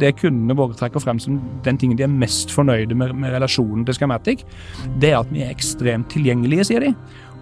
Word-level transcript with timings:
det 0.00 0.14
kundene 0.18 0.56
våre 0.58 0.76
trekker 0.78 1.02
frem 1.02 1.20
som 1.22 1.38
den 1.64 1.78
tingen 1.78 1.98
de 1.98 2.06
er 2.06 2.10
mest 2.10 2.52
fornøyde 2.54 2.96
med, 2.98 3.14
med 3.18 3.34
relasjonen 3.36 3.84
til 3.86 3.96
Scamatic, 3.98 4.42
det 5.00 5.12
er 5.12 5.20
at 5.20 5.30
vi 5.32 5.44
er 5.44 5.54
ekstremt 5.54 6.10
tilgjengelige, 6.14 6.66
sier 6.70 6.88
de. 6.88 6.94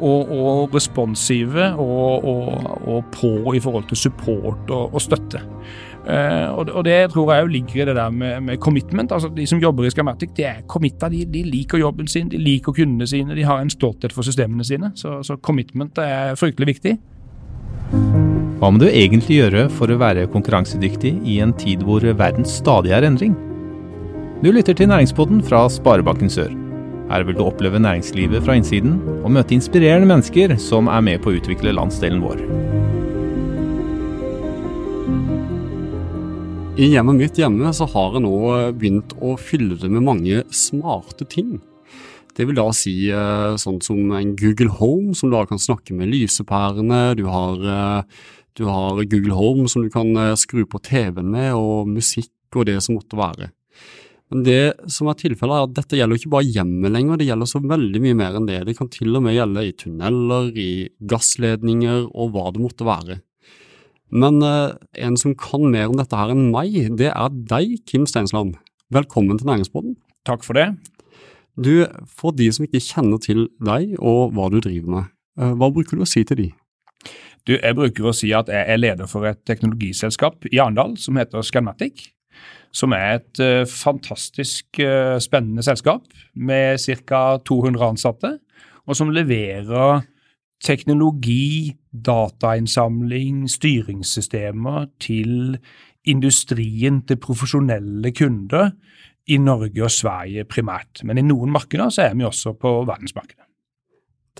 Og, 0.03 0.31
og 0.35 0.73
responsive 0.75 1.69
og, 1.79 2.25
og, 2.27 2.79
og, 2.91 3.05
på 3.15 3.53
i 3.55 3.61
forhold 3.63 3.87
til 3.91 4.01
support 4.01 4.73
og, 4.75 4.97
støtte. 5.03 5.39
Uh, 6.03 6.51
og, 6.59 6.81
det 6.83 6.97
tror 7.13 7.31
jeg 7.31 7.51
ligger 7.53 7.83
i 7.83 7.87
det 7.87 7.95
der 7.97 8.11
med, 8.11 8.41
med, 8.41 8.57
commitment. 8.59 9.13
altså 9.13 9.31
De 9.37 9.47
som 9.47 9.61
jobber 9.63 9.87
i 9.87 9.91
Scamatic, 9.95 10.33
de 10.37 10.43
er 10.49 10.65
committa. 10.67 11.09
De, 11.09 11.23
de, 11.25 11.45
liker 11.47 11.79
jobben 11.79 12.09
sin, 12.11 12.33
de 12.33 12.41
liker 12.41 12.75
kundene 12.75 13.07
sine, 13.07 13.37
de 13.37 13.47
har 13.47 13.63
en 13.63 13.71
stolthet 13.71 14.13
for 14.13 14.27
systemene 14.27 14.65
sine. 14.65 14.91
Så, 14.95 15.21
så 15.23 15.37
commitment 15.37 15.99
er 16.03 16.35
fryktelig 16.35 16.67
viktig. 16.75 16.99
Hva 18.63 18.69
må 18.71 18.79
du 18.79 18.85
egentlig 18.87 19.41
gjøre 19.41 19.65
for 19.75 19.91
å 19.91 19.97
være 19.99 20.29
konkurransedyktig 20.31 21.11
i 21.27 21.41
en 21.43 21.51
tid 21.59 21.81
hvor 21.83 22.05
verden 22.15 22.45
stadig 22.47 22.93
er 22.95 23.03
endring? 23.03 23.33
Du 24.39 24.53
lytter 24.55 24.77
til 24.79 24.87
Næringspodden 24.87 25.41
fra 25.43 25.65
Sparebanken 25.67 26.31
Sør. 26.31 26.53
Her 27.09 27.25
vil 27.27 27.35
du 27.35 27.41
oppleve 27.43 27.81
næringslivet 27.83 28.45
fra 28.47 28.55
innsiden 28.55 29.01
og 29.17 29.33
møte 29.35 29.57
inspirerende 29.57 30.07
mennesker 30.07 30.55
som 30.63 30.87
er 30.95 31.03
med 31.03 31.19
på 31.25 31.33
å 31.33 31.41
utvikle 31.41 31.75
landsdelen 31.75 32.23
vår. 32.23 32.45
I 36.79 36.93
hjemmet 36.93 37.19
mitt 37.19 37.43
hjemme 37.43 37.75
så 37.75 37.91
har 37.97 38.15
jeg 38.15 38.23
nå 38.29 38.37
begynt 38.79 39.17
å 39.19 39.35
fylle 39.43 39.75
det 39.83 39.91
med 39.91 40.07
mange 40.07 40.45
smarte 40.55 41.27
ting. 41.27 41.57
Det 42.33 42.47
vil 42.49 42.57
da 42.57 42.69
si 42.73 42.95
sånn 43.61 43.83
som 43.85 44.15
en 44.17 44.31
Google 44.39 44.71
Home, 44.79 45.17
som 45.19 45.35
da 45.35 45.43
kan 45.51 45.61
snakke 45.61 45.93
med 45.99 46.09
lysepærene. 46.15 47.03
Du 47.19 47.27
har, 47.29 47.59
uh, 47.61 48.31
du 48.59 48.67
har 48.69 49.03
Google 49.05 49.37
Home 49.39 49.69
som 49.71 49.85
du 49.85 49.91
kan 49.93 50.11
uh, 50.19 50.37
skru 50.39 50.65
på 50.69 50.81
TV-en 50.85 51.33
med, 51.33 51.53
og 51.57 51.91
musikk 51.91 52.33
og 52.57 52.69
det 52.69 52.79
som 52.85 52.99
måtte 52.99 53.19
være. 53.19 53.51
Men 54.33 54.45
det 54.47 54.93
som 54.93 55.09
er 55.11 55.19
tilfellet 55.21 55.59
er 55.59 55.67
at 55.67 55.75
dette 55.77 55.99
gjelder 55.99 56.21
ikke 56.21 56.33
bare 56.33 56.49
hjemmet 56.49 56.93
lenger, 56.95 57.21
det 57.21 57.29
gjelder 57.29 57.49
så 57.49 57.61
veldig 57.61 58.01
mye 58.01 58.17
mer 58.17 58.39
enn 58.39 58.49
det. 58.49 58.63
Det 58.69 58.77
kan 58.79 58.89
til 58.93 59.13
og 59.19 59.25
med 59.25 59.37
gjelde 59.37 59.65
i 59.69 59.75
tunneler, 59.77 60.49
i 60.57 60.71
gassledninger 61.09 62.07
og 62.09 62.33
hva 62.33 62.47
det 62.55 62.63
måtte 62.65 62.89
være. 62.89 63.19
Men 64.13 64.41
en 64.45 65.19
som 65.21 65.37
kan 65.41 65.69
mer 65.73 65.89
om 65.89 65.97
dette 66.01 66.17
her 66.17 66.33
enn 66.33 66.51
meg, 66.53 66.77
det 67.01 67.11
er 67.13 67.37
deg, 67.53 67.79
Kim 67.89 68.09
Steinsland. 68.09 68.57
Velkommen 68.93 69.41
til 69.41 69.49
Næringsbåten. 69.49 69.95
Takk 70.29 70.45
for 70.45 70.57
det. 70.57 70.71
Du, 71.57 71.85
For 72.09 72.33
de 72.33 72.49
som 72.53 72.65
ikke 72.65 72.81
kjenner 72.81 73.21
til 73.21 73.47
deg 73.61 73.95
og 74.01 74.33
hva 74.37 74.49
du 74.53 74.59
driver 74.61 74.89
med, 74.95 75.13
eh, 75.41 75.53
hva 75.53 75.69
bruker 75.73 75.97
du 75.97 76.05
å 76.05 76.09
si 76.09 76.25
til 76.25 76.39
de? 76.39 76.49
Du, 77.47 77.57
Jeg 77.57 77.75
bruker 77.75 78.07
å 78.07 78.15
si 78.15 78.31
at 78.37 78.51
jeg 78.53 78.71
er 78.71 78.79
leder 78.79 79.09
for 79.11 79.27
et 79.27 79.41
teknologiselskap 79.49 80.47
i 80.53 80.61
Arendal 80.63 80.95
som 81.01 81.19
heter 81.19 81.43
Scanmatic. 81.43 82.13
Som 82.73 82.95
er 82.97 83.19
et 83.19 83.43
uh, 83.43 83.65
fantastisk 83.69 84.79
uh, 84.81 85.19
spennende 85.21 85.65
selskap 85.67 86.07
med 86.35 86.81
ca. 87.05 87.39
200 87.45 87.85
ansatte. 87.91 88.37
Og 88.87 88.97
som 88.97 89.13
leverer 89.13 90.07
teknologi, 90.63 91.75
datainnsamling, 91.93 93.45
styringssystemer 93.51 94.87
til 95.03 95.59
industrien, 96.09 97.03
til 97.07 97.21
profesjonelle 97.23 98.15
kunder 98.15 98.71
i 99.31 99.39
Norge 99.39 99.85
og 99.85 99.91
Sverige 99.91 100.47
primært. 100.49 101.03
Men 101.07 101.19
i 101.19 101.27
noen 101.27 101.53
markeder 101.55 101.91
så 101.93 102.09
er 102.09 102.15
vi 102.19 102.27
også 102.27 102.55
på 102.59 102.81
verdensmarkedet. 102.89 103.52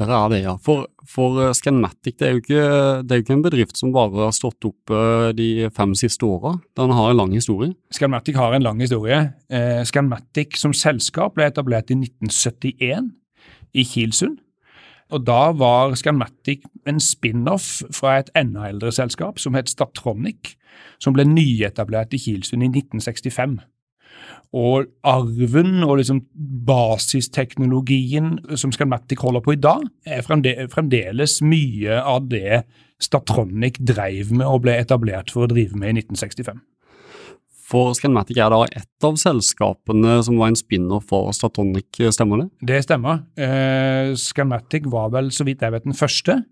Der 0.01 0.09
er 0.09 0.29
det, 0.33 0.39
ja. 0.41 0.55
For, 0.65 0.87
for 1.05 1.37
eh, 1.43 1.53
Scanmatic 1.53 2.17
det 2.21 2.29
er, 2.29 2.39
ikke, 2.41 2.61
det 3.05 3.13
er, 3.13 3.19
jo 3.19 3.25
ikke, 3.27 3.35
en 3.37 3.45
bedrift 3.45 3.77
som 3.77 3.93
bare 3.93 4.25
har 4.25 4.33
stått 4.33 4.65
opp 4.65 4.93
eh, 4.93 5.33
de 5.37 5.49
fem 5.77 5.93
siste 5.99 6.25
åra. 6.25 6.55
Den 6.79 6.95
har 6.97 7.11
en 7.11 7.19
lang 7.21 7.35
historie. 7.37 7.75
Scanmatic 7.93 8.39
har 8.41 8.57
en 8.57 8.65
lang 8.65 8.81
historie. 8.81 9.21
Eh, 9.53 9.83
Scanmatic 9.89 10.57
som 10.61 10.73
selskap 10.73 11.37
ble 11.37 11.51
etablert 11.53 11.93
i 11.93 11.99
1971 12.01 13.13
i 13.77 13.85
Kilsund. 13.85 14.41
Og 15.13 15.27
Da 15.29 15.53
var 15.53 15.93
Scanmatic 16.01 16.65
en 16.89 17.01
spin-off 17.01 17.83
fra 17.93 18.17
et 18.23 18.33
enda 18.39 18.65
eldre 18.71 18.95
selskap 18.97 19.37
som 19.43 19.53
het 19.59 19.69
Statronic, 19.69 20.55
som 21.03 21.13
ble 21.13 21.27
nyetablert 21.29 22.17
i 22.17 22.23
Kilsund 22.23 22.65
i 22.65 22.71
1965. 22.73 23.59
Og 24.53 24.91
arven 25.09 25.81
og 25.87 25.97
liksom 26.03 26.19
basisteknologien 26.69 28.35
som 28.61 28.73
Scanmatic 28.75 29.23
holder 29.25 29.45
på 29.45 29.55
i 29.57 29.61
dag, 29.61 29.87
er 30.05 30.27
fremdeles 30.27 31.39
mye 31.45 32.03
av 32.03 32.29
det 32.29 32.65
Statronic 33.03 33.81
dreiv 33.81 34.31
med 34.37 34.47
og 34.47 34.63
ble 34.67 34.77
etablert 34.79 35.33
for 35.33 35.47
å 35.47 35.51
drive 35.51 35.79
med 35.79 35.95
i 35.97 36.05
1965. 36.05 36.61
For 37.73 37.95
Scanmatic 37.97 38.37
er 38.37 38.53
da 38.53 38.67
ett 38.69 39.07
av 39.07 39.17
selskapene 39.21 40.19
som 40.27 40.37
var 40.37 40.53
en 40.53 40.59
spinner 40.59 41.01
for 41.09 41.33
Statronic, 41.33 41.89
stemmer 42.13 42.43
det? 42.43 42.49
Det 42.69 42.83
stemmer. 42.85 43.23
Eh, 43.41 44.13
Scanmatic 44.21 44.85
var 44.93 45.09
vel, 45.15 45.33
så 45.33 45.47
vidt 45.49 45.65
jeg 45.65 45.73
vet, 45.73 45.87
den 45.89 45.97
første. 45.97 46.43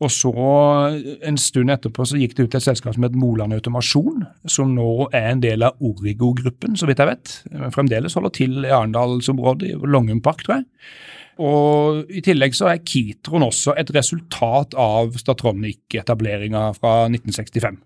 Og 0.00 0.08
så, 0.08 0.32
en 1.28 1.36
stund 1.36 1.72
etterpå, 1.74 2.06
så 2.08 2.16
gikk 2.16 2.38
det 2.38 2.46
ut 2.46 2.54
et 2.56 2.64
selskap 2.64 2.96
som 2.96 3.04
het 3.04 3.16
Moland 3.20 3.52
Automasjon, 3.52 4.24
som 4.48 4.72
nå 4.72 5.10
er 5.12 5.28
en 5.34 5.42
del 5.44 5.66
av 5.66 5.76
Origo-gruppen, 5.84 6.78
så 6.80 6.88
vidt 6.88 7.02
jeg 7.02 7.10
vet. 7.10 7.34
Fremdeles 7.74 8.16
holder 8.16 8.32
til 8.38 8.64
i 8.64 8.72
Arendalsområdet, 8.72 9.74
i 9.74 9.92
Longum 9.92 10.22
Park, 10.24 10.46
tror 10.46 10.60
jeg. 10.60 10.68
Og 11.40 12.08
I 12.12 12.22
tillegg 12.24 12.56
så 12.56 12.70
er 12.72 12.82
Kitron 12.84 13.44
også 13.46 13.76
et 13.80 13.92
resultat 13.96 14.76
av 14.80 15.14
Statronic-etableringa 15.20 16.66
fra 16.76 16.94
1965. 17.12 17.80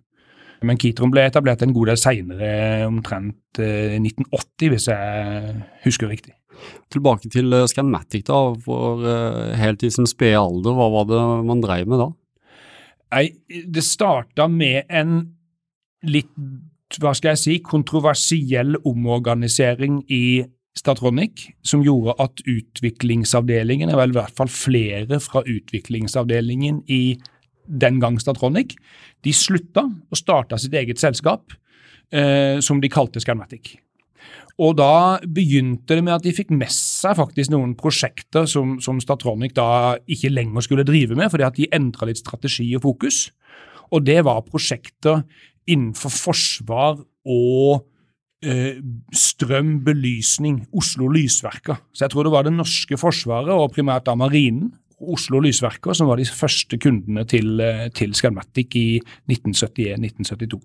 Men 0.65 0.81
Kitron 0.81 1.13
ble 1.13 1.27
etablert 1.29 1.63
en 1.65 1.75
god 1.75 1.93
del 1.93 2.01
seinere, 2.01 2.51
omtrent 2.89 3.61
1980, 3.61 4.67
eh, 4.67 4.73
hvis 4.73 4.89
jeg 4.91 5.55
husker 5.85 6.11
riktig. 6.11 6.35
Tilbake 6.93 7.31
til 7.33 7.53
eh, 7.53 7.67
Scanmatic, 7.71 8.27
da. 8.29 8.41
For 8.65 9.05
uh, 9.05 9.55
helt 9.59 9.85
i 9.85 9.93
sin 9.93 10.09
spede 10.11 10.41
alder, 10.41 10.77
hva 10.77 10.91
var 10.99 11.09
det 11.11 11.23
man 11.49 11.65
drev 11.65 11.91
med 11.91 12.03
da? 12.03 12.11
Nei, 13.15 13.27
det 13.71 13.85
starta 13.87 14.49
med 14.51 14.91
en 14.91 15.21
litt, 16.09 16.33
hva 16.99 17.15
skal 17.15 17.35
jeg 17.35 17.43
si, 17.43 17.59
kontroversiell 17.65 18.79
omorganisering 18.83 20.03
i 20.13 20.25
Statronic, 20.75 21.45
som 21.63 21.85
gjorde 21.87 22.17
at 22.23 22.43
utviklingsavdelingen, 22.51 23.93
eller 23.93 24.11
i 24.11 24.17
hvert 24.17 24.35
fall 24.35 24.51
flere 24.51 25.21
fra 25.23 25.45
utviklingsavdelingen 25.47 26.83
i 26.91 27.03
den 27.67 28.01
gang 28.03 28.19
Statronic, 28.21 28.75
de 29.25 29.33
slutta 29.35 29.87
og 29.87 30.19
starta 30.19 30.59
sitt 30.61 30.75
eget 30.77 31.01
selskap, 31.01 31.55
eh, 32.13 32.61
som 32.65 32.81
de 32.81 32.93
kalte 32.93 33.23
Scanmatic. 33.23 33.77
Og 34.63 34.77
da 34.79 35.19
begynte 35.27 35.97
det 35.97 36.05
med 36.07 36.15
at 36.15 36.27
de 36.27 36.35
fikk 36.35 36.53
med 36.55 36.71
seg 36.71 37.17
faktisk 37.19 37.51
noen 37.51 37.73
prosjekter 37.79 38.47
som, 38.51 38.77
som 38.83 39.01
Statronic 39.03 39.57
da 39.57 39.97
ikke 40.07 40.31
lenger 40.31 40.63
skulle 40.63 40.87
drive 40.87 41.17
med, 41.19 41.31
fordi 41.33 41.47
at 41.47 41.59
de 41.59 41.71
endra 41.75 42.07
litt 42.07 42.23
strategi 42.23 42.69
og 42.79 42.85
fokus. 42.87 43.27
Og 43.91 44.07
det 44.07 44.21
var 44.27 44.47
prosjekter 44.47 45.25
innenfor 45.71 46.13
forsvar 46.13 47.03
og 47.25 47.83
eh, 48.47 48.79
strøm, 49.17 49.81
belysning, 49.87 50.63
Oslo 50.77 51.09
Lysverker. 51.11 51.81
Så 51.91 52.07
jeg 52.07 52.15
tror 52.15 52.29
det 52.29 52.35
var 52.37 52.47
det 52.47 52.55
norske 52.55 52.99
forsvaret, 53.01 53.51
og 53.51 53.75
primært 53.75 54.07
da 54.07 54.15
marinen, 54.19 54.71
Oslo 55.01 55.41
Lysverker, 55.43 55.97
som 55.97 56.09
var 56.11 56.21
de 56.21 56.27
første 56.29 56.79
kundene 56.81 57.25
til, 57.29 57.61
eh, 57.61 57.89
til 57.95 58.15
Scanmatic 58.15 58.77
i 58.79 59.01
1971-1972. 59.31 60.61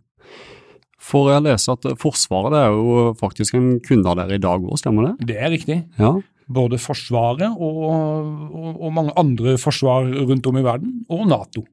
For 1.00 1.32
jeg 1.32 1.46
leser 1.46 1.78
at 1.78 2.00
Forsvaret 2.02 2.58
er 2.60 2.74
jo 2.76 3.14
faktisk 3.20 3.56
en 3.56 3.80
kunde 3.86 4.10
av 4.12 4.20
dere 4.20 4.36
i 4.36 4.44
dag 4.44 4.60
òg, 4.60 4.78
stemmer 4.78 5.10
det? 5.10 5.30
Det 5.32 5.38
er 5.40 5.54
riktig. 5.54 5.80
Ja. 5.98 6.14
Både 6.50 6.80
Forsvaret 6.82 7.50
og, 7.50 7.82
og, 7.88 8.70
og, 8.76 8.94
mange 8.94 9.14
andre 9.18 9.56
forsvar 9.62 10.10
rundt 10.28 10.50
om 10.50 10.60
i 10.60 10.66
verden, 10.66 10.96
og 11.10 11.28
Nato. 11.30 11.64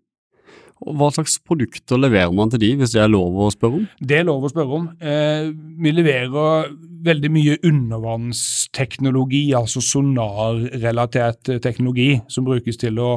Hva 0.77 1.09
slags 1.15 1.39
produkter 1.41 1.97
leverer 1.99 2.35
man 2.37 2.51
til 2.53 2.61
de, 2.61 2.75
hvis 2.77 2.93
det 2.93 3.01
er 3.01 3.09
lov 3.09 3.39
å 3.41 3.49
spørre 3.53 3.81
om? 3.81 3.87
Det 3.97 4.19
er 4.19 4.27
lov 4.29 4.45
å 4.45 4.51
spørre 4.53 4.77
om. 4.77 4.91
Eh, 5.01 5.49
vi 5.81 5.93
leverer 5.95 6.69
veldig 7.07 7.31
mye 7.33 7.57
undervannsteknologi, 7.65 9.49
altså 9.57 9.81
sonarrelatert 9.85 11.57
teknologi, 11.65 12.17
som 12.29 12.45
brukes 12.45 12.81
til 12.83 13.01
å 13.01 13.11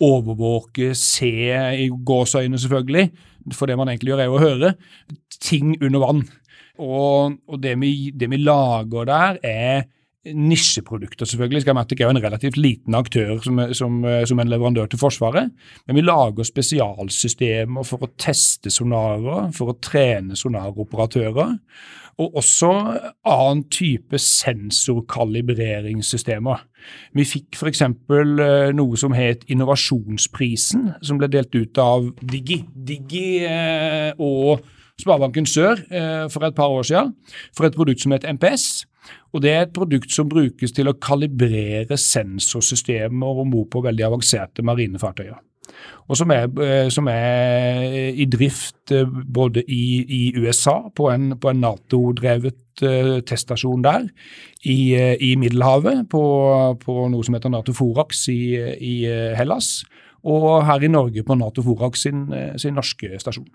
overvåke, 0.00 0.92
se 0.96 1.32
i 1.84 1.88
gåseøyne 1.88 2.60
selvfølgelig, 2.60 3.08
for 3.56 3.68
det 3.68 3.78
man 3.80 3.90
egentlig 3.92 4.14
gjør 4.14 4.22
er 4.24 4.34
å 4.34 4.42
høre, 4.42 4.74
ting 5.40 5.74
under 5.80 6.04
vann. 6.04 6.22
Og, 6.80 7.36
og 7.48 7.60
det, 7.60 7.74
vi, 7.80 8.10
det, 8.16 8.30
vi, 8.32 8.40
lager 8.40 9.08
der, 9.08 9.40
er 9.44 9.88
nisjeprodukter, 10.24 11.24
selvfølgelig. 11.24 11.62
Skarmatic 11.64 12.00
er 12.00 12.04
jo 12.04 12.10
en 12.16 12.24
relativt 12.24 12.56
liten 12.60 12.94
aktør 12.94 13.40
som, 13.44 13.60
som, 13.76 14.04
som, 14.28 14.40
en 14.40 14.52
leverandør 14.52 14.86
til 14.90 14.98
Forsvaret. 15.00 15.46
Men 15.86 15.96
vi 15.96 16.02
lager 16.04 16.44
spesialsystemer 16.44 17.82
for 17.88 17.98
å 18.04 18.12
teste 18.20 18.70
sonarer, 18.72 19.52
for 19.56 19.66
å 19.72 19.78
trene 19.80 20.36
sonaroperatører. 20.36 21.56
Og 22.20 22.36
også 22.36 22.70
annen 23.24 23.64
type 23.72 24.18
sensorkalibreringssystemer. 24.20 26.56
Vi 27.16 27.24
fikk 27.24 27.56
f.eks. 27.56 27.80
Eh, 27.80 28.68
noe 28.76 28.96
som 29.00 29.16
het 29.16 29.40
Innovasjonsprisen, 29.48 31.00
som 31.00 31.16
ble 31.20 31.28
delt 31.32 31.54
ut 31.56 31.78
av 31.80 32.12
Digi. 32.20 32.64
Digi 32.74 33.40
eh, 33.48 34.12
og 34.20 34.60
Sparebanken 35.00 35.46
Sør 35.48 35.80
eh, 35.88 36.28
for 36.32 36.44
et 36.44 36.56
par 36.56 36.68
år 36.68 36.82
siden 36.84 37.14
for 37.56 37.64
et 37.64 37.76
produkt 37.76 38.00
som 38.02 38.12
heter 38.12 38.32
MPS. 38.36 38.84
Og 39.32 39.42
Det 39.42 39.50
er 39.50 39.62
et 39.62 39.72
produkt 39.74 40.10
som 40.12 40.28
brukes 40.28 40.72
til 40.74 40.90
å 40.90 40.96
kalibrere 40.98 41.96
sensorsystemer 41.96 43.44
om 43.44 43.52
bord 43.52 43.70
på 43.70 43.84
veldig 43.84 44.08
avanserte 44.08 44.64
marinefartøyer. 44.66 45.38
Og 46.10 46.18
som 46.18 46.32
er, 46.34 46.48
eh, 46.64 46.88
som 46.90 47.06
er, 47.08 48.10
i 48.10 48.26
drift 48.26 48.90
eh, 48.90 49.06
både 49.06 49.62
i, 49.70 49.84
i 50.02 50.22
USA, 50.36 50.90
på 50.96 51.06
en, 51.12 51.32
en 51.38 51.62
Nato-drevet 51.62 52.82
uh, 52.82 53.20
teststasjon 53.26 53.84
der, 53.84 54.08
i, 54.64 54.94
i 54.96 55.34
Middelhavet, 55.38 56.08
på, 56.10 56.22
på, 56.82 56.96
noe 57.12 57.26
som 57.26 57.36
heter 57.36 57.52
Nato 57.52 57.74
Forax 57.76 58.26
i, 58.32 58.56
i 58.58 58.94
Hellas, 59.38 59.84
og 60.26 60.64
her 60.66 60.82
i 60.84 60.90
Norge 60.90 61.24
på 61.24 61.36
Nato 61.38 61.62
Forax 61.64 62.06
sin, 62.06 62.26
sin 62.60 62.74
norske 62.76 63.20
stasjon. 63.20 63.48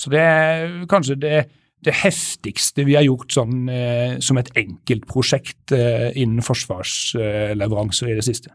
Så 0.00 0.12
det 0.12 0.20
er 0.22 0.76
kanskje 0.88 1.18
det, 1.20 1.40
det 1.86 1.96
heftigste 2.02 2.84
vi 2.84 2.96
har 2.98 3.06
gjort 3.06 3.32
sånn, 3.32 3.68
eh, 3.72 4.18
som 4.24 4.38
et 4.40 4.50
enkeltprosjekt 4.60 5.72
eh, 5.76 6.10
innen 6.20 6.44
forsvarsleveranser 6.44 8.12
i 8.12 8.16
det 8.18 8.26
siste. 8.26 8.52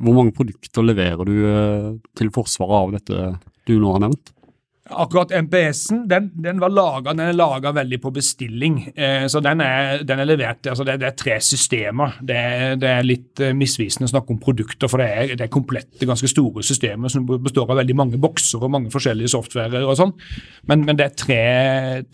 Hvor 0.00 0.16
mange 0.16 0.32
produkter 0.32 0.86
leverer 0.86 1.28
du 1.28 1.34
eh, 1.44 1.88
til 2.16 2.32
Forsvaret 2.32 2.78
av 2.78 2.94
dette 2.96 3.32
du 3.68 3.74
nå 3.76 3.92
har 3.92 4.06
nevnt? 4.06 4.32
Akkurat 4.90 5.32
MPS-en 5.32 6.04
den, 6.10 6.30
den, 6.34 6.60
var 6.62 6.72
laget, 6.74 7.12
den 7.12 7.24
er 7.28 7.36
laga 7.36 7.72
veldig 7.76 8.00
på 8.02 8.12
bestilling. 8.14 8.80
Eh, 8.94 9.26
så 9.30 9.42
den 9.44 9.62
er, 9.64 10.04
den 10.06 10.22
er 10.22 10.28
levert 10.28 10.66
altså 10.70 10.84
det, 10.86 10.98
det, 11.02 11.12
er 11.12 11.18
tre 11.18 11.40
systemer. 11.44 12.18
Det 12.20 12.40
det 12.80 12.88
er 12.90 13.06
litt 13.06 13.40
eh, 13.42 13.54
misvisende 13.56 14.08
å 14.08 14.12
snakke 14.12 14.34
om 14.34 14.40
produkter, 14.42 14.90
for 14.90 15.02
det 15.02 15.08
er, 15.08 15.34
det 15.38 15.46
er, 15.46 15.52
komplette, 15.52 16.06
ganske 16.08 16.28
store 16.30 16.64
systemer 16.66 17.12
som 17.12 17.26
består 17.28 17.70
av 17.70 17.80
veldig 17.80 17.96
mange 17.96 18.20
bokser 18.20 18.62
og 18.62 18.72
mange 18.74 18.92
forskjellige 18.92 19.32
softwarer 19.34 19.86
og 19.86 19.96
sånn. 19.98 20.14
Men, 20.70 20.84
men, 20.86 20.98
det 21.00 21.06
er 21.06 21.18
tre, 21.18 21.42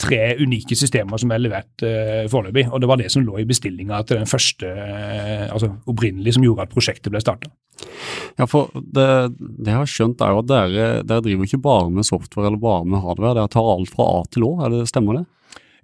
tre, 0.00 0.22
unike 0.42 0.78
systemer 0.78 1.20
som 1.20 1.32
er 1.34 1.42
levert 1.42 1.86
eh, 1.86 2.26
foreløpig. 2.32 2.68
Og 2.70 2.82
det 2.82 2.90
var 2.90 3.00
det 3.00 3.10
som 3.12 3.24
lå 3.26 3.40
i 3.42 3.48
bestillinga 3.48 4.02
til 4.06 4.20
den 4.20 4.30
første, 4.30 4.70
eh, 4.70 5.46
altså 5.50 5.72
opprinnelig, 5.90 6.36
som 6.36 6.46
gjorde 6.46 6.66
at 6.66 6.74
prosjektet 6.74 7.12
ble 7.14 7.22
starta. 7.24 7.52
Ja, 8.36 8.46
for 8.48 8.70
det, 8.74 9.06
jeg 9.64 9.76
har 9.76 9.88
skjønt 9.88 10.22
er 10.24 10.32
jo 10.32 10.42
at 10.42 10.48
dere, 10.48 10.86
dere 11.06 11.24
driver 11.24 11.48
ikke 11.48 11.62
bare 11.64 11.90
med 11.92 12.08
software 12.08 12.50
eller 12.50 12.60
bare 12.60 12.65
med 12.86 13.02
hardware, 13.04 13.36
dere 13.38 13.52
tar 13.52 13.72
alt 13.72 13.92
fra 13.92 14.06
A 14.18 14.22
til 14.30 14.46
Å, 14.48 14.52
er 14.66 14.74
det, 14.74 14.86
stemmer 14.90 15.20
det? 15.20 15.26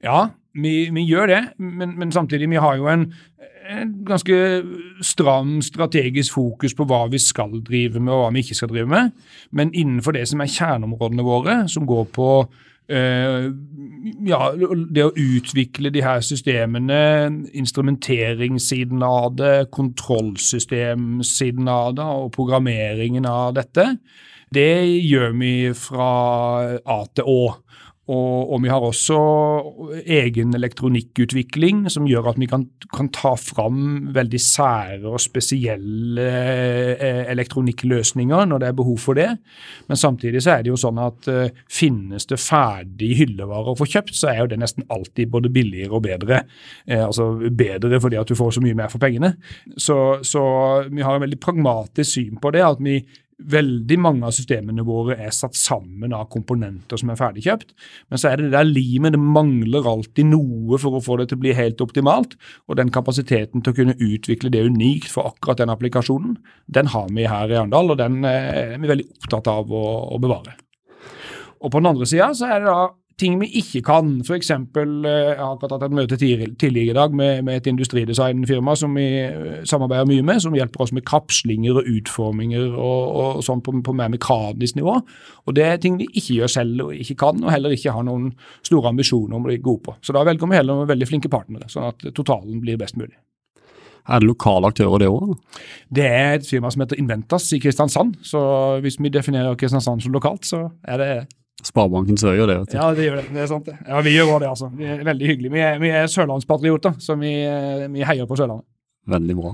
Ja, 0.06 0.30
vi, 0.58 0.74
vi 0.92 1.04
gjør 1.08 1.30
det, 1.30 1.42
men, 1.58 1.94
men, 1.98 2.12
samtidig 2.14 2.50
vi 2.50 2.60
har 2.60 2.76
jo 2.80 2.88
en, 2.92 3.06
en, 3.70 3.94
ganske 4.08 4.40
stram 5.06 5.60
strategisk 5.64 6.36
fokus 6.36 6.74
på 6.76 6.86
hva 6.88 7.04
vi 7.12 7.20
skal 7.22 7.60
drive 7.64 8.02
med 8.02 8.12
og 8.12 8.26
hva 8.26 8.34
vi 8.34 8.44
ikke 8.44 8.58
skal 8.58 8.72
drive 8.72 8.90
med. 8.90 9.14
Men 9.50 9.72
innenfor 9.72 10.16
det 10.16 10.26
som 10.28 10.42
er 10.42 10.52
kjerneområdene 10.52 11.26
våre, 11.26 11.62
som 11.72 11.88
går 11.88 12.12
på 12.12 12.28
Uh, 12.90 13.46
ja, 14.26 14.40
det 14.92 15.04
å 15.06 15.12
utvikle 15.14 15.92
de 15.94 16.02
her 16.02 16.18
systemene, 16.26 16.98
instrumenteringssiden 17.54 19.04
av 19.06 19.36
det, 19.38 19.70
kontrollsystemsiden 19.72 21.70
av 21.70 21.94
det 21.96 22.08
og 22.24 22.32
programmeringen 22.34 23.28
av 23.30 23.54
dette, 23.56 23.86
det 24.54 24.74
gjør 25.02 25.36
vi 25.40 25.54
fra 25.76 26.10
A 26.80 27.02
til 27.14 27.28
Å. 27.28 27.42
Og, 28.10 28.50
og, 28.50 28.56
vi 28.64 28.70
har 28.72 28.82
også 28.82 29.16
egen 30.10 30.56
elektronikkutvikling 30.56 31.84
som 31.92 32.08
gjør 32.10 32.32
at 32.32 32.40
vi 32.40 32.48
kan, 32.50 32.64
kan 32.90 33.06
ta 33.14 33.36
fram 33.38 34.08
veldig 34.16 34.40
sære 34.42 35.06
og 35.06 35.22
spesielle 35.22 36.26
eh, 36.26 37.22
elektronikkløsninger 37.30 38.50
når 38.50 38.64
det 38.64 38.68
er 38.68 38.76
behov 38.80 38.98
for 39.04 39.20
det. 39.20 39.28
Men 39.86 40.00
samtidig 40.00 40.42
så 40.42 40.56
er 40.56 40.66
det 40.66 40.72
jo 40.72 40.80
sånn 40.82 40.98
at 40.98 41.30
eh, 41.30 41.54
finnes 41.70 42.26
det 42.26 42.40
ferdig 42.42 43.12
hyllevarer 43.22 43.70
å 43.70 43.78
få 43.78 43.86
kjøpt, 43.94 44.16
så 44.18 44.32
er 44.32 44.42
jo 44.42 44.50
det 44.50 44.58
nesten 44.64 44.88
alltid 44.90 45.30
både 45.30 45.54
billigere 45.54 45.94
og 45.94 46.02
bedre. 46.08 46.42
Eh, 46.90 47.06
altså 47.06 47.30
bedre 47.38 48.02
fordi 48.02 48.18
at 48.18 48.34
du 48.34 48.34
får 48.34 48.58
så 48.58 48.66
mye 48.66 48.82
mer 48.82 48.90
for 48.90 49.02
pengene. 49.02 49.36
Så, 49.78 50.18
så 50.26 50.44
vi 50.90 51.06
har 51.06 51.14
en 51.14 51.22
veldig 51.28 51.38
pragmatisk 51.38 52.18
syn 52.18 52.42
på 52.42 52.50
det. 52.50 52.66
at 52.66 52.82
vi 52.82 52.98
Veldig 53.52 53.96
mange 53.98 54.28
av 54.28 54.34
systemene 54.36 54.84
våre 54.86 55.16
er 55.18 55.32
satt 55.34 55.56
sammen 55.58 56.12
av 56.14 56.28
komponenter 56.30 57.00
som 57.00 57.10
er 57.10 57.18
ferdigkjøpt. 57.18 57.72
Men 58.12 58.20
så 58.20 58.30
er 58.30 58.38
det 58.38 58.50
det 58.50 58.54
der 58.54 58.68
limet. 58.68 59.16
Det 59.16 59.22
mangler 59.22 59.88
alltid 59.88 60.28
noe 60.30 60.78
for 60.78 60.98
å 60.98 61.02
få 61.02 61.18
det 61.18 61.30
til 61.30 61.40
å 61.40 61.42
bli 61.42 61.54
helt 61.58 61.82
optimalt. 61.82 62.36
Og 62.68 62.78
den 62.78 62.92
kapasiteten 62.94 63.64
til 63.64 63.74
å 63.74 63.78
kunne 63.80 63.96
utvikle 63.98 64.52
det 64.52 64.64
unikt 64.68 65.10
for 65.10 65.32
akkurat 65.32 65.62
den 65.62 65.72
applikasjonen, 65.74 66.36
den 66.70 66.92
har 66.92 67.08
vi 67.10 67.26
her 67.26 67.50
i 67.50 67.58
Arendal, 67.58 67.94
og 67.94 67.98
den 68.00 68.22
er 68.28 68.76
vi 68.78 68.92
veldig 68.92 69.08
opptatt 69.16 69.50
av 69.50 69.72
å, 69.72 69.84
å 70.14 70.22
bevare. 70.22 70.54
Og 71.62 71.70
på 71.70 71.78
den 71.78 71.92
andre 71.92 72.08
sida 72.10 72.32
så 72.36 72.48
er 72.50 72.62
det 72.62 72.70
da 72.70 72.90
ting 73.22 73.38
vi 73.40 73.48
ikke 73.60 73.82
kan. 73.86 74.10
F.eks. 74.26 74.50
Eh, 74.50 74.58
jeg 75.06 75.38
har 75.38 75.54
akkurat 75.54 75.76
hatt 75.76 75.86
et 75.86 75.96
møte 75.96 76.18
tidligere 76.18 76.90
i 76.90 76.96
dag 76.96 77.14
med, 77.16 77.42
med 77.46 77.60
et 77.60 77.70
industridesignfirma 77.70 78.74
som 78.78 78.98
vi 78.98 79.06
eh, 79.22 79.62
samarbeider 79.68 80.08
mye 80.10 80.26
med, 80.26 80.42
som 80.44 80.56
hjelper 80.56 80.84
oss 80.84 80.94
med 80.96 81.06
kapslinger 81.08 81.80
og 81.80 81.90
utforminger 81.94 82.68
og, 82.72 83.02
og 83.22 83.42
sånn 83.46 83.62
på, 83.64 83.74
på, 83.84 83.96
mer 83.98 84.12
mekanisk 84.12 84.78
nivå. 84.78 84.98
Og 85.46 85.58
Det 85.58 85.66
er 85.66 85.82
ting 85.82 85.98
vi 86.00 86.08
ikke 86.10 86.40
gjør 86.40 86.54
selv 86.58 86.86
og 86.88 86.94
ikke 86.96 87.18
kan, 87.24 87.42
og 87.42 87.52
heller 87.54 87.74
ikke 87.74 87.94
har 87.94 88.06
noen 88.06 88.32
store 88.66 88.92
ambisjoner 88.92 89.38
om 89.38 89.44
å 89.46 89.50
bli 89.50 89.60
gode 89.62 89.86
på. 89.88 89.98
Så 90.02 90.14
da 90.16 90.24
velger 90.26 90.50
vi 90.50 90.58
heller 90.58 90.88
veldig 90.90 91.10
flinke 91.10 91.32
partnere, 91.32 91.70
sånn 91.72 91.90
at 91.92 92.08
totalen 92.16 92.62
blir 92.62 92.80
best 92.80 92.98
mulig. 93.00 93.14
Er 94.10 94.18
det 94.18 94.26
lokale 94.26 94.66
aktører, 94.72 94.98
det 94.98 95.10
òg? 95.12 95.36
Det 95.94 96.06
er 96.08 96.32
et 96.40 96.48
firma 96.48 96.72
som 96.74 96.82
heter 96.82 96.98
Inventas 96.98 97.46
i 97.54 97.60
Kristiansand. 97.62 98.16
Så 98.26 98.40
hvis 98.82 98.98
vi 98.98 99.12
definerer 99.14 99.54
Kristiansand 99.58 100.02
som 100.02 100.14
lokalt, 100.14 100.48
så 100.48 100.64
er 100.82 100.98
det 100.98 101.12
Sparebanken 101.62 102.16
Sør 102.18 102.34
gjør 102.38 102.48
det. 102.50 102.58
vet 102.62 102.72
du. 102.72 102.76
Ja, 102.78 102.86
det 102.96 103.04
gjør 103.06 103.16
det. 103.20 103.24
Det 103.34 103.42
er 103.44 103.46
sant 103.50 103.66
det. 103.68 103.76
Ja, 103.86 104.00
Vi 104.02 104.10
gjør 104.16 104.30
også 104.32 104.38
det, 104.42 104.48
altså. 104.48 104.70
Vi 104.78 104.84
er 104.84 105.04
veldig 105.04 105.26
hyggelige. 105.30 105.52
Vi 105.52 105.60
er, 105.60 105.78
vi 105.78 105.88
er 105.94 106.06
sørlandspatrioter, 106.10 106.96
så 106.98 107.14
vi, 107.20 107.32
vi 107.92 108.02
heier 108.08 108.26
på 108.26 108.38
Sørlandet. 108.40 108.66
Veldig 109.10 109.34
bra. 109.34 109.50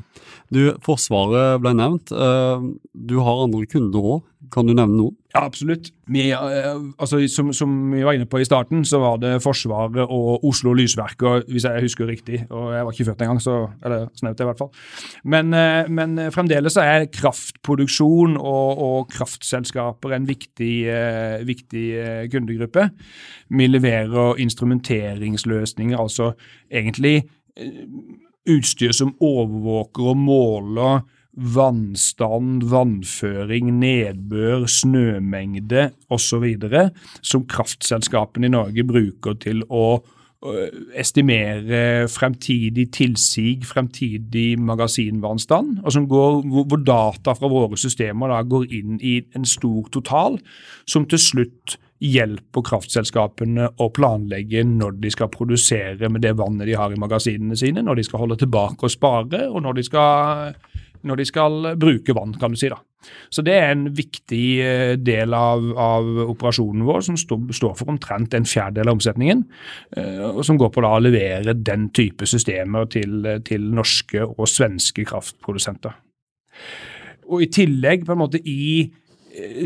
Du, 0.53 0.59
Forsvaret 0.85 1.61
ble 1.63 1.71
nevnt. 1.77 2.11
Eh, 2.13 2.65
du 2.93 3.15
har 3.25 3.47
andre 3.47 3.65
kunder 3.71 4.11
òg. 4.17 4.27
Kan 4.53 4.69
du 4.69 4.75
nevne 4.75 4.97
noen? 4.97 5.15
Ja, 5.33 5.41
absolutt. 5.47 5.89
Vi, 6.13 6.27
eh, 6.37 6.69
altså, 7.01 7.23
som, 7.33 7.49
som, 7.57 7.73
vi 7.95 8.05
var 8.05 8.17
inne 8.17 8.29
på 8.29 8.43
i 8.43 8.47
starten, 8.47 8.85
så 8.89 9.01
var 9.01 9.17
det 9.23 9.39
Forsvaret 9.45 10.05
og 10.05 10.45
Oslo 10.47 10.75
Lysverker, 10.77 11.47
hvis 11.49 11.65
jeg 11.65 11.85
husker 11.87 12.11
riktig. 12.13 12.43
og 12.53 12.75
Jeg 12.77 12.85
var 12.85 12.93
ikke 12.93 13.09
født 13.09 13.25
engang, 13.25 13.41
så 13.41 13.57
eller 13.81 14.07
snaut 14.21 14.45
i 14.45 14.51
hvert 14.51 14.61
fall. 14.61 14.71
Men, 15.25 15.57
eh, 15.57 15.89
men 15.89 16.29
fremdeles 16.35 16.77
er 16.85 17.09
kraftproduksjon 17.17 18.37
og, 18.37 18.85
og 18.85 19.11
kraftselskaper 19.17 20.13
en 20.13 20.29
viktig, 20.29 20.77
viktig 21.49 21.89
kundegruppe. 22.33 22.91
Vi 23.49 23.73
leverer 23.73 24.45
instrumenteringsløsninger, 24.45 25.97
altså 25.97 26.35
egentlig 26.69 27.23
utstyr 28.49 28.93
som 28.97 29.15
overvåker 29.21 30.13
og 30.13 30.21
måler 30.21 31.07
vannstand, 31.39 32.65
vannføring, 32.67 33.71
nedbør, 33.79 34.67
snømengde 34.67 35.91
osv. 36.11 36.47
som 37.23 37.47
kraftselskapene 37.47 38.49
i 38.49 38.55
Norge 38.57 38.85
bruker 38.87 39.39
til 39.39 39.63
å 39.71 40.01
estimere 40.95 42.07
fremtidig 42.11 42.85
tilsig, 42.95 43.65
fremtidig 43.67 44.59
magasinvannstand, 44.63 45.81
og 45.83 45.93
som 45.93 46.07
går, 46.11 46.45
hvor 46.47 46.83
data 46.87 47.35
fra 47.35 47.51
våre 47.51 47.79
systemer 47.79 48.31
da 48.31 48.45
går 48.47 48.69
inn 48.79 49.01
i 49.03 49.19
en 49.35 49.47
stor 49.49 49.89
total, 49.95 50.39
som 50.87 51.09
til 51.11 51.23
slutt 51.23 51.79
hjelper 51.99 52.65
kraftselskapene 52.67 53.73
å 53.83 53.89
planlegge 53.95 54.63
når 54.67 54.99
de 55.03 55.11
skal 55.15 55.31
produsere 55.35 56.11
med 56.13 56.23
det 56.23 56.37
vannet 56.39 56.69
de 56.69 56.77
har 56.79 56.95
i 56.95 57.01
magasinene 57.01 57.59
sine, 57.59 57.83
når 57.83 57.99
de 57.99 58.07
skal 58.07 58.23
holde 58.23 58.39
tilbake 58.39 58.87
og 58.87 58.93
spare, 58.93 59.47
og 59.49 59.65
når 59.65 59.81
de 59.81 59.87
skal, 59.89 60.53
når 61.09 61.23
de 61.23 61.27
skal 61.27 61.73
bruke 61.81 62.15
vann, 62.15 62.37
kan 62.39 62.55
du 62.55 62.61
si. 62.61 62.71
da. 62.71 62.79
Så 63.31 63.43
Det 63.43 63.55
er 63.55 63.71
en 63.71 63.87
viktig 63.95 64.45
eh, 64.63 64.93
del 64.99 65.35
av, 65.35 65.63
av 65.79 66.07
operasjonen 66.29 66.87
vår, 66.87 67.03
som 67.07 67.19
står, 67.19 67.51
står 67.55 67.75
for 67.79 67.93
omtrent 67.93 68.35
en 68.35 68.47
fjerdedel 68.49 68.91
av 68.91 68.99
omsetningen. 68.99 69.45
Eh, 69.97 70.23
og 70.33 70.45
Som 70.47 70.59
går 70.59 70.73
på 70.75 70.83
da 70.85 70.95
å 70.97 71.03
levere 71.03 71.55
den 71.55 71.89
type 71.95 72.27
systemer 72.27 72.89
til, 72.91 73.27
til 73.47 73.69
norske 73.75 74.25
og 74.27 74.47
svenske 74.51 75.07
kraftprodusenter. 75.09 75.95
Og 77.29 77.45
I 77.45 77.53
tillegg 77.53 78.07
på 78.07 78.15
en 78.15 78.23
måte 78.23 78.41
i 78.43 78.89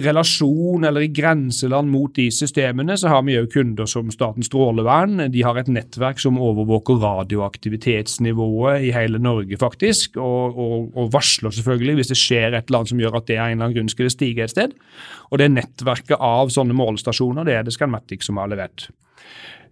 relasjon 0.05 0.85
eller 0.85 1.05
i 1.05 1.11
grenseland 1.15 1.91
mot 1.91 2.15
de 2.17 2.29
systemene, 2.35 2.97
så 2.99 3.11
har 3.13 3.23
vi 3.27 3.37
òg 3.41 3.51
kunder 3.53 3.89
som 3.91 4.11
Statens 4.13 4.51
strålevern. 4.51 5.27
De 5.33 5.45
har 5.47 5.59
et 5.59 5.71
nettverk 5.73 6.21
som 6.23 6.41
overvåker 6.43 7.01
radioaktivitetsnivået 7.03 8.89
i 8.89 8.93
hele 8.95 9.21
Norge, 9.23 9.59
faktisk, 9.61 10.17
og, 10.21 10.59
og, 10.59 10.89
og, 10.97 11.13
varsler 11.13 11.55
selvfølgelig 11.55 11.99
hvis 12.01 12.13
det 12.13 12.21
skjer 12.21 12.49
et 12.53 12.69
eller 12.69 12.83
annet 12.83 12.95
som 12.95 13.05
gjør 13.05 13.21
at 13.21 13.29
det 13.31 13.39
av 13.39 13.47
en 13.47 13.57
eller 13.57 13.69
annen 13.69 13.79
grunn 13.79 13.93
skulle 13.93 14.13
stige 14.13 14.47
et 14.47 14.55
sted. 14.55 14.75
Og 15.31 15.41
det 15.41 15.53
nettverket 15.53 16.19
av 16.21 16.53
sånne 16.53 16.77
målestasjoner 16.77 17.49
det 17.49 17.59
er 17.59 17.67
det 17.67 17.77
Scanmatic 17.77 18.27
som 18.27 18.41
har 18.41 18.53
levert. 18.53 18.89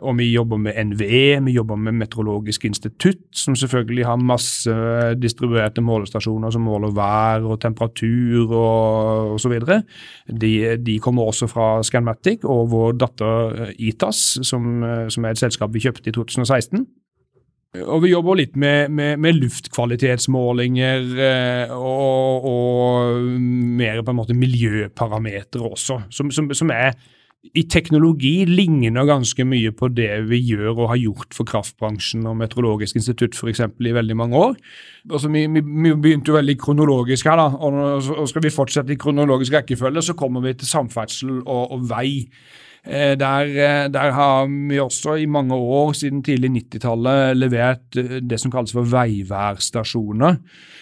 Og 0.01 0.17
vi 0.17 0.31
jobber 0.33 0.57
med 0.57 0.79
NVE, 0.87 1.41
vi 1.45 1.53
jobber 1.53 1.77
med 1.77 1.93
Meteorologisk 1.93 2.65
institutt, 2.65 3.21
som 3.37 3.57
selvfølgelig 3.57 4.07
har 4.09 4.17
masse 4.17 4.77
distribuerte 5.21 5.85
målestasjoner 5.85 6.55
som 6.55 6.65
måler 6.65 6.95
vær 6.97 7.45
og 7.45 7.61
temperatur 7.61 8.49
og 8.49 9.35
osv. 9.35 9.59
De, 10.41 10.53
de 10.81 10.97
kommer 11.05 11.29
også 11.29 11.51
fra 11.53 11.83
Scanmatic 11.85 12.47
og 12.49 12.71
vår 12.73 12.97
datter 12.97 13.75
ITAS, 13.77 14.39
som, 14.41 14.81
som 15.13 15.25
er 15.25 15.37
et 15.37 15.45
selskap 15.45 15.75
vi 15.75 15.85
kjøpte 15.85 16.09
i 16.09 16.17
2016. 16.17 16.87
Og 17.79 18.01
vi 18.03 18.11
jobber 18.11 18.35
litt 18.41 18.57
med, 18.59 18.91
med, 18.91 19.21
med 19.23 19.37
luftkvalitetsmålinger 19.39 21.05
eh, 21.23 21.75
og, 21.77 22.49
og, 22.51 23.29
mer 23.79 24.01
på 24.03 24.11
en 24.11 24.19
måte 24.19 24.35
miljøparametere 24.35 25.71
også, 25.71 26.01
som, 26.11 26.33
som, 26.35 26.51
som, 26.51 26.73
er 26.75 26.97
i 27.41 27.63
teknologi 27.73 28.45
ligner 28.45 29.07
ganske 29.09 29.45
mye 29.49 29.73
på 29.73 29.89
det 29.97 30.11
vi 30.29 30.43
gjør 30.45 30.75
og 30.75 30.91
har 30.93 31.01
gjort 31.01 31.35
for 31.35 31.49
kraftbransjen 31.49 32.27
og 32.29 32.37
Meteorologisk 32.37 32.99
institutt 33.01 33.39
for 33.39 33.49
eksempel, 33.49 33.89
i 33.89 33.95
veldig 33.97 34.17
mange 34.17 34.37
år. 34.37 34.57
Altså, 35.09 35.31
vi, 35.33 35.47
vi, 35.49 35.63
vi, 35.65 35.95
begynte 35.97 36.35
jo 36.35 36.37
veldig 36.37 36.59
kronologisk 36.61 37.31
her, 37.31 37.41
da, 37.41 37.49
og 37.57 38.29
skal 38.29 38.45
vi 38.45 38.53
fortsette 38.53 38.93
i 38.93 39.01
kronologisk 39.01 39.57
rekkefølge, 39.57 40.05
så 40.05 40.17
kommer 40.19 40.45
vi 40.45 40.53
til 40.61 40.69
samferdsel 40.69 41.39
og, 41.41 41.63
og 41.79 41.87
vei. 41.89 42.11
Eh, 42.85 43.17
der, 43.19 43.49
eh, 43.49 43.87
der, 43.93 44.13
har 44.17 44.45
vi 44.69 44.81
også 44.81 45.17
i 45.21 45.27
mange 45.27 45.57
år, 45.57 45.93
siden 45.97 46.23
tidlig 46.23 46.53
90-tallet, 46.59 47.37
levert 47.41 47.97
eh, 47.97 48.19
det 48.21 48.41
som 48.41 48.53
kalles 48.53 48.77
for 48.77 48.85
veiværstasjoner. 48.85 50.37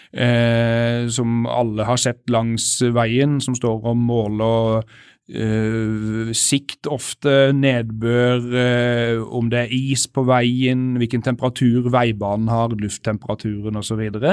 Eh, 0.08 1.06
som 1.12 1.46
alle 1.46 1.84
har 1.84 1.98
sett 2.00 2.30
langs 2.32 2.78
veien, 2.82 3.38
som 3.44 3.54
står 3.54 3.86
og 3.90 3.96
måler 3.96 4.82
eh, 5.28 6.30
sikt 6.36 6.88
ofte, 6.90 7.52
nedbør, 7.56 8.46
uh, 8.52 9.22
om 9.36 9.50
det 9.52 9.64
er 9.66 9.74
is 9.74 10.06
på 10.10 10.24
veien, 10.28 10.96
hvilken 11.00 11.24
temperatur 11.24 11.90
veibanen 11.92 12.48
har, 12.52 12.74
lufttemperaturen 12.78 13.78
osv. 13.80 14.02
Og, 14.08 14.26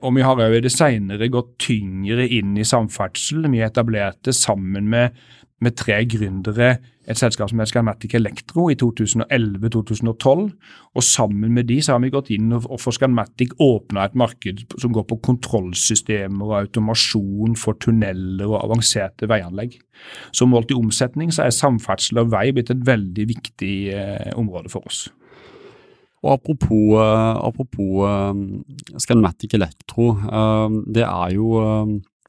og 0.00 0.16
vi 0.16 0.24
har 0.26 0.44
òg 0.46 0.58
i 0.58 0.62
det 0.64 0.74
senere 0.74 1.30
gått 1.32 1.56
tyngre 1.66 2.28
inn 2.28 2.56
i 2.58 2.66
samferdsel. 2.66 3.48
Vi 3.50 3.62
etablerte 3.66 4.34
sammen 4.36 4.90
med 4.90 5.18
med 5.60 5.76
tre 5.76 6.00
gründere 6.08 6.78
et 7.10 7.18
selskap 7.18 7.50
som 7.50 7.58
heter 7.58 7.72
Scanmatic 7.72 8.14
Electro 8.14 8.68
i 8.70 8.76
2011-2012. 8.78 10.44
Og 10.94 11.04
sammen 11.04 11.54
med 11.56 11.68
de 11.70 11.80
så 11.82 11.96
har 11.96 12.02
vi 12.04 12.12
gått 12.14 12.30
inn 12.34 12.52
og 12.54 12.76
for 12.80 12.94
Scanmatic 12.94 13.56
åpna 13.60 14.06
et 14.06 14.18
marked 14.18 14.64
som 14.80 14.94
går 14.94 15.06
på 15.10 15.20
kontrollsystemer 15.26 16.46
og 16.46 16.58
automasjon 16.62 17.56
for 17.58 17.78
tunneler 17.82 18.48
og 18.48 18.60
avanserte 18.62 19.28
veianlegg. 19.30 19.78
Så 20.32 20.46
målt 20.48 20.70
i 20.72 20.78
omsetning 20.78 21.32
så 21.34 21.46
er 21.46 21.56
samferdsel 21.56 22.22
og 22.22 22.30
vei 22.34 22.50
blitt 22.54 22.72
et 22.72 22.86
veldig 22.86 23.26
viktig 23.34 23.74
eh, 23.94 24.30
område 24.38 24.72
for 24.72 24.86
oss. 24.86 25.08
Og 26.20 26.34
Apropos, 26.34 27.00
uh, 27.00 27.46
apropos 27.48 28.04
uh, 28.04 28.34
Scanmatic 29.00 29.54
Electro, 29.56 30.10
uh, 30.12 30.68
det 30.84 31.06
er 31.06 31.30
jo 31.32 31.54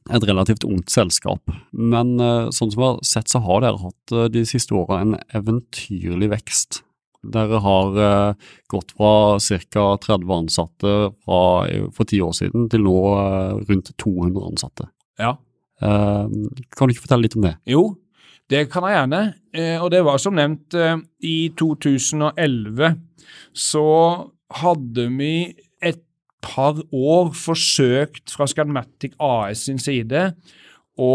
et 0.09 0.23
relativt 0.25 0.63
ungt 0.65 0.89
selskap. 0.89 1.51
Men 1.71 2.15
eh, 2.19 2.49
sånn 2.53 2.71
som 2.71 2.79
vi 2.79 2.87
har 2.87 3.01
sett, 3.05 3.29
så 3.29 3.41
har 3.45 3.61
dere 3.63 3.81
hatt 3.81 4.15
eh, 4.15 4.29
de 4.33 4.45
siste 4.49 4.75
åra 4.77 5.01
en 5.03 5.17
eventyrlig 5.37 6.31
vekst. 6.33 6.81
Dere 7.21 7.59
har 7.61 7.97
uh, 8.01 8.47
gått 8.73 8.95
fra 8.97 9.37
ca. 9.37 9.83
30 10.01 10.31
ansatte 10.33 10.93
fra, 11.21 11.41
for 11.93 12.09
ti 12.09 12.17
år 12.25 12.31
siden 12.33 12.65
til 12.73 12.81
nå 12.81 12.95
rundt 13.67 13.91
200 14.01 14.47
ansatte. 14.47 14.87
Ja. 15.21 15.35
Kan 15.77 16.31
du 16.33 16.95
ikke 16.95 17.03
fortelle 17.03 17.27
litt 17.27 17.37
om 17.37 17.45
det? 17.45 17.53
Jo, 17.69 17.83
det 18.49 18.63
kan 18.73 18.87
jeg 18.89 18.97
gjerne. 18.97 19.21
og 19.83 19.91
det 19.93 20.01
var 20.07 20.17
som 20.21 20.33
nevnt 20.33 20.73
i 21.21 21.35
2011 21.61 22.97
så 23.53 23.85
hadde 24.61 25.07
vi 25.17 25.33
par 26.41 26.81
år 26.91 27.31
forsøkt 27.37 28.33
fra 28.33 28.47
Scanmatic 28.49 29.15
AS 29.21 29.67
sin 29.67 29.79
side 29.81 30.31
å 31.01 31.13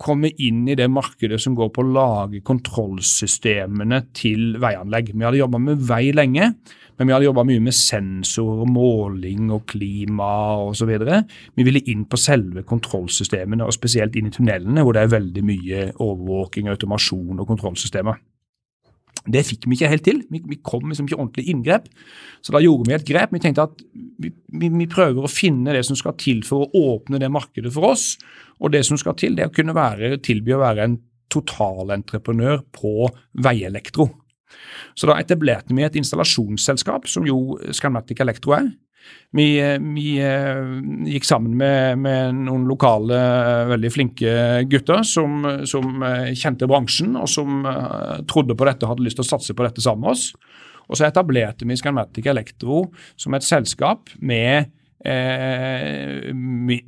komme 0.00 0.30
inn 0.40 0.64
i 0.70 0.76
det 0.78 0.88
markedet 0.90 1.38
som 1.42 1.54
går 1.58 1.68
på 1.74 1.84
å 1.84 1.90
lage 1.92 2.40
kontrollsystemene 2.46 4.00
til 4.16 4.56
veianlegg. 4.62 5.12
Vi 5.12 5.26
hadde 5.26 5.42
jobba 5.42 5.60
med 5.62 5.82
vei 5.86 6.08
lenge, 6.16 6.48
men 6.96 7.08
vi 7.08 7.14
hadde 7.14 7.28
jobba 7.28 7.44
mye 7.48 7.62
med 7.64 7.76
sensor, 7.76 8.64
og 8.64 8.72
måling 8.72 9.52
og 9.54 9.66
klima 9.70 10.30
osv. 10.64 10.90
Vi 11.56 11.66
ville 11.68 11.84
inn 11.92 12.06
på 12.08 12.18
selve 12.20 12.64
kontrollsystemene, 12.66 13.66
og 13.66 13.76
spesielt 13.76 14.16
inn 14.18 14.32
i 14.32 14.34
tunnelene, 14.34 14.84
hvor 14.84 14.96
det 14.96 15.04
er 15.04 15.14
veldig 15.18 15.46
mye 15.46 15.86
overvåking, 15.98 16.72
automasjon 16.72 17.40
og 17.40 17.48
kontrollsystemer. 17.52 18.20
Det 19.28 19.42
fikk 19.44 19.66
vi 19.68 19.76
ikke 19.76 19.90
helt 19.90 20.04
til. 20.06 20.22
Vi, 20.32 20.40
vi 20.48 20.58
kom 20.64 20.88
liksom 20.88 21.08
ikke 21.08 21.18
ordentlig 21.18 21.50
inngrep. 21.52 21.90
Så 22.44 22.54
da 22.54 22.62
gjorde 22.64 22.88
vi 22.88 22.96
et 22.96 23.06
grep. 23.08 23.34
Vi 23.34 23.42
tenkte 23.42 23.66
at 23.68 23.82
vi, 23.92 24.30
vi, 24.30 24.70
vi, 24.72 24.88
prøver 24.90 25.26
å 25.26 25.30
finne 25.30 25.74
det 25.76 25.84
som 25.88 25.98
skal 25.98 26.16
til 26.20 26.40
for 26.46 26.64
å 26.64 26.84
åpne 26.94 27.20
det 27.20 27.30
markedet 27.32 27.72
for 27.74 27.90
oss. 27.92 28.14
Og 28.60 28.72
det 28.72 28.84
som 28.88 29.00
skal 29.00 29.18
til, 29.20 29.36
det 29.36 29.44
er 29.44 29.52
å 29.52 29.56
kunne 29.56 29.76
være, 29.76 30.16
tilby 30.24 30.56
å 30.56 30.62
være 30.62 30.86
en 30.86 30.98
totalentreprenør 31.30 32.64
på 32.74 33.10
veielektro. 33.44 34.08
Så 34.98 35.06
da 35.06 35.18
etablerte 35.20 35.76
vi 35.76 35.84
et 35.86 35.98
installasjonsselskap, 36.00 37.06
som 37.08 37.26
jo 37.28 37.58
Scanmatic 37.76 38.22
Electro 38.24 38.56
er. 38.56 38.72
Vi, 39.36 39.46
vi 39.94 40.06
eh, 40.18 40.62
gikk 41.12 41.26
sammen 41.28 41.54
med, 41.58 42.00
med, 42.02 42.40
noen 42.48 42.64
lokale, 42.66 43.18
veldig 43.70 43.92
flinke 43.94 44.32
gutter 44.70 45.04
som, 45.06 45.44
som, 45.70 46.02
eh, 46.02 46.32
kjente 46.34 46.66
bransjen, 46.70 47.14
og 47.20 47.30
som 47.30 47.62
eh, 47.70 48.16
trodde 48.30 48.58
på 48.58 48.66
dette 48.66 48.86
og 48.86 48.96
hadde 48.96 49.06
lyst 49.06 49.20
til 49.20 49.26
å 49.28 49.30
satse 49.30 49.54
på 49.54 49.66
dette 49.66 49.84
sammen 49.84 50.08
med 50.08 50.16
oss. 50.16 50.32
Og 50.90 50.98
så 50.98 51.06
etablerte 51.06 51.68
vi 51.68 51.78
Scanmatic 51.78 52.26
Electro 52.26 52.88
som 53.14 53.36
et 53.38 53.46
selskap 53.46 54.10
med 54.18 54.72
eh, 55.06 56.32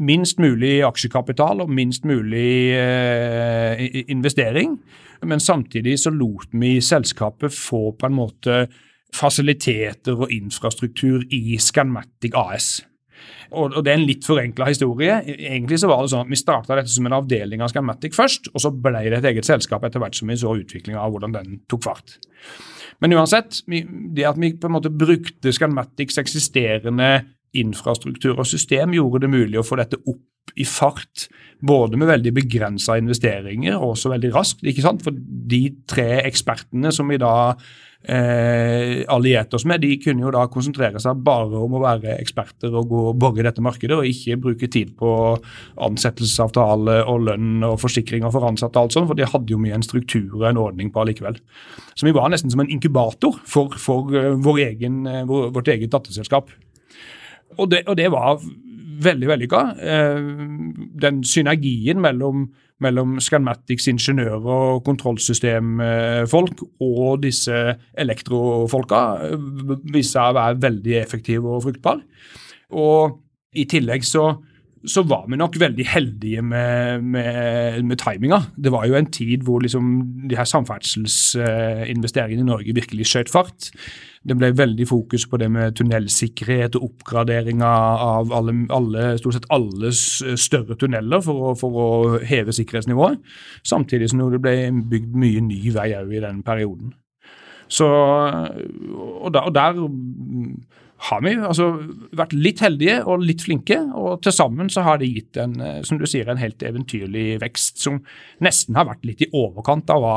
minst 0.03 0.43
mulig 0.43 0.81
aksjekapital 0.87 1.63
og 1.63 1.71
minst 1.71 2.07
mulig 2.09 2.75
eh, 2.75 3.87
investering. 4.11 4.81
Men 5.23 5.39
samtidig 5.39 6.01
så 6.03 6.11
lot 6.11 6.51
vi 6.51 6.81
selskapet 6.83 7.55
få 7.55 7.93
på 7.95 8.09
en 8.09 8.19
måte 8.19 8.65
fasiliteter 9.13 10.17
og 10.17 10.33
infrastruktur 10.33 11.25
i 11.31 11.59
Scanmatic 11.61 12.35
AS. 12.39 12.81
Og, 13.53 13.85
Det 13.85 13.93
er 13.93 13.99
en 13.99 14.07
litt 14.09 14.25
forenkla 14.25 14.67
historie. 14.71 15.21
Egentlig 15.29 15.79
så 15.83 15.91
var 15.91 16.03
det 16.03 16.13
sånn 16.13 16.25
at 16.25 16.33
Vi 16.33 16.41
starta 16.41 16.77
dette 16.79 16.91
som 16.91 17.07
en 17.07 17.19
avdeling 17.21 17.63
av 17.63 17.69
Scanmatic 17.69 18.17
først, 18.17 18.49
og 18.55 18.65
så 18.65 18.73
ble 18.73 19.05
det 19.11 19.21
et 19.21 19.31
eget 19.33 19.49
selskap 19.49 19.85
etter 19.85 20.01
hvert 20.01 20.17
som 20.17 20.29
vi 20.29 20.39
så 20.41 20.57
utviklinga 20.57 21.01
av 21.01 21.13
hvordan 21.13 21.37
den 21.37 21.61
tok 21.69 21.85
fart. 21.85 22.17
Men 23.03 23.13
uansett, 23.13 23.63
det 23.67 24.25
at 24.25 24.39
vi 24.39 24.55
på 24.55 24.69
en 24.71 24.77
måte 24.77 24.91
brukte 24.91 25.53
Scanmatics 25.53 26.19
eksisterende 26.19 27.25
infrastruktur 27.59 28.39
og 28.39 28.49
system, 28.49 28.95
gjorde 28.97 29.25
det 29.25 29.33
mulig 29.33 29.61
å 29.61 29.67
få 29.67 29.81
dette 29.81 30.01
opp 30.03 30.23
i 30.59 30.67
fart. 30.67 31.29
Både 31.63 31.99
med 32.01 32.11
veldig 32.11 32.33
begrensa 32.35 32.99
investeringer 32.99 33.79
og 33.79 33.95
også 33.95 34.11
veldig 34.13 34.33
raskt. 34.35 34.67
ikke 34.67 34.85
sant? 34.85 35.05
For 35.05 35.15
de 35.15 35.63
tre 35.89 36.25
ekspertene 36.27 36.91
som 36.93 37.09
vi 37.13 37.21
da 37.23 37.33
eh, 38.03 39.05
allierte 39.13 39.57
oss 39.57 39.67
med, 39.69 39.85
de 39.85 39.95
kunne 40.03 40.25
jo 40.27 40.33
da 40.35 40.49
konsentrere 40.51 41.01
seg 41.03 41.21
bare 41.25 41.61
om 41.63 41.77
å 41.79 41.83
være 41.85 42.17
eksperter 42.19 42.75
og 42.75 42.91
gå 42.91 43.05
og 43.13 43.21
bore 43.23 43.45
i 43.45 43.47
dette 43.47 43.65
markedet, 43.65 43.95
og 43.95 44.09
ikke 44.09 44.41
bruke 44.49 44.71
tid 44.73 44.91
på 44.99 45.13
ansettelsesavtale 45.87 46.99
og 47.07 47.29
lønn 47.29 47.63
og 47.69 47.79
forsikringer 47.83 48.35
for 48.35 48.49
ansatte 48.51 48.81
og 48.81 48.89
alt 48.89 48.99
sånt, 48.99 49.11
for 49.13 49.19
de 49.19 49.31
hadde 49.31 49.55
jo 49.55 49.61
mye 49.63 49.79
en 49.79 49.87
struktur 49.87 50.35
og 50.41 50.49
en 50.51 50.61
ordning 50.65 50.91
på 50.93 51.05
allikevel. 51.05 51.39
Så 51.95 52.09
vi 52.09 52.17
var 52.17 52.33
nesten 52.33 52.51
som 52.53 52.65
en 52.65 52.75
inkubator 52.75 53.39
for, 53.47 53.79
for 53.79 54.11
uh, 54.11 54.35
vår 54.43 54.65
egen, 54.67 55.03
vår, 55.29 55.51
vårt 55.55 55.71
eget 55.71 55.95
datterselskap. 55.95 56.51
Og 57.59 57.71
det, 57.71 57.83
og 57.87 57.97
det 57.99 58.11
var 58.13 58.43
veldig 59.03 59.29
vellykka. 59.33 59.63
Uh, 59.83 60.75
den 61.03 61.25
synergien 61.27 62.01
mellom 62.03 62.51
mellom 62.83 63.19
Scanmatics 63.23 63.87
ingeniører 63.93 64.47
og 64.51 64.85
kontrollsystemfolk 64.87 66.65
og 66.83 67.23
disse 67.23 67.77
elektrofolka 67.99 69.03
viste 69.93 70.17
seg 70.17 70.33
å 70.33 70.39
være 70.39 70.63
veldig 70.65 70.97
effektiv 71.03 71.47
og 71.47 71.63
fruktbar. 71.69 72.03
Og 72.75 73.21
i 73.55 73.69
tillegg 73.71 74.03
så 74.09 74.33
så 74.83 75.05
var 75.07 75.29
vi 75.31 75.37
nok 75.39 75.55
veldig 75.63 75.85
heldige 75.87 76.43
med, 76.43 77.05
med, 77.07 77.85
med 77.87 78.01
timinga. 78.03 78.41
Det 78.59 78.73
var 78.75 78.89
jo 78.91 78.97
en 78.99 79.07
tid 79.15 79.45
hvor 79.47 79.63
liksom 79.63 79.93
de 80.27 80.35
her 80.35 80.49
samferdselsinvesteringene 80.51 82.43
i 82.43 82.49
Norge 82.49 82.75
virkelig 82.75 83.07
skjøt 83.13 83.31
fart. 83.31 83.71
Det 84.23 84.37
ble 84.39 84.53
veldig 84.55 84.87
fokus 84.87 85.25
på 85.27 85.39
det 85.43 85.49
med 85.51 85.75
tunnelsikkerhet 85.79 86.77
og 86.79 86.85
oppgradering 86.91 87.63
av 87.67 88.31
alle, 88.35 88.55
alle, 88.71 89.07
stort 89.19 89.35
sett 89.35 89.49
alle 89.51 89.91
større 89.93 90.77
tunneler 90.79 91.25
for 91.25 91.49
å, 91.49 91.55
for 91.59 91.79
å, 91.83 91.89
heve 92.23 92.55
sikkerhetsnivået. 92.55 93.19
Samtidig 93.67 94.13
som 94.13 94.23
det 94.31 94.43
ble 94.43 94.57
bygd 94.93 95.17
mye 95.19 95.43
ny 95.49 95.63
vei 95.75 95.89
òg 95.99 96.15
i 96.15 96.23
den 96.23 96.43
perioden. 96.47 96.95
Så, 97.73 97.89
og, 97.89 99.29
der, 99.35 99.49
og 99.49 99.55
der 99.57 99.83
har 101.03 101.23
vi 101.25 101.33
altså 101.35 101.67
vært 102.15 102.35
litt 102.37 102.61
heldige 102.63 103.01
og 103.11 103.25
litt 103.27 103.43
flinke, 103.43 103.79
og 103.99 104.21
til 104.23 104.35
sammen 104.35 104.71
så 104.71 104.85
har 104.87 105.01
det 105.01 105.11
gitt 105.11 105.39
en 105.41 105.57
eh, 105.63 105.81
som 105.87 105.99
du 105.99 106.07
sier, 106.07 106.29
en 106.31 106.41
helt 106.41 106.63
eventyrlig 106.63 107.41
vekst 107.43 107.83
som 107.83 107.99
nesten 108.45 108.79
har 108.79 108.87
vært 108.87 109.07
litt 109.09 109.25
i 109.27 109.31
overkant 109.35 109.91
av 109.91 110.03
hva, 110.05 110.17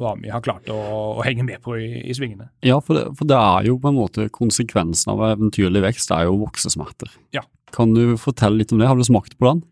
hva 0.00 0.14
vi 0.20 0.32
har 0.32 0.44
klart 0.44 0.68
å, 0.72 0.76
å, 1.16 1.24
henge 1.24 1.46
med 1.48 1.62
på 1.64 1.78
i, 1.80 1.88
i 2.04 2.16
svingene. 2.16 2.50
Ja, 2.66 2.78
for 2.84 2.98
det, 2.98 3.06
for 3.16 3.30
det, 3.30 3.40
er 3.40 3.70
jo 3.70 3.78
på 3.80 3.92
en 3.92 4.00
måte 4.00 4.28
konsekvensen 4.34 5.14
av 5.14 5.24
eventyrlig 5.30 5.84
vekst 5.88 6.12
er 6.16 6.28
jo 6.28 6.36
voksesmerter. 6.44 7.12
Ja. 7.36 7.46
Kan 7.74 7.94
du 7.96 8.18
fortelle 8.20 8.60
litt 8.60 8.74
om 8.74 8.82
det? 8.82 8.90
Har 8.90 8.98
du 8.98 9.06
smakt 9.06 9.38
på 9.38 9.48
den? 9.48 9.64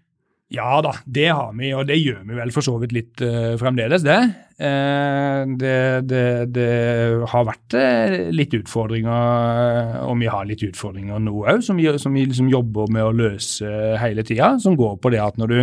Ja 0.48 0.78
da, 0.80 0.94
det 1.04 1.26
har 1.28 1.50
vi, 1.52 1.74
og 1.76 1.84
det 1.90 1.98
gjør 2.00 2.22
vi 2.24 2.36
vel 2.38 2.50
for 2.54 2.64
så 2.64 2.78
vidt 2.80 2.94
litt 2.96 3.20
uh, 3.20 3.52
fremdeles, 3.60 4.00
det. 4.00 4.16
Uh, 4.56 5.44
det, 5.60 5.74
det. 6.08 6.22
det, 6.56 6.70
har 7.28 7.44
vært 7.44 7.76
uh, 7.76 8.14
litt 8.32 8.56
utfordringer, 8.56 9.98
og 10.06 10.16
vi 10.22 10.30
har 10.32 10.48
litt 10.48 10.64
utfordringer 10.64 11.20
nå 11.20 11.34
òg, 11.42 11.60
som, 11.66 11.82
som, 12.00 12.16
vi 12.16 12.24
liksom 12.30 12.48
jobber 12.48 12.88
med 12.96 13.04
å 13.04 13.12
løse 13.12 13.68
hele 14.00 14.24
tida. 14.24 14.54
Som 14.62 14.78
går 14.80 14.96
på 15.02 15.12
det 15.12 15.20
at 15.20 15.36
når 15.36 15.52
du, 15.52 15.60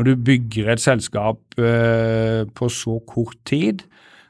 når 0.00 0.08
du 0.08 0.24
bygger 0.30 0.72
et 0.72 0.84
selskap 0.84 1.42
på 1.56 2.72
så 2.72 2.96
kort 3.04 3.36
tid, 3.48 3.84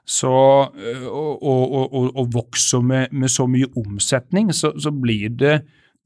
så, 0.07 0.35
og, 0.67 1.33
og, 1.43 1.73
og, 1.87 2.11
og, 2.11 2.27
vokser 2.35 2.83
med, 2.83 3.15
med, 3.15 3.31
så 3.31 3.47
mye 3.51 3.71
omsetning, 3.79 4.51
så, 4.55 4.75
så 4.83 4.91
blir 4.95 5.31
det 5.35 5.61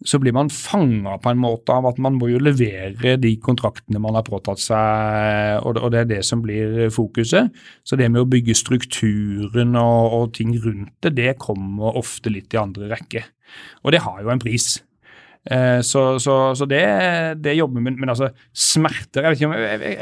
så 0.06 0.18
blir 0.20 0.32
man 0.32 0.48
fanga 0.52 1.18
på 1.20 1.32
en 1.32 1.40
måte 1.42 1.74
av 1.74 1.90
at 1.90 1.98
man 2.00 2.16
må 2.16 2.30
jo 2.30 2.40
levere 2.40 3.18
de 3.20 3.34
kontraktene 3.42 4.00
man 4.00 4.16
har 4.16 4.24
påtatt 4.24 4.62
seg, 4.62 5.60
og 5.66 5.92
det, 5.92 6.00
er 6.00 6.08
det 6.08 6.20
som 6.26 6.40
blir 6.44 6.88
fokuset. 6.94 7.52
Så 7.84 7.98
det 8.00 8.08
med 8.08 8.24
å 8.24 8.30
bygge 8.30 8.56
strukturen 8.56 9.76
og, 9.76 10.16
og 10.16 10.32
ting 10.38 10.54
rundt 10.56 10.94
det, 11.04 11.14
det 11.18 11.34
kommer 11.42 12.00
ofte 12.00 12.32
litt 12.32 12.56
i 12.56 12.62
andre 12.62 12.88
rekke. 12.94 13.26
Og 13.84 13.92
det 13.92 14.04
har 14.06 14.22
jo 14.22 14.32
en 14.32 14.40
pris. 14.40 14.78
Eh, 15.48 15.80
så, 15.80 16.18
så, 16.20 16.54
så 16.54 16.66
det, 16.68 16.82
det, 17.40 17.54
jobber 17.56 17.80
vi 17.80 17.84
med. 17.86 17.98
Men 18.00 18.12
altså, 18.12 18.28
smerter 18.52 19.24
Jeg 19.24 19.32
vet 19.32 19.40
ikke 19.40 19.48
om 19.48 19.54
jeg, 19.56 19.78
jeg, 19.80 19.94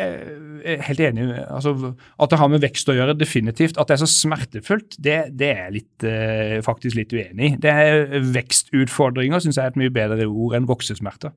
jeg 0.64 0.75
er 0.75 0.87
helt 0.88 1.02
enig. 1.07 1.26
Altså, 1.47 1.75
at 2.18 2.33
det 2.33 2.40
har 2.40 2.50
med 2.52 2.64
vekst 2.64 2.90
å 2.90 2.97
gjøre, 2.97 3.16
definitivt. 3.18 3.78
At 3.78 3.90
det 3.90 3.99
er 3.99 4.02
så 4.02 4.11
smertefullt, 4.11 4.99
det, 5.04 5.18
det 5.38 5.52
er 5.54 5.78
jeg 5.78 5.87
eh, 6.11 6.57
faktisk 6.66 6.99
litt 6.99 7.14
uenig 7.14 7.52
i. 7.52 7.61
Det 7.62 7.75
er 7.75 8.18
Vekstutfordringer 8.35 9.45
syns 9.45 9.61
jeg 9.61 9.68
er 9.68 9.75
et 9.75 9.80
mye 9.80 9.95
bedre 9.95 10.26
ord 10.26 10.59
enn 10.59 10.68
voksesmerter. 10.68 11.35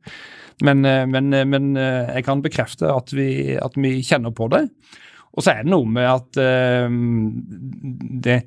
Men, 0.65 0.83
eh, 0.87 1.05
men, 1.09 1.29
men 1.51 1.71
jeg 1.77 2.25
kan 2.25 2.43
bekrefte 2.43 2.89
at 2.91 3.13
vi, 3.15 3.29
at 3.61 3.77
vi, 3.77 3.99
kjenner 4.05 4.33
på 4.33 4.49
det. 4.51 4.65
Og 5.37 5.45
så 5.45 5.53
er 5.53 5.63
det 5.63 5.71
noe 5.71 5.87
med 5.87 6.09
at 6.09 6.39
det 8.25 8.41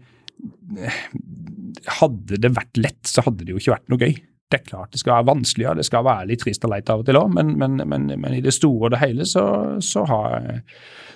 Hadde 1.95 2.37
det 2.43 2.51
vært 2.53 2.77
lett, 2.77 3.01
så 3.09 3.23
hadde 3.25 3.47
det 3.47 3.55
jo 3.55 3.61
ikke 3.61 3.73
vært 3.73 3.93
noe 3.93 4.03
gøy. 4.03 4.19
Det 4.51 4.61
er 4.61 4.67
klart 4.69 4.93
det 4.93 5.01
skal 5.01 5.17
være 5.17 5.29
vanskeligere, 5.33 5.79
det 5.81 5.87
skal 5.89 6.05
være 6.07 6.29
litt 6.31 6.43
trist 6.45 6.67
og 6.67 6.75
leit 6.75 6.91
av 6.93 7.03
og 7.03 7.09
til 7.09 7.19
òg, 7.19 7.31
men, 7.35 7.55
men, 7.59 7.81
men, 7.89 8.11
men, 8.13 8.35
i 8.37 8.43
det 8.45 8.53
store 8.55 8.89
og 8.89 8.93
det 8.95 9.01
hele 9.01 9.27
så, 9.27 9.45
så, 9.83 10.05
har, 10.11 10.51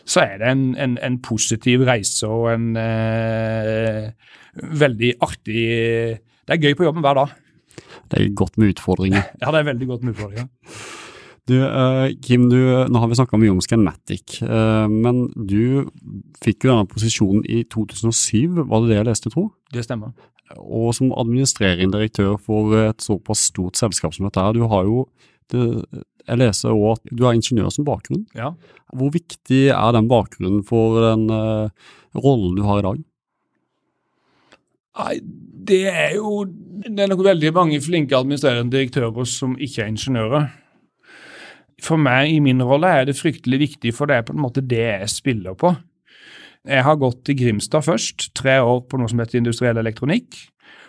så 0.09 0.25
er 0.25 0.41
det 0.41 0.53
en, 0.53 0.65
en, 0.81 0.97
en, 1.05 1.19
positiv 1.23 1.85
reise 1.87 2.27
og 2.27 2.49
en 2.55 2.71
eh, 2.81 4.09
veldig 4.83 5.13
artig 5.25 5.67
Det 6.19 6.57
er 6.57 6.63
gøy 6.65 6.75
på 6.79 6.89
jobben 6.89 7.05
hver 7.05 7.21
dag. 7.21 7.37
Det 8.09 8.23
er 8.23 8.33
godt 8.35 8.57
med 8.59 8.73
utfordringer. 8.73 9.29
ja, 9.43 9.53
det 9.53 9.61
er 9.61 9.69
veldig 9.69 9.91
godt 9.93 10.07
med 10.07 10.17
utfordringer. 10.17 10.49
Du, 11.49 11.55
uh, 11.65 12.07
Kim, 12.21 12.51
du, 12.53 12.59
nå 12.93 13.01
har 13.01 13.09
vi 13.09 13.17
snakka 13.17 13.39
mye 13.41 13.55
om 13.55 13.61
Scanmatic, 13.65 14.43
uh, 14.45 14.85
men 14.91 15.27
du 15.33 15.89
fikk 16.45 16.67
jo 16.67 16.75
denne 16.75 16.89
posisjonen 16.91 17.47
i 17.49 17.63
2007, 17.73 18.67
var 18.69 18.85
det 18.85 18.93
det 18.93 18.99
jeg 18.99 19.09
leste, 19.09 19.33
tro? 19.33 19.47
Det 19.73 19.87
stemmer 19.87 20.13
og 20.57 20.93
som 20.97 21.13
administrerende 21.13 21.99
direktør 21.99 22.37
for 22.41 22.77
et 22.79 23.03
såpass 23.05 23.49
stort 23.51 23.79
selskap 23.79 24.15
som 24.15 24.29
dette 24.29 24.43
her, 24.43 24.55
du 24.57 24.65
har 24.71 24.87
jo 24.89 25.09
det, 25.53 25.65
Jeg 26.29 26.37
leser 26.43 26.75
òg 26.75 26.99
at 26.99 27.13
du 27.17 27.23
har 27.25 27.33
ingeniør 27.33 27.71
som 27.73 27.87
bakgrunn. 27.89 28.27
Ja. 28.37 28.53
Hvor 28.93 29.09
viktig 29.15 29.71
er 29.73 29.93
den 29.97 30.11
bakgrunnen 30.11 30.61
for 30.61 30.99
den 31.01 31.31
uh, 31.33 31.71
rollen 32.13 32.59
du 32.59 32.67
har 32.67 32.83
i 32.83 32.85
dag? 32.85 32.99
Nei, 34.99 35.15
det 35.69 35.87
er 35.89 36.17
jo 36.19 36.43
Det 36.45 37.01
er 37.01 37.09
nok 37.09 37.25
veldig 37.25 37.53
mange 37.55 37.81
flinke 37.81 38.17
administrerende 38.17 38.77
direktører 38.77 39.25
som 39.25 39.57
ikke 39.57 39.87
er 39.87 39.89
ingeniører. 39.95 40.51
For 41.83 42.01
meg 42.01 42.33
i 42.33 42.41
min 42.43 42.63
rolle 42.65 42.91
er 42.91 43.09
det 43.09 43.19
fryktelig 43.19 43.61
viktig, 43.63 43.95
for 43.95 44.11
det 44.11 44.19
er 44.19 44.27
på 44.27 44.35
en 44.35 44.43
måte 44.43 44.65
det 44.65 44.83
jeg 44.83 45.11
spiller 45.13 45.55
på. 45.59 45.75
Jeg 46.69 46.85
har 46.85 46.99
gått 47.01 47.23
til 47.25 47.39
Grimstad 47.39 47.87
først, 47.87 48.31
tre 48.37 48.59
år 48.61 48.83
på 48.91 48.99
noe 48.99 49.09
som 49.11 49.21
heter 49.23 49.39
industriell 49.39 49.79
elektronikk. 49.79 50.37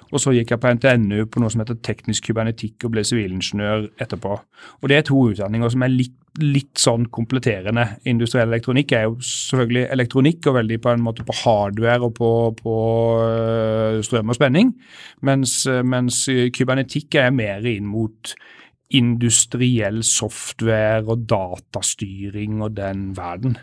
Og 0.09 0.21
så 0.21 0.33
gikk 0.33 0.55
jeg 0.55 0.61
på 0.61 0.71
NTNU 0.73 1.27
på 1.29 1.41
noe 1.41 1.53
som 1.53 1.61
heter 1.61 1.77
teknisk 1.85 2.25
kybernetikk 2.25 2.87
og 2.87 2.95
ble 2.95 3.03
sivilingeniør 3.05 3.85
etterpå. 4.01 4.39
Og 4.81 4.89
Det 4.89 4.97
er 4.97 5.05
to 5.05 5.19
utdanninger 5.29 5.69
som 5.69 5.85
er 5.85 5.93
litt, 5.93 6.15
litt 6.41 6.81
sånn 6.81 7.05
kompletterende. 7.13 7.85
Industriell 8.09 8.49
elektronikk 8.49 8.95
er 8.97 9.05
jo 9.05 9.19
selvfølgelig 9.21 9.85
elektronikk 9.93 10.49
og 10.49 10.57
veldig 10.57 10.79
på 10.81 10.93
en 10.95 11.05
måte 11.05 11.25
på 11.27 11.35
hardware 11.43 12.09
og 12.09 12.15
på, 12.17 12.31
på 12.57 12.75
øh, 13.21 13.99
strøm 14.05 14.33
og 14.33 14.39
spenning, 14.39 14.73
mens, 15.21 15.61
mens 15.85 16.23
kybernetikk 16.57 17.21
er 17.21 17.35
mer 17.35 17.69
inn 17.69 17.85
mot 17.89 18.33
industriell 18.95 20.01
software 20.05 21.05
og 21.05 21.27
datastyring 21.29 22.63
og 22.65 22.77
den 22.79 23.11
verden. 23.17 23.57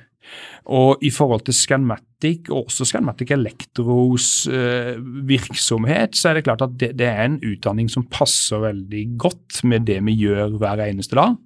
Og 0.67 1.03
i 1.07 1.11
forhold 1.15 1.45
til 1.47 1.55
Scanmatic, 1.55 2.49
og 2.51 2.67
også 2.67 2.87
Scanmatic 2.89 3.31
Electros 3.35 4.47
eh, 4.51 4.97
virksomhet, 5.29 6.17
så 6.19 6.31
er 6.31 6.39
det 6.39 6.47
klart 6.49 6.65
at 6.67 6.75
det, 6.81 6.93
det, 6.99 7.07
er 7.07 7.29
en 7.29 7.39
utdanning 7.47 7.91
som 7.93 8.07
passer 8.11 8.63
veldig 8.65 9.05
godt 9.19 9.63
med 9.65 9.87
det 9.87 10.01
vi 10.09 10.17
gjør 10.25 10.59
hver 10.59 10.83
eneste 10.89 11.19
dag. 11.19 11.37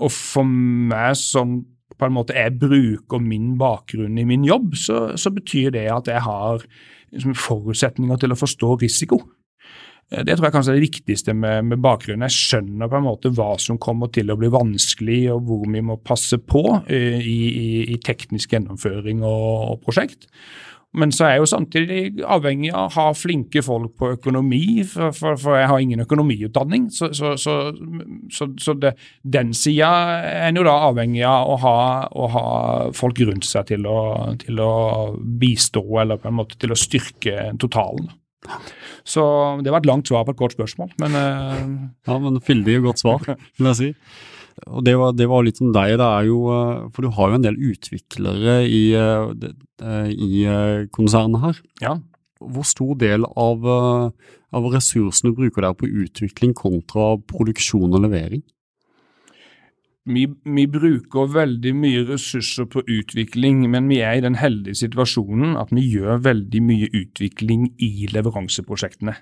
Og 0.00 0.12
for 0.14 0.48
meg 0.48 1.12
som 1.20 1.60
på 2.00 2.08
en 2.08 2.16
måte 2.16 2.32
jeg 2.32 2.56
bruker 2.56 3.20
min 3.20 3.58
bakgrunn 3.60 4.16
i 4.16 4.24
min 4.24 4.46
jobb, 4.48 4.72
så, 4.78 5.10
så 5.20 5.32
betyr 5.34 5.74
det 5.74 5.84
at 5.92 6.08
jeg 6.08 6.24
har 6.24 6.64
liksom, 7.12 7.36
forutsetninger 7.36 8.22
til 8.22 8.32
å 8.32 8.40
forstå 8.40 8.78
risiko. 8.80 9.20
Eh, 10.10 10.24
det 10.26 10.36
tror 10.36 10.48
jeg 10.48 10.56
kanskje 10.56 10.74
er 10.74 10.80
det 10.80 10.88
viktigste 10.88 11.34
med, 11.36 11.68
med, 11.70 11.82
bakgrunnen. 11.82 12.26
Jeg 12.28 12.38
skjønner 12.38 12.90
på 12.90 12.98
en 12.98 13.06
måte 13.06 13.34
hva 13.34 13.52
som 13.62 13.78
kommer 13.82 14.10
til 14.14 14.32
å 14.32 14.38
bli 14.40 14.50
vanskelig, 14.52 15.20
og 15.34 15.44
hvor 15.48 15.68
vi 15.70 15.84
må 15.84 16.00
passe 16.02 16.40
på 16.40 16.64
uh, 16.78 17.20
i, 17.20 17.38
i, 17.50 17.68
i, 17.94 18.00
teknisk 18.02 18.56
gjennomføring 18.56 19.22
og, 19.22 19.46
og, 19.70 19.78
prosjekt. 19.86 20.28
Men 20.98 21.12
så 21.14 21.22
er 21.22 21.36
jeg 21.36 21.42
jo 21.44 21.46
samtidig 21.46 21.98
avhengig 22.26 22.72
av 22.74 22.88
å 22.88 22.94
ha 22.96 23.04
flinke 23.14 23.62
folk 23.62 23.92
på 24.00 24.08
økonomi, 24.16 24.82
for, 24.90 25.14
for, 25.14 25.38
for 25.38 25.54
jeg 25.54 25.68
har 25.70 25.84
ingen 25.84 26.02
økonomiutdanning. 26.02 26.88
Så, 26.90 27.12
så, 27.14 27.36
så, 27.38 28.48
så 28.58 28.74
det, 28.74 28.96
den 29.22 29.52
sida 29.54 29.92
er 30.18 30.48
en 30.48 30.58
jo 30.58 30.66
da 30.66 30.74
avhengig 30.88 31.22
av 31.30 31.52
å 31.52 31.60
ha, 31.62 31.76
å 32.10 32.26
ha 32.34 32.44
folk 32.98 33.22
rundt 33.22 33.46
seg 33.46 33.70
til 33.70 33.86
å, 33.86 34.00
til 34.42 34.58
å, 34.58 34.72
bistå, 35.14 35.84
eller 36.02 36.18
på 36.18 36.32
en 36.32 36.40
måte 36.40 36.58
til 36.58 36.74
å 36.74 36.82
styrke 36.88 37.52
totalen. 37.62 38.10
Så 39.06 39.22
det 39.64 39.72
var 39.72 39.82
et 39.82 39.88
langt 39.88 40.10
svar 40.10 40.26
på 40.26 40.34
et 40.34 40.40
kort 40.40 40.56
spørsmål, 40.56 40.92
men 41.02 41.16
uh... 41.16 41.62
Ja, 42.08 42.18
men 42.20 42.40
fyldig 42.44 42.80
og 42.80 42.90
godt 42.90 43.02
svar, 43.02 43.24
vil 43.58 43.70
jeg 43.70 43.78
si. 43.80 43.90
Og 44.68 44.84
det 44.84 44.92
var, 45.00 45.14
det 45.16 45.28
var, 45.30 45.44
litt 45.46 45.60
om 45.64 45.70
deg, 45.72 45.94
det 45.96 46.04
er 46.04 46.26
jo 46.28 46.40
eh, 46.52 46.80
For 46.92 47.06
du 47.06 47.14
har 47.16 47.30
jo 47.30 47.36
en 47.38 47.44
del 47.46 47.56
utviklere 47.70 48.58
i, 48.68 48.82
eh, 48.92 50.10
i 50.12 50.42
konsernet 50.92 51.44
her. 51.46 51.60
Ja. 51.80 51.94
Hvor 52.40 52.66
stor 52.68 52.92
del 53.00 53.24
av, 53.40 53.64
av 53.64 54.68
ressursene 54.74 55.32
bruker 55.36 55.64
dere 55.64 55.76
på 55.76 55.88
utvikling 55.88 56.52
kontra 56.56 57.14
produksjon 57.30 57.92
og 57.92 58.04
levering? 58.04 58.44
Vi, 60.08 60.26
vi, 60.44 60.66
bruker 60.70 61.32
veldig 61.34 61.72
mye 61.76 62.04
ressurser 62.08 62.66
på 62.70 62.82
utvikling, 62.88 63.66
men 63.70 63.88
vi 63.90 64.00
er 64.00 64.18
i 64.18 64.24
den 64.24 64.38
heldige 64.40 64.80
situasjonen 64.80 65.58
at 65.60 65.72
vi 65.74 65.84
gjør 65.92 66.22
veldig 66.24 66.62
mye 66.64 66.88
utvikling 67.02 67.68
i 67.82 68.08
leveranseprosjektene. 68.12 69.16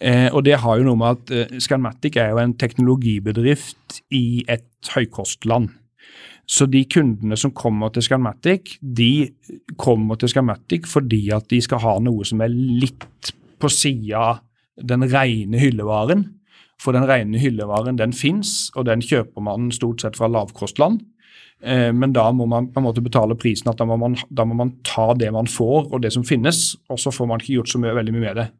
Eh, 0.00 0.28
og 0.34 0.44
Det 0.44 0.58
har 0.60 0.78
jo 0.78 0.88
noe 0.88 1.00
med 1.00 1.16
at 1.16 1.32
eh, 1.32 1.58
Scanmatic 1.62 2.18
er 2.20 2.34
jo 2.34 2.42
en 2.42 2.56
teknologibedrift 2.58 4.02
i 4.12 4.44
et 4.48 4.92
høykostland. 4.92 5.70
Så 6.46 6.68
de 6.70 6.84
kundene 6.86 7.36
som 7.38 7.50
kommer 7.50 7.90
til 7.90 8.04
Scanmatic, 8.06 8.76
de 8.80 9.28
kommer 9.78 10.18
til 10.20 10.30
Scanmatic 10.30 10.86
fordi 10.86 11.24
at 11.34 11.48
de 11.50 11.58
skal 11.62 11.82
ha 11.82 11.96
noe 12.02 12.26
som 12.26 12.42
er 12.44 12.52
litt 12.54 13.32
på 13.58 13.70
sida 13.72 14.36
den 14.76 15.06
rene 15.10 15.58
hyllevaren. 15.58 16.26
For 16.82 16.96
den 16.96 17.06
rene 17.08 17.40
hyllevaren 17.40 17.98
den 17.98 18.12
fins, 18.16 18.70
og 18.76 18.86
den 18.88 19.04
kjøper 19.04 19.44
man 19.44 19.70
stort 19.74 20.04
sett 20.04 20.18
fra 20.18 20.28
lavkostland. 20.28 21.00
Eh, 21.64 21.88
men 21.96 22.12
da 22.12 22.28
må 22.36 22.44
man 22.50 22.68
på 22.68 22.82
en 22.82 22.84
måte 22.84 23.04
betale 23.04 23.36
prisen 23.40 23.70
at 23.72 23.78
da 23.80 23.86
må, 23.88 23.96
man, 24.00 24.16
da 24.28 24.44
må 24.44 24.58
man 24.58 24.74
ta 24.84 25.14
det 25.16 25.30
man 25.32 25.48
får 25.48 25.88
og 25.88 26.02
det 26.04 26.12
som 26.12 26.26
finnes, 26.26 26.74
og 26.92 27.00
så 27.00 27.12
får 27.14 27.30
man 27.30 27.40
ikke 27.40 27.54
gjort 27.56 27.72
så 27.72 27.80
mye, 27.80 27.96
veldig 27.96 28.16
mye 28.16 28.26
med 28.26 28.40
det. 28.42 28.50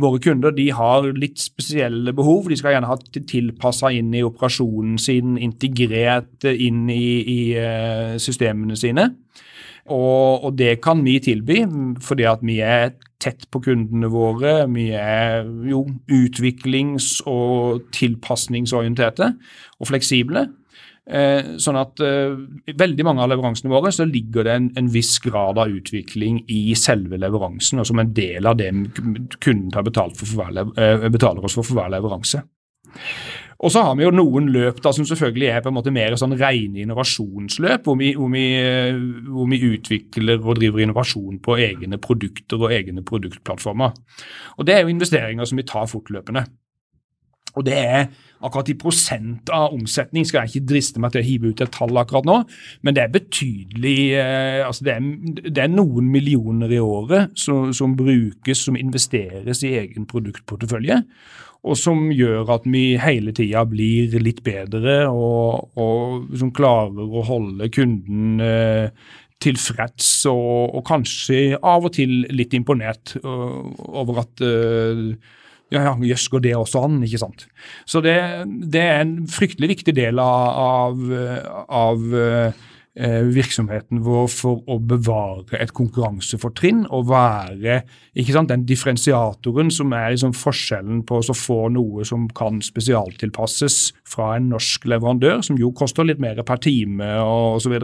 Våre 0.00 0.20
kunder 0.24 0.54
de 0.56 0.70
har 0.72 1.08
litt 1.16 1.40
spesielle 1.40 2.14
behov. 2.16 2.46
De 2.48 2.56
skal 2.56 2.76
gjerne 2.76 2.88
ha 2.88 2.96
tilpassa 3.28 3.90
inn 3.92 4.12
i 4.16 4.22
operasjonen 4.24 4.96
sin, 5.00 5.34
integrert 5.36 6.46
inn 6.48 6.86
i, 6.92 7.04
i 7.28 7.40
uh, 7.60 8.14
systemene 8.20 8.78
sine. 8.80 9.10
Og, 9.90 10.44
og, 10.44 10.52
det 10.54 10.76
kan 10.84 11.00
vi 11.02 11.16
tilby 11.22 11.64
fordi 12.02 12.26
at 12.30 12.42
vi 12.46 12.60
er 12.62 12.92
tett 13.22 13.48
på 13.50 13.62
kundene 13.64 14.10
våre. 14.10 14.62
Vi 14.70 14.90
er 14.94 15.46
jo 15.68 15.84
utviklings- 16.10 17.20
og 17.26 17.88
tilpasningsorienterte 17.94 19.32
og 19.80 19.90
fleksible. 19.90 20.46
Eh, 21.02 21.56
sånn 21.58 21.76
at 21.80 21.98
eh, 22.06 22.34
veldig 22.78 23.04
mange 23.08 23.24
av 23.24 23.32
leveransene 23.32 23.72
våre 23.72 23.90
så 23.90 24.04
ligger 24.06 24.46
det 24.46 24.52
en, 24.54 24.68
en, 24.78 24.90
viss 24.94 25.16
grad 25.24 25.58
av 25.58 25.72
utvikling 25.74 26.44
i 26.46 26.76
selve 26.78 27.18
leveransen, 27.18 27.80
og 27.82 27.88
som 27.88 27.98
en 27.98 28.12
del 28.14 28.46
av 28.46 28.60
det 28.60 28.70
kunden 29.42 29.72
tar 29.74 29.82
betalt 29.82 30.14
for 30.14 30.30
for 30.30 30.44
hver, 30.44 30.70
eh, 30.78 31.08
betaler 31.10 31.42
oss 31.42 31.58
for 31.58 31.66
for 31.66 31.80
hver 31.80 31.90
leveranse. 31.96 32.44
Og 33.62 33.70
så 33.70 33.82
har 33.86 33.94
vi 33.94 34.02
jo 34.02 34.10
noen 34.14 34.48
løp 34.50 34.80
da, 34.82 34.90
som 34.94 35.06
selvfølgelig 35.06 35.48
er 35.52 35.60
på 35.62 35.70
en 35.70 35.76
måte 35.76 35.92
mer 35.94 36.16
sånn 36.18 36.34
rene 36.38 36.82
innovasjonsløp, 36.82 37.84
hvor 37.86 37.98
vi, 38.00 38.10
hvor, 38.18 38.32
vi, 38.32 38.46
hvor 39.28 39.46
vi, 39.52 39.60
utvikler 39.72 40.42
og 40.42 40.58
driver 40.58 40.82
innovasjon 40.82 41.38
på 41.44 41.58
egne 41.62 42.00
produkter 42.02 42.58
og 42.58 42.74
egne 42.74 43.04
produktplattformer. 43.06 43.94
Og 44.58 44.66
Det 44.66 44.74
er 44.74 44.82
jo 44.82 44.90
investeringer 44.90 45.46
som 45.46 45.62
vi 45.62 45.68
tar 45.68 45.86
fortløpende. 45.90 46.44
Og 47.52 47.66
det 47.66 47.76
er 47.76 48.06
akkurat 48.42 48.70
i 48.72 48.76
prosent 48.80 49.50
av 49.52 49.74
omsetning, 49.76 50.24
skal 50.26 50.46
jeg 50.46 50.50
ikke 50.62 50.70
driste 50.72 51.02
meg 51.02 51.12
til 51.12 51.20
å 51.20 51.26
hive 51.26 51.52
ut 51.52 51.62
et 51.62 51.74
tall 51.74 52.00
akkurat 52.00 52.26
nå, 52.26 52.38
men 52.82 52.96
det 52.96 53.04
er 53.04 53.12
betydelig 53.12 53.98
eh, 54.18 54.62
altså 54.66 54.86
det, 54.88 54.96
er, 54.96 55.44
det 55.44 55.62
er, 55.66 55.70
noen 55.70 56.08
millioner 56.10 56.72
i 56.72 56.80
året 56.82 57.36
som, 57.38 57.70
som 57.76 57.94
brukes, 57.98 58.64
som 58.64 58.78
investeres 58.80 59.62
i 59.68 59.76
egen 59.82 60.08
produktportefølje 60.10 61.02
og 61.62 61.78
som 61.78 62.08
gjør 62.10 62.48
at 62.56 62.64
vi 62.66 62.96
hele 62.98 63.34
tida 63.36 63.62
blir 63.68 64.14
litt 64.22 64.42
bedre 64.46 65.04
og, 65.10 65.68
og 65.78 66.32
som 66.38 66.50
klarer 66.54 67.06
å 67.06 67.22
holde 67.28 67.68
kunden 67.74 68.42
eh, 68.42 68.88
tilfreds 69.42 70.10
og, 70.30 70.74
og, 70.74 70.82
kanskje 70.86 71.58
av 71.58 71.86
og 71.86 71.94
til 71.96 72.24
litt 72.30 72.52
imponert 72.54 73.16
uh, 73.24 73.62
over 73.90 74.20
at 74.22 74.42
uh, 74.46 75.08
ja, 75.72 75.96
jøss, 75.98 76.28
går 76.30 76.44
det 76.44 76.52
også 76.54 76.84
an? 76.86 77.00
ikke 77.02 77.22
sant? 77.24 77.46
Så 77.88 78.02
det, 78.04 78.14
det, 78.46 78.82
er 78.82 79.00
en 79.02 79.16
fryktelig 79.30 79.72
viktig 79.72 79.96
del 79.96 80.20
av, 80.22 81.02
av, 81.02 81.16
av 81.66 82.06
Eh, 82.22 82.52
virksomheten 82.92 84.02
vår 84.04 84.26
for 84.28 84.60
å 84.68 84.76
bevare 84.84 85.56
et 85.62 85.70
konkurransefortrinn 85.72 86.82
og 86.92 87.06
være 87.08 87.78
sant, 88.28 88.50
den 88.50 88.66
differensiatoren 88.68 89.70
som 89.72 89.94
er 89.96 90.10
liksom 90.12 90.34
forskjellen 90.36 91.00
på 91.08 91.22
å 91.22 91.36
få 91.36 91.70
noe 91.72 92.04
som 92.04 92.26
kan 92.36 92.60
spesialtilpasses 92.60 93.78
fra 94.04 94.34
en 94.36 94.50
norsk 94.52 94.84
leverandør, 94.92 95.40
som 95.40 95.56
jo 95.56 95.72
koster 95.72 96.04
litt 96.04 96.20
mer 96.20 96.42
per 96.44 96.60
time 96.60 97.14
og 97.22 97.62
osv., 97.62 97.78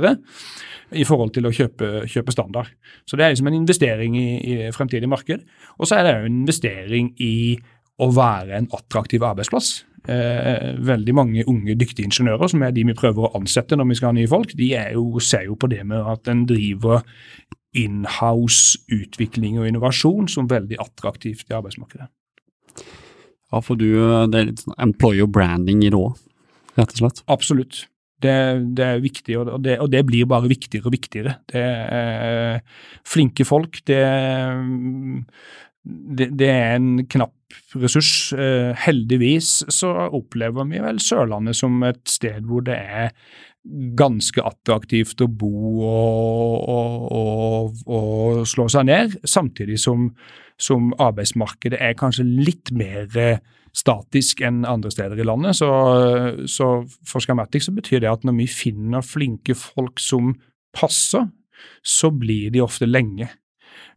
i 0.97 1.05
forhold 1.05 1.35
til 1.37 1.44
å 1.44 1.53
kjøpe, 1.53 2.07
kjøpe, 2.09 2.33
standard. 2.33 2.71
Så 3.05 3.16
Det 3.16 3.25
er 3.25 3.33
liksom 3.35 3.49
en 3.51 3.59
investering 3.59 4.14
i, 4.16 4.29
i 4.40 4.55
fremtidig 4.73 5.09
marked. 5.09 5.42
Og 5.77 5.88
så 5.88 5.99
er 5.99 6.07
det 6.07 6.14
en 6.16 6.38
investering 6.44 7.11
i 7.21 7.59
å 8.01 8.09
være 8.14 8.57
en 8.57 8.71
attraktiv 8.73 9.25
arbeidsplass. 9.27 9.83
Eh, 10.06 10.76
veldig 10.78 11.14
mange 11.16 11.42
unge, 11.50 11.74
dyktige 11.74 12.06
ingeniører, 12.06 12.48
som 12.52 12.62
er 12.62 12.70
de 12.72 12.84
vi 12.87 12.94
prøver 12.96 13.26
å 13.26 13.32
ansette 13.37 13.76
når 13.76 13.90
vi 13.90 13.96
skal 13.98 14.12
ha 14.12 14.16
nye 14.16 14.30
folk, 14.30 14.54
de 14.56 14.70
jo, 14.94 15.02
ser 15.24 15.48
jo 15.48 15.56
på 15.58 15.68
det 15.68 15.82
med 15.88 16.06
at 16.06 16.30
en 16.30 16.44
driver 16.48 17.02
inhouse 17.76 18.78
utvikling 18.94 19.58
og 19.58 19.68
innovasjon 19.68 20.30
som 20.30 20.48
veldig 20.48 20.78
attraktivt 20.80 21.50
i 21.50 21.58
arbeidsmarkedet. 21.58 22.08
Ja, 23.48 23.61
for 23.64 23.80
du, 23.80 23.90
det 24.30 24.38
er 24.38 24.48
litt 24.52 24.64
sånn 24.64 24.78
employer 24.87 25.28
branding 25.28 25.82
i 25.84 25.92
det 25.92 25.98
òg, 25.98 26.16
rett 26.78 26.94
og 26.94 27.02
slett? 27.02 27.22
Absolutt. 27.32 27.84
Det, 28.18 28.34
det, 28.74 28.87
er 28.87 29.02
viktig, 29.02 29.37
og 29.38 29.61
det, 29.62 29.76
og 29.78 29.92
det, 29.92 30.00
blir 30.06 30.26
bare 30.30 30.50
viktigere 30.50 30.88
og 30.90 30.94
viktigere. 30.94 31.37
Det 31.52 31.62
er 31.62 32.58
flinke 33.06 33.46
folk. 33.46 33.78
Det, 33.87 34.00
det 35.88 36.48
er 36.48 36.77
en 36.77 37.05
knapp 37.09 37.35
ressurs. 37.81 38.33
Eh, 38.37 38.72
heldigvis 38.77 39.64
så 39.72 39.92
opplever 40.12 40.68
vi 40.68 40.83
vel 40.85 41.01
Sørlandet 41.03 41.57
som 41.57 41.81
et 41.87 42.03
sted 42.09 42.44
hvor 42.48 42.64
det 42.66 42.77
er 42.77 43.14
ganske 43.98 44.42
attraktivt 44.44 45.20
å 45.24 45.29
bo 45.29 45.83
og, 45.85 46.68
og, 46.72 47.09
og, 47.12 47.81
og 47.85 48.42
slå 48.48 48.68
seg 48.72 48.87
ned, 48.88 49.16
samtidig 49.29 49.77
som, 49.83 50.09
som, 50.61 50.92
arbeidsmarkedet 50.96 51.81
er 51.83 51.96
kanskje 51.98 52.24
litt 52.29 52.72
mer 52.72 53.11
statisk 53.77 54.40
enn 54.46 54.62
andre 54.68 54.92
steder 54.94 55.20
i 55.20 55.27
landet. 55.27 55.59
Så, 55.59 55.68
så 56.48 56.70
for 57.07 57.24
Schematic 57.24 57.66
så 57.66 57.74
betyr 57.77 58.05
det 58.05 58.12
at 58.12 58.24
når 58.24 58.38
vi 58.40 58.48
finner 58.51 59.05
flinke 59.05 59.57
folk 59.59 60.01
som 60.01 60.33
passer, 60.77 61.29
så 61.85 62.11
blir 62.14 62.55
de 62.55 62.64
ofte 62.64 62.88
lenge. 62.88 63.29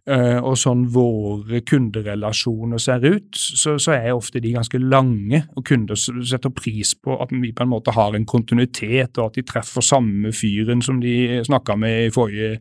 Eh, 0.10 0.40
og 0.42 0.56
sånn 0.58 0.88
våre 0.90 1.60
kunderelasjoner 1.62 2.82
ser 2.82 3.04
ut, 3.06 3.38
så, 3.38 3.76
så, 3.78 3.94
er 3.94 4.16
ofte 4.16 4.42
de 4.42 4.56
ganske 4.56 4.80
lange. 4.82 5.44
Og 5.54 5.66
kunder 5.68 6.00
setter 6.00 6.54
pris 6.58 6.96
på 6.98 7.20
at 7.22 7.34
vi 7.36 7.52
på 7.54 7.66
en 7.66 7.70
måte 7.70 7.94
har 7.94 8.18
en 8.18 8.26
kontinuitet, 8.26 9.20
og 9.20 9.30
at 9.30 9.38
de 9.38 9.46
treffer 9.46 9.86
samme 9.86 10.34
fyren 10.34 10.82
som 10.82 11.04
de 11.04 11.44
snakka 11.46 11.78
med 11.78 12.08
i 12.08 12.14
forrige 12.14 12.58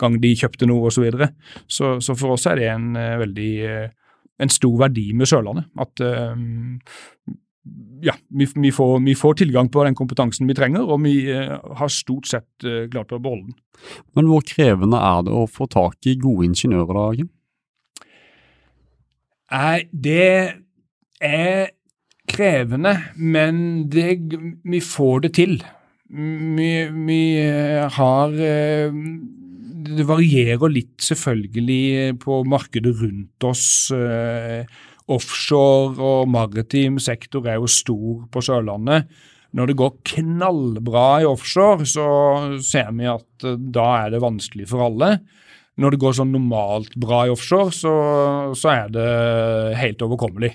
gang 0.00 0.16
de 0.22 0.32
kjøpte 0.40 0.68
noe 0.70 0.88
osv. 0.88 0.96
Så, 0.98 1.04
videre. 1.04 1.28
så 1.68 1.92
Så 2.00 2.16
for 2.18 2.34
oss 2.34 2.48
er 2.50 2.56
det 2.58 2.70
en 2.72 2.96
uh, 2.96 3.20
veldig 3.20 3.52
uh, 3.68 3.90
en 4.42 4.50
stor 4.50 4.80
verdi 4.80 5.12
med 5.14 5.28
Sørlandet. 5.30 5.68
At 5.78 6.02
uh, 6.02 6.34
ja, 8.00 8.14
vi, 8.28 8.46
vi, 8.54 8.72
får, 8.72 9.00
vi, 9.04 9.14
får, 9.14 9.34
tilgang 9.34 9.68
på 9.68 9.84
den 9.84 9.96
kompetansen 9.98 10.48
vi 10.48 10.56
trenger, 10.56 10.86
og 10.86 11.02
vi 11.04 11.14
eh, 11.32 11.54
har 11.80 11.90
stort 11.92 12.28
sett 12.30 12.66
eh, 12.66 12.86
klart 12.92 13.14
å 13.14 13.20
beholde 13.22 13.50
den. 13.50 13.58
Men 14.18 14.30
hvor 14.30 14.44
krevende 14.46 15.00
er 15.02 15.24
det 15.26 15.34
å 15.34 15.46
få 15.50 15.68
tak 15.70 16.08
i 16.10 16.18
gode 16.20 16.48
ingeniører 16.50 16.94
da, 16.94 17.08
Hagen? 17.10 17.34
det 19.90 20.32
er 21.24 21.70
krevende, 22.28 22.92
men 23.16 23.88
det, 23.88 24.18
vi 24.60 24.80
får 24.84 25.22
det 25.24 25.30
til. 25.38 25.54
Vi, 26.08 26.72
vi 27.08 27.22
eh, 27.40 27.84
har 27.98 28.32
Det 29.88 30.04
varierer 30.08 30.72
litt 30.72 31.00
selvfølgelig 31.04 32.18
på 32.20 32.42
markedet 32.48 32.92
rundt 33.00 33.44
oss 33.48 33.88
Offshore 35.08 35.96
og 36.04 36.28
maritim 36.28 36.98
sektor 37.00 37.46
er 37.48 37.58
jo 37.60 37.70
stor 37.70 38.26
på 38.32 38.44
Sørlandet. 38.44 39.08
Når 39.56 39.70
det 39.70 39.78
går 39.80 39.96
knallbra 40.10 41.08
i 41.22 41.28
offshore, 41.28 41.86
så 41.88 42.06
ser 42.64 42.90
vi 42.96 43.08
at 43.08 43.48
eh, 43.48 43.56
da 43.56 43.88
er 44.04 44.12
det 44.12 44.24
vanskelig 44.24 44.68
for 44.68 44.84
alle. 44.90 45.18
Når 45.78 45.94
det 45.94 46.00
går 46.02 46.16
sånn 46.18 46.32
normalt 46.34 46.96
bra 46.98 47.22
i 47.24 47.32
offshore, 47.32 47.70
så, 47.72 47.92
så 48.58 48.72
er 48.72 48.88
det 48.92 49.08
helt 49.78 50.02
overkommelig. 50.04 50.50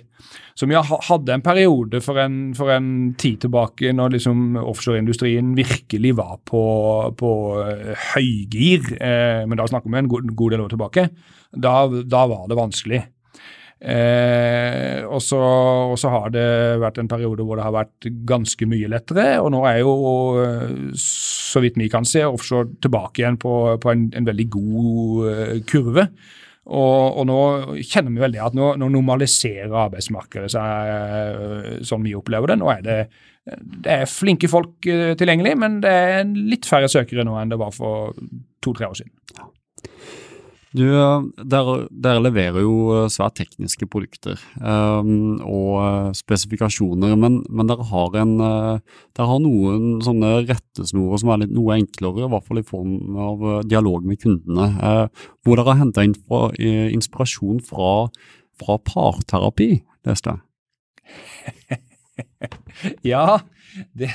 Så 0.54 0.68
vi 0.70 0.78
hadde 0.78 1.34
en 1.34 1.44
periode 1.44 2.02
for 2.04 2.20
en, 2.22 2.52
for 2.58 2.70
en 2.76 3.14
tid 3.18 3.40
tilbake 3.46 3.94
når 3.96 4.18
liksom 4.18 4.60
offshoreindustrien 4.62 5.56
virkelig 5.58 6.14
var 6.20 6.38
på, 6.46 6.64
på 7.18 7.32
eh, 7.64 7.96
høygir, 8.14 8.94
eh, 9.00 9.42
men 9.48 9.58
da 9.58 9.66
snakker 9.72 9.90
vi 9.90 10.04
en 10.04 10.12
god, 10.12 10.30
god 10.38 10.54
del 10.54 10.68
år 10.68 10.76
tilbake. 10.76 11.08
Da, 11.54 11.76
da 11.88 12.26
var 12.30 12.46
det 12.52 12.60
vanskelig. 12.60 13.02
Eh, 13.84 15.04
og, 15.04 15.20
så, 15.20 16.08
har 16.08 16.30
det 16.32 16.46
vært 16.80 17.02
en 17.02 17.10
periode 17.12 17.44
hvor 17.44 17.60
det 17.60 17.66
har 17.66 17.76
vært 17.76 18.08
ganske 18.28 18.68
mye 18.70 18.92
lettere. 18.92 19.26
Og 19.44 19.52
nå 19.54 19.64
er 19.68 19.82
jo, 19.82 19.96
så 21.00 21.64
vidt 21.64 21.80
vi 21.82 21.90
kan 21.92 22.08
se, 22.08 22.24
offshore 22.24 22.78
tilbake 22.84 23.22
igjen 23.24 23.40
på, 23.42 23.58
på 23.84 23.92
en, 23.92 24.08
en, 24.16 24.30
veldig 24.30 24.48
god 24.54 25.28
uh, 25.28 25.60
kurve. 25.68 26.08
Og, 26.64 27.20
og, 27.20 27.26
nå 27.28 27.40
kjenner 27.84 28.14
vi 28.16 28.24
veldig 28.24 28.42
at 28.46 28.56
nå, 28.56 28.72
nå 28.80 28.88
normaliserer 28.94 29.74
arbeidsmarkedet 29.84 30.54
seg 30.54 30.94
uh, 30.96 31.70
sånn 31.84 32.08
vi 32.08 32.16
opplever 32.16 32.54
det. 32.54 32.60
Nå 32.64 32.72
er 32.72 32.86
det, 32.88 33.00
det 33.84 33.98
er 34.00 34.08
flinke 34.08 34.48
folk 34.48 34.78
tilgjengelig, 35.20 35.58
men 35.60 35.82
det 35.84 35.92
er 35.92 36.24
litt 36.32 36.70
færre 36.70 36.88
søkere 36.92 37.28
nå 37.28 37.36
enn 37.42 37.52
det 37.52 37.60
var 37.60 37.76
for 37.76 38.16
to-tre 38.64 38.88
år 38.88 39.02
siden. 39.02 39.12
Ja. 39.36 39.52
Du, 40.74 40.88
dere, 40.90 41.74
der, 41.92 42.20
leverer 42.24 42.64
jo 42.64 42.74
eh, 42.96 43.10
svært 43.14 43.36
tekniske 43.38 43.86
produkter 43.94 44.40
um, 44.58 45.38
og 45.46 45.76
eh, 45.84 46.08
spesifikasjoner, 46.18 47.14
men, 47.20 47.44
men 47.54 47.70
dere, 47.70 47.86
har 47.92 48.10
har 49.30 49.44
noen 49.44 50.02
sånne 50.06 50.32
rettesnorer 50.48 51.22
som 51.22 51.30
er 51.30 51.44
litt 51.44 51.54
noe 51.54 51.78
enklere, 51.78 52.26
i 52.26 52.32
hvert 52.34 52.48
fall 52.48 52.64
i 52.64 52.66
form 52.66 53.20
av 53.22 53.46
dialog 53.70 54.08
med 54.10 54.22
kundene, 54.24 54.72
uh, 54.82 55.30
hvor 55.46 55.62
dere 55.62 55.76
har 55.76 55.84
henta 55.84 56.08
inspirasjon 56.08 57.62
fra, 57.68 58.10
fra 58.58 58.80
parterapi, 58.90 59.72
leste 60.10 60.34
jeg. 60.34 61.82
ja, 63.14 63.28
det, 64.00 64.10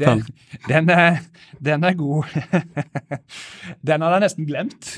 den, 0.00 0.22
den, 0.68 0.90
er, 0.90 1.18
den, 1.64 1.84
er, 1.84 1.94
god. 1.98 2.24
den 3.88 4.04
hadde 4.04 4.14
jeg 4.14 4.24
nesten 4.24 4.48
glemt. 4.48 4.90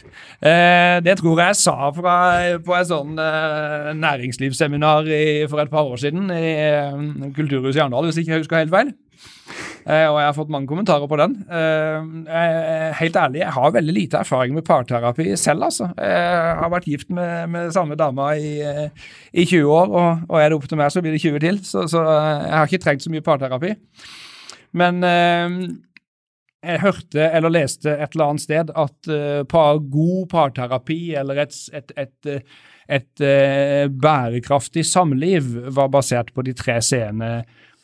Eh, 0.42 0.98
det 1.04 1.18
tror 1.20 1.40
jeg 1.40 1.52
jeg 1.52 1.60
sa 1.60 1.90
fra, 1.96 2.16
på 2.64 2.76
et 2.78 2.90
sånn 2.90 3.18
eh, 3.20 3.90
næringslivsseminar 3.98 5.10
for 5.50 5.62
et 5.62 5.72
par 5.72 5.90
år 5.90 6.02
siden 6.02 6.30
i 6.34 6.50
eh, 6.54 7.32
Kulturhuset 7.36 7.80
i 7.80 7.84
Arendal, 7.84 8.10
hvis 8.10 8.22
ikke 8.22 8.36
jeg 8.36 8.44
husker 8.44 8.62
helt 8.62 8.74
feil. 8.74 8.94
Eh, 9.86 10.06
og 10.10 10.18
jeg 10.20 10.28
har 10.28 10.36
fått 10.36 10.52
mange 10.52 10.68
kommentarer 10.68 11.08
på 11.08 11.18
den. 11.20 11.36
Eh, 11.48 12.90
helt 13.00 13.16
ærlig, 13.16 13.42
jeg 13.42 13.56
har 13.56 13.74
veldig 13.76 13.96
lite 13.96 14.20
erfaring 14.20 14.54
med 14.56 14.66
parterapi 14.66 15.30
selv, 15.40 15.64
altså. 15.70 15.90
Jeg 15.96 16.56
har 16.60 16.72
vært 16.72 16.88
gift 16.90 17.12
med, 17.16 17.48
med 17.52 17.74
samme 17.74 17.96
dama 17.98 18.32
i, 18.36 18.58
i 19.32 19.46
20 19.46 19.70
år, 19.72 19.92
og, 19.92 20.26
og, 20.28 20.40
er 20.40 20.50
det 20.50 20.58
opp 20.58 20.66
til 20.68 20.80
meg, 20.80 20.92
så 20.92 21.04
blir 21.04 21.16
det 21.16 21.22
20 21.22 21.44
til. 21.46 21.62
Så, 21.64 21.86
så 21.92 22.02
jeg 22.04 22.56
har 22.56 22.68
ikke 22.68 22.82
trengt 22.84 23.06
så 23.06 23.12
mye 23.12 23.24
parterapi. 23.24 23.74
Men 24.76 25.00
jeg 26.60 26.82
hørte 26.84 27.24
eller 27.24 27.50
leste 27.50 27.90
et 27.90 28.12
eller 28.12 28.28
annet 28.28 28.44
sted 28.44 28.68
at 28.78 29.08
god 29.50 30.28
parterapi 30.30 30.98
eller 31.18 31.40
et, 31.42 31.56
et, 31.74 31.90
et, 31.98 32.44
et 33.00 33.24
bærekraftig 33.90 34.84
samliv 34.86 35.48
var 35.74 35.90
basert 35.90 36.30
på 36.36 36.44
de 36.46 36.54
tre 36.54 36.78
c-ene 36.84 37.32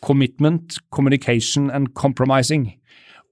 commitment, 0.07 0.79
communication 0.95 1.71
and 1.71 1.93
compromising. 1.99 2.71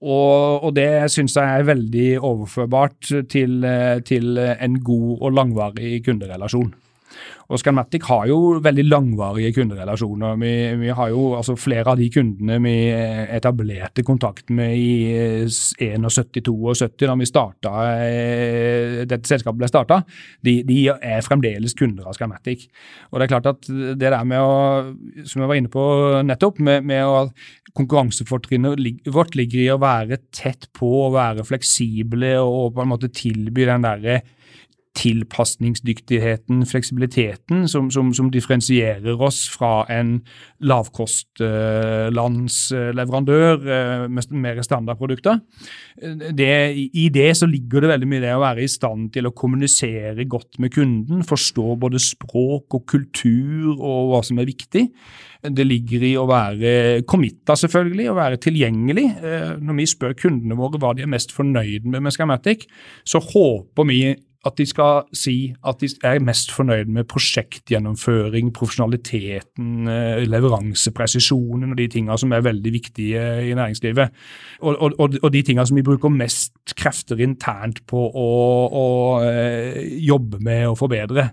Og, 0.05 0.65
og 0.67 0.75
det 0.77 1.07
syns 1.15 1.37
jeg 1.39 1.61
er 1.61 1.69
veldig 1.71 2.09
overførbart 2.21 3.13
til, 3.31 3.65
til 4.05 4.39
en 4.39 4.81
god 4.85 5.23
og 5.23 5.39
langvarig 5.39 6.03
kunderelasjon. 6.05 6.75
Og 7.53 7.61
Scanmatic 7.61 8.07
har 8.09 8.27
jo 8.31 8.39
veldig 8.65 8.85
langvarige 8.89 9.53
kunderelasjoner. 9.59 10.39
Vi, 10.41 10.53
vi, 10.81 10.91
har 10.97 11.11
jo 11.13 11.27
altså 11.39 11.57
flere 11.61 11.93
av 11.93 12.01
de 12.01 12.09
kundene 12.13 12.57
vi 12.65 12.75
etablerte 13.37 14.05
kontakt 14.07 14.53
med 14.55 14.77
i 14.79 15.45
71-72 15.45 17.05
da 17.05 17.17
vi 17.21 17.29
starta, 17.29 17.73
eh, 18.01 19.03
dette 19.09 19.29
selskapet 19.29 19.61
ble 19.61 19.69
starta, 19.69 20.01
de, 20.45 20.57
de, 20.67 20.79
er 20.95 21.25
fremdeles 21.25 21.77
kunder 21.77 22.09
av 22.09 22.17
Scanmatic. 22.17 22.65
Og 23.11 23.21
det 23.21 23.27
er 23.27 23.35
klart 23.35 23.51
at 23.53 23.69
det 23.69 24.01
der 24.01 24.25
med 24.29 24.41
å, 24.41 24.55
som 25.29 25.45
jeg 25.45 25.51
var 25.51 25.61
inne 25.61 25.73
på 25.73 25.85
nettopp, 26.25 26.63
med, 26.65 26.87
med 26.89 27.05
å 27.05 27.27
konkurransefortrinnet 27.75 29.09
vårt 29.13 29.35
ligger 29.39 29.61
i 29.61 29.73
å 29.75 29.81
være 29.83 30.21
tett 30.35 30.69
på, 30.77 30.89
å 31.07 31.13
være 31.15 31.47
fleksible 31.47 32.37
og 32.43 32.75
på 32.77 32.85
en 32.85 32.93
måte 32.93 33.11
tilby 33.15 33.67
den 33.69 33.85
derre 33.85 34.21
tilpasningsdyktigheten, 34.95 36.61
fleksibiliteten, 36.71 37.65
som, 37.69 37.91
som, 37.91 38.15
som, 38.15 38.31
differensierer 38.31 39.23
oss 39.23 39.51
fra 39.51 39.85
en 39.93 40.23
lavkostlandsleverandør 40.65 43.59
uh, 43.59 44.11
med 44.11 44.23
mer 44.45 44.63
standardprodukter. 44.63 45.39
Det, 46.39 46.75
I 46.95 47.09
det 47.15 47.37
så 47.39 47.47
ligger 47.51 47.81
det 47.83 47.89
veldig 47.95 48.09
mye 48.11 48.25
det 48.25 48.35
å 48.37 48.45
være 48.45 48.63
i 48.65 48.69
stand 48.71 49.13
til 49.15 49.25
å 49.29 49.37
kommunisere 49.37 50.25
godt 50.31 50.53
med 50.63 50.71
kunden, 50.75 51.19
forstå 51.27 51.67
både 51.83 51.99
språk 52.03 52.67
og 52.79 52.83
kultur 52.91 53.67
og 53.75 54.01
hva 54.13 54.21
som 54.27 54.37
er 54.39 54.51
viktig. 54.51 54.85
Det 55.45 55.65
ligger 55.67 56.01
i 56.07 56.17
å 56.17 56.31
være 56.31 57.03
committa, 57.11 57.53
selvfølgelig, 57.59 58.07
å 58.13 58.21
være 58.21 58.43
tilgjengelig. 58.47 59.07
Uh, 59.25 59.53
når 59.59 59.75
vi 59.81 59.87
spør 59.91 60.13
kundene 60.23 60.61
våre 60.61 60.79
hva 60.79 60.91
de 60.95 61.03
er 61.03 61.11
mest 61.11 61.31
fornøyd 61.35 61.83
med 61.91 62.01
med 62.05 62.13
Scamatic, 62.15 62.61
så 63.09 63.19
håper 63.23 63.85
vi 63.91 64.01
at 64.45 64.59
de 64.59 64.67
skal 64.69 65.05
si 65.17 65.55
at 65.67 65.81
de 65.81 65.89
er 66.05 66.23
mest 66.25 66.53
fornøyd 66.53 66.91
med 66.93 67.07
prosjektgjennomføring, 67.11 68.53
profesjonaliteten, 68.57 69.89
eh, 69.89 70.25
leveransepresisjonen 70.29 71.73
og 71.73 71.79
de 71.81 71.89
tingene 71.89 72.19
som 72.21 72.33
er 72.33 72.45
veldig 72.45 72.73
viktige 72.73 73.25
i 73.49 73.55
næringslivet. 73.57 74.13
Og, 74.61 74.77
og, 74.83 75.19
og 75.23 75.33
de 75.33 75.43
tingene 75.43 75.67
som 75.67 75.79
vi 75.79 75.87
bruker 75.87 76.13
mest 76.13 76.77
krefter 76.77 77.21
internt 77.25 77.83
på 77.91 78.05
å, 78.09 78.29
å 78.69 78.87
eh, 79.25 79.81
jobbe 80.05 80.43
med 80.45 80.69
og 80.73 80.79
forbedre. 80.83 81.31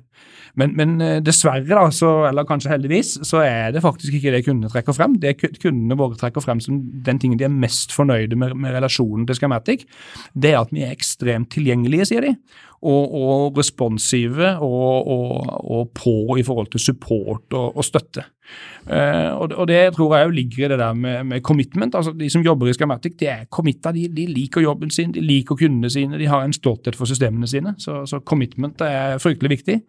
Men, 0.59 0.73
men, 0.77 0.95
eh, 1.01 1.19
dessverre, 1.23 1.67
da, 1.67 1.85
så, 1.95 2.11
eller 2.29 2.47
kanskje 2.47 2.73
heldigvis, 2.73 3.13
så 3.27 3.43
er 3.45 3.75
det 3.75 3.83
faktisk 3.83 4.17
ikke 4.17 4.33
det 4.35 4.43
kundene 4.47 4.71
trekker 4.71 4.95
frem. 4.95 5.15
Det 5.21 5.37
kundene 5.39 5.99
våre 5.99 6.19
trekker 6.19 6.43
frem 6.43 6.61
som 6.63 6.81
den 7.05 7.21
tingen 7.21 7.39
de 7.39 7.47
er 7.47 7.53
mest 7.53 7.95
fornøyde 7.95 8.39
med, 8.39 8.55
med 8.59 8.75
relasjonen 8.75 9.27
til 9.29 9.39
Scamatic 9.39 9.87
det 10.33 10.53
er 10.53 10.59
at 10.61 10.73
vi 10.73 10.83
er 10.85 10.93
ekstremt 10.95 11.51
tilgjengelige, 11.53 12.07
sier 12.09 12.25
de. 12.25 12.35
Og, 12.81 13.13
og 13.13 13.57
responsive 13.59 14.55
og, 14.57 15.09
og, 15.13 15.49
og, 15.69 15.91
på 15.93 16.37
i 16.41 16.45
forhold 16.45 16.71
til 16.73 16.81
support 16.81 17.53
og, 17.53 17.83
støtte. 17.85 18.23
Uh, 18.89 19.37
og, 19.37 19.67
det 19.69 19.93
tror 19.93 20.15
jeg 20.17 20.25
jo 20.25 20.33
ligger 20.33 20.65
i 20.65 20.69
det 20.71 20.79
der 20.81 20.97
med, 20.97 21.23
med, 21.29 21.43
commitment. 21.45 21.95
altså 21.95 22.11
De 22.17 22.29
som 22.29 22.41
jobber 22.41 22.71
i 22.71 22.73
Scamatic, 22.73 23.19
de 23.19 23.29
er 23.29 23.45
committa. 23.53 23.93
De, 23.93 24.07
de, 24.09 24.25
liker 24.33 24.65
jobben 24.65 24.89
sin, 24.89 25.13
de 25.13 25.21
liker 25.21 25.55
kundene 25.55 25.93
sine, 25.93 26.17
de 26.17 26.31
har 26.31 26.41
en 26.41 26.57
stolthet 26.57 26.97
for 26.97 27.05
systemene 27.05 27.47
sine. 27.47 27.75
Så, 27.77 28.01
så 28.09 28.19
commitment 28.25 28.81
er 28.81 29.21
fryktelig 29.21 29.59
viktig 29.59 29.79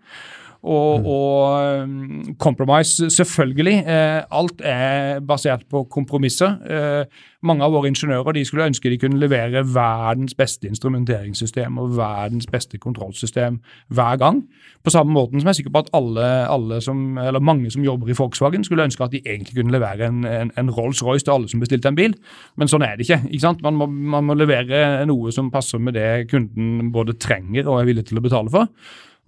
og, 0.63 1.01
mm. 1.01 1.07
og 1.07 1.83
um, 1.83 2.35
compromise, 2.39 3.11
selvfølgelig. 3.11 3.73
Eh, 3.87 4.23
alt 4.31 4.61
er 4.65 5.21
basert 5.21 5.65
på 5.71 5.83
kompromisser. 5.91 6.55
Eh, 6.71 7.05
mange 7.43 7.65
av 7.67 7.75
våre 7.75 7.91
ingeniører 7.91 8.37
de 8.37 8.45
skulle 8.47 8.69
ønske 8.71 8.91
de 8.91 8.99
kunne 9.03 9.19
levere 9.19 9.65
verdens 9.75 10.37
beste 10.39 10.71
instrumenteringssystem 10.71 11.79
og 11.83 11.97
verdens 11.97 12.47
beste 12.47 12.79
kontrollsystem 12.79 13.59
hver 13.91 14.17
gang. 14.23 14.45
På 14.85 14.95
samme 14.95 15.13
måten 15.13 15.41
som 15.41 15.51
jeg 15.51 15.57
er 15.57 15.61
sikker 15.61 15.75
på 15.75 15.83
at 15.83 15.93
alle, 15.99 16.31
alle 16.47 16.81
som, 16.81 17.19
eller 17.19 17.43
mange 17.43 17.71
som 17.71 17.83
jobber 17.83 18.15
i 18.15 18.19
Volkswagen, 18.19 18.65
skulle 18.65 18.87
ønske 18.87 19.05
at 19.05 19.13
de 19.13 19.23
egentlig 19.27 19.59
kunne 19.59 19.75
levere 19.75 20.07
en, 20.07 20.25
en, 20.25 20.55
en 20.59 20.71
Rolls-Royce 20.71 21.27
til 21.27 21.35
alle 21.35 21.51
som 21.51 21.61
bestilte 21.61 21.91
en 21.91 21.99
bil. 21.99 22.15
Men 22.57 22.71
sånn 22.71 22.87
er 22.87 22.95
det 22.95 23.11
ikke. 23.11 23.25
ikke? 23.35 23.57
Man 23.67 23.81
må, 23.83 23.91
man 23.91 24.31
må 24.31 24.39
levere 24.39 25.03
noe 25.11 25.35
som 25.35 25.51
passer 25.51 25.83
med 25.83 25.99
det 25.99 26.29
kunden 26.31 26.93
både 26.95 27.19
trenger 27.19 27.67
og 27.67 27.81
er 27.81 27.91
villig 27.91 28.07
til 28.07 28.23
å 28.23 28.31
betale 28.31 28.53
for. 28.55 28.71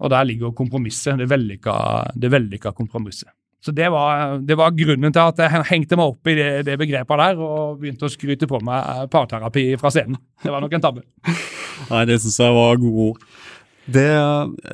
Og 0.03 0.11
der 0.11 0.27
ligger 0.27 0.55
kompromisset, 0.57 1.19
det 1.21 1.29
vellykka, 1.31 1.75
det 2.19 2.31
vellykka 2.33 2.75
kompromisset. 2.75 3.31
Så 3.65 3.73
det 3.73 3.87
var, 3.89 4.39
det 4.45 4.59
var, 4.61 4.75
grunnen 4.77 5.13
til 5.15 5.23
at 5.23 5.39
jeg 5.41 5.65
hengte 5.71 5.97
meg 5.97 6.11
opp 6.11 6.29
i 6.29 6.35
det, 6.37 6.49
det, 6.67 6.75
begrepet 6.77 7.21
der 7.23 7.39
og 7.41 7.79
begynte 7.81 8.05
å 8.05 8.13
skryte 8.13 8.49
på 8.51 8.61
meg 8.67 9.07
parterapi 9.13 9.71
fra 9.81 9.93
scenen. 9.95 10.19
Det 10.43 10.53
var 10.53 10.61
nok 10.61 10.75
en 10.77 10.85
tabbe. 10.85 11.05
Nei, 11.93 12.03
det 12.11 12.19
syns 12.21 12.43
jeg 12.43 12.53
var 12.53 12.83
gode 12.83 13.07
ord. 13.07 13.23
Det, 13.85 14.05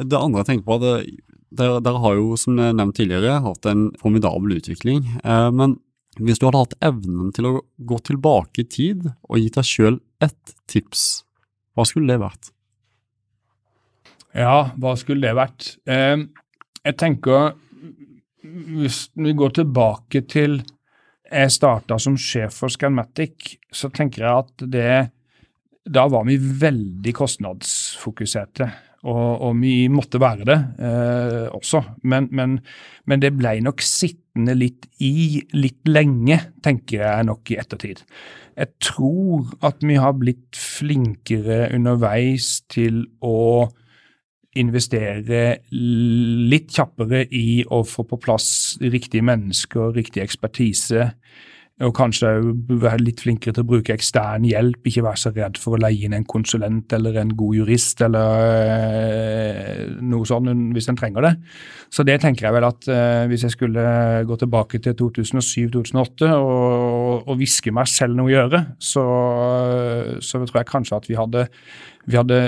det, 0.02 0.18
andre 0.18 0.42
jeg 0.42 0.48
tenker 0.48 0.66
på, 0.66 0.80
det, 0.82 0.96
dere, 1.60 2.02
har 2.02 2.18
jo 2.18 2.34
som 2.40 2.58
nevnt 2.58 2.96
tidligere 2.98 3.38
hatt 3.44 3.70
en 3.70 3.88
formidabel 4.00 4.56
utvikling. 4.58 5.04
Eh, 5.22 5.48
men 5.54 5.78
hvis 6.18 6.42
du 6.42 6.48
hadde 6.48 6.64
hatt 6.64 6.78
evnen 6.90 7.30
til 7.34 7.46
å 7.46 7.56
gå 7.86 7.98
tilbake 8.10 8.64
i 8.64 8.70
tid 8.74 9.06
og 9.06 9.38
gitt 9.38 9.58
deg 9.60 9.70
sjøl 9.70 10.00
ett 10.22 10.56
tips, 10.70 11.22
hva 11.78 11.86
skulle 11.86 12.10
det 12.10 12.24
vært? 12.24 12.50
Ja, 14.36 14.70
hva 14.78 14.94
skulle 14.98 15.26
det 15.26 15.38
vært? 15.38 15.72
Eh, 15.90 16.26
jeg 16.84 16.96
tenker 16.96 17.56
Hvis 18.40 19.10
vi 19.14 19.34
går 19.36 19.56
tilbake 19.58 20.22
til 20.30 20.60
jeg 21.30 21.54
starta 21.54 21.94
som 22.02 22.16
sjef 22.18 22.56
for 22.58 22.72
Scanmatic, 22.72 23.54
så 23.70 23.86
tenker 23.94 24.24
jeg 24.24 24.44
at 24.44 24.64
det 24.66 24.94
Da 25.86 26.06
var 26.10 26.24
vi 26.26 26.36
veldig 26.36 27.12
kostnadsfokuserte. 27.14 28.66
Og, 29.00 29.28
og 29.46 29.54
vi 29.62 29.88
måtte 29.88 30.20
være 30.20 30.44
det 30.44 30.58
eh, 30.84 31.46
også. 31.56 31.80
Men, 32.04 32.28
men, 32.36 32.58
men, 33.08 33.22
det 33.22 33.30
ble 33.32 33.54
nok 33.64 33.80
sittende 33.80 34.52
litt 34.58 34.90
i 35.00 35.40
litt 35.56 35.88
lenge, 35.88 36.36
tenker 36.60 37.06
jeg 37.06 37.28
nok 37.30 37.54
i 37.54 37.56
ettertid. 37.62 38.02
Jeg 38.60 38.74
tror 38.84 39.54
at 39.64 39.80
vi 39.80 39.96
har 39.96 40.18
blitt 40.20 40.58
flinkere 40.58 41.70
underveis 41.72 42.58
til 42.68 43.06
å 43.24 43.70
investere 44.58 45.44
litt 45.70 46.72
kjappere 46.74 47.22
i 47.30 47.62
å 47.70 47.84
få 47.86 48.04
på 48.08 48.18
plass 48.18 48.50
riktige 48.82 49.22
mennesker, 49.26 49.92
riktig 49.94 50.24
ekspertise. 50.24 51.10
Og 51.80 51.94
kanskje 51.96 52.28
være 52.68 53.00
litt 53.00 53.22
flinkere 53.24 53.54
til 53.56 53.64
å 53.64 53.68
bruke 53.70 53.94
ekstern 53.94 54.44
hjelp, 54.44 54.82
ikke 54.84 55.04
være 55.06 55.20
så 55.22 55.30
redd 55.32 55.56
for 55.56 55.78
å 55.78 55.80
leie 55.80 56.04
inn 56.04 56.12
en 56.12 56.26
konsulent 56.28 56.92
eller 56.92 57.16
en 57.22 57.30
god 57.32 57.56
jurist 57.56 58.02
eller 58.04 58.42
eh, 58.66 59.86
noe 60.04 60.28
sånt 60.28 60.50
hvis 60.76 60.90
en 60.92 60.98
trenger 61.00 61.24
det. 61.24 61.32
Så 61.88 62.04
det 62.04 62.18
tenker 62.20 62.46
jeg 62.46 62.56
vel 62.58 62.66
at 62.68 62.90
uh, 62.92 63.24
hvis 63.30 63.46
jeg 63.46 63.54
skulle 63.54 63.84
gå 64.28 64.36
tilbake 64.42 64.82
til 64.84 64.98
2007-2008 64.98 66.28
og, 66.36 67.09
og 67.26 67.38
hviske 67.40 67.72
meg 67.74 67.88
selv 67.90 68.18
noe 68.18 68.30
å 68.30 68.32
gjøre, 68.32 68.60
så, 68.82 69.04
så 70.24 70.42
tror 70.42 70.60
jeg 70.60 70.70
kanskje 70.70 70.98
at 71.00 71.08
vi 71.10 71.18
hadde 71.18 71.46
vi 72.10 72.16
hadde 72.16 72.38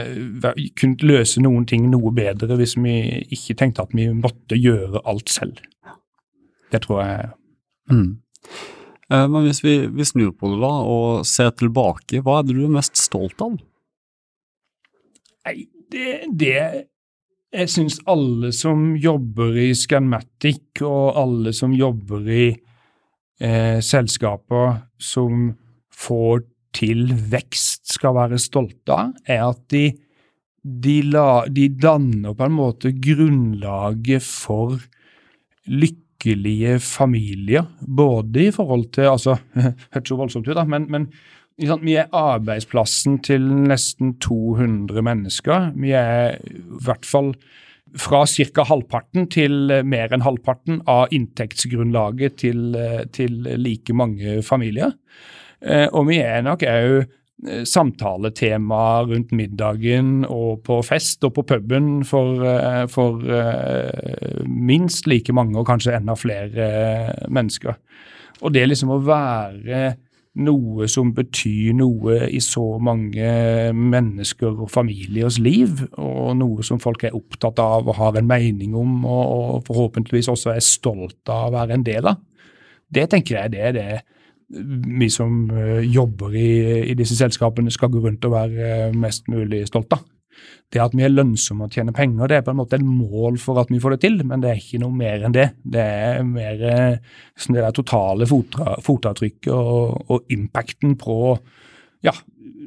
kunnet 0.80 1.04
løse 1.04 1.42
noen 1.44 1.66
ting 1.68 1.88
noe 1.92 2.12
bedre 2.16 2.56
hvis 2.58 2.74
vi 2.80 2.96
ikke 3.34 3.56
tenkte 3.60 3.84
at 3.84 3.92
vi 3.96 4.08
måtte 4.16 4.58
gjøre 4.58 5.02
alt 5.08 5.32
selv. 5.32 5.60
Det 6.72 6.80
tror 6.86 7.02
jeg. 7.04 7.32
Mm. 7.92 8.08
Eh, 9.12 9.26
men 9.28 9.44
hvis 9.46 9.60
vi, 9.64 9.76
vi, 9.92 10.06
snur 10.08 10.32
på 10.32 10.54
det 10.54 10.62
da, 10.62 10.72
og 10.88 11.26
ser 11.28 11.52
tilbake, 11.58 12.22
hva 12.24 12.40
er 12.40 12.48
det 12.48 12.56
du 12.56 12.64
er 12.64 12.74
mest 12.78 12.96
stolt 13.00 13.44
av? 13.44 13.58
Nei, 15.42 15.56
det, 15.92 16.10
det 16.30 16.56
Jeg 17.52 17.68
syns 17.68 17.98
alle 18.08 18.52
som 18.56 18.94
jobber 18.96 19.58
i 19.60 19.72
Scanmatic, 19.76 20.80
og 20.80 21.18
alle 21.20 21.52
som 21.52 21.74
jobber 21.76 22.24
i 22.32 22.46
eh, 23.42 23.78
selskaper 23.84 24.78
som 25.02 25.50
får 25.92 26.46
til 26.72 27.10
vekst 27.32 27.92
skal 27.96 28.16
være 28.16 28.40
stolte 28.40 28.94
av, 28.94 29.12
er 29.28 29.42
at 29.50 29.60
de, 29.72 29.84
de, 30.62 30.96
la, 31.12 31.44
de 31.48 31.68
danner 31.76 32.36
på 32.36 32.48
en 32.48 32.56
måte 32.56 32.94
grunnlaget 32.96 34.24
for 34.24 34.78
lykkelige 35.68 36.78
familier. 36.82 37.68
Både 37.80 38.48
i 38.48 38.54
forhold 38.54 38.88
til 38.96 39.12
altså, 39.12 39.36
Hørtes 39.92 40.14
jo 40.14 40.20
voldsomt 40.22 40.48
ut, 40.48 40.56
da, 40.56 40.64
men, 40.64 40.88
men 40.92 41.10
vi 41.58 41.96
er 42.00 42.08
arbeidsplassen 42.16 43.18
til 43.22 43.44
nesten 43.68 44.16
200 44.24 45.04
mennesker. 45.04 45.68
Vi 45.76 45.92
er 45.92 46.38
i 46.40 46.62
hvert 46.82 47.04
fall 47.06 47.34
fra 47.98 48.24
ca. 48.26 48.64
halvparten 48.68 49.26
til 49.32 49.72
mer 49.84 50.12
enn 50.14 50.24
halvparten 50.24 50.80
av 50.88 51.12
inntektsgrunnlaget 51.12 52.38
til, 52.44 52.76
til 53.12 53.42
like 53.60 53.92
mange 53.92 54.40
familier. 54.46 54.94
Eh, 55.62 55.88
og 55.92 56.08
vi 56.08 56.22
er 56.22 56.42
nok 56.46 56.64
òg 56.66 57.02
Eh, 57.48 57.64
samtaletema 57.64 59.02
rundt 59.02 59.32
middagen 59.34 60.20
og 60.30 60.60
på 60.62 60.76
fest 60.86 61.24
og 61.26 61.32
på 61.34 61.42
puben 61.42 62.04
for, 62.06 62.38
eh, 62.46 62.86
for 62.86 63.18
minst 64.46 65.08
like 65.08 65.32
mange, 65.32 65.58
og 65.58 65.66
kanskje 65.66 65.96
enda 65.96 66.14
flere 66.14 67.26
mennesker. 67.28 67.74
Og 68.42 68.52
det 68.52 68.68
liksom 68.68 68.90
å 68.90 69.02
være 69.02 69.96
noe 70.32 70.86
som 70.88 71.10
betyr 71.12 71.74
noe 71.76 72.22
i 72.32 72.40
så 72.40 72.64
mange 72.80 73.26
mennesker 73.76 74.62
og 74.64 74.70
familiers 74.72 75.36
liv, 75.42 75.82
og 76.00 76.36
noe 76.40 76.64
som 76.64 76.80
folk 76.80 77.04
er 77.04 77.16
opptatt 77.16 77.60
av 77.60 77.90
og 77.90 77.98
har 77.98 78.16
en 78.16 78.30
mening 78.30 78.76
om, 78.78 79.02
og, 79.04 79.60
forhåpentligvis 79.68 80.30
også 80.32 80.54
er 80.54 80.64
stolt 80.64 81.28
av 81.28 81.50
å 81.50 81.56
være 81.58 81.76
en 81.76 81.84
del 81.86 82.08
av, 82.14 82.22
det 82.92 83.08
tenker 83.12 83.38
jeg 83.38 83.54
det 83.54 83.62
er 83.68 83.76
det 83.76 83.92
vi 84.52 85.08
som 85.08 85.46
eh, 85.50 85.80
jobber 85.88 86.34
i, 86.36 86.48
i, 86.90 86.96
disse 86.98 87.16
selskapene 87.16 87.72
skal 87.72 87.88
gå 87.92 88.02
rundt 88.04 88.24
og 88.28 88.34
være 88.34 88.66
eh, 88.68 88.96
mest 88.96 89.30
mulig 89.32 89.64
stolt 89.70 89.94
av. 89.96 90.02
Det 90.72 90.80
at 90.80 90.94
vi 90.96 91.04
er 91.04 91.12
lønnsomme 91.12 91.66
og 91.66 91.74
tjener 91.74 91.94
penger, 91.96 92.30
det 92.30 92.38
er 92.38 92.44
på 92.46 92.54
en 92.54 92.60
måte 92.62 92.78
en 92.78 92.88
mål 92.88 93.36
for 93.42 93.60
at 93.60 93.72
vi 93.72 93.80
får 93.82 93.96
det 93.96 94.02
til, 94.06 94.20
men 94.28 94.42
det 94.42 94.50
er 94.50 94.62
ikke 94.62 94.80
noe 94.82 94.96
mer 94.96 95.26
enn 95.26 95.36
det. 95.36 95.48
Det 95.74 95.82
er 95.82 96.22
mer 96.26 96.64
eh, 96.68 97.18
sånn 97.36 97.58
det 97.58 97.66
der 97.66 97.76
totale 97.76 98.28
fotavtrykket 98.28 99.52
og, 99.52 100.06
og, 100.08 100.24
impacten 100.32 100.96
på 101.00 101.18
ja, 102.06 102.14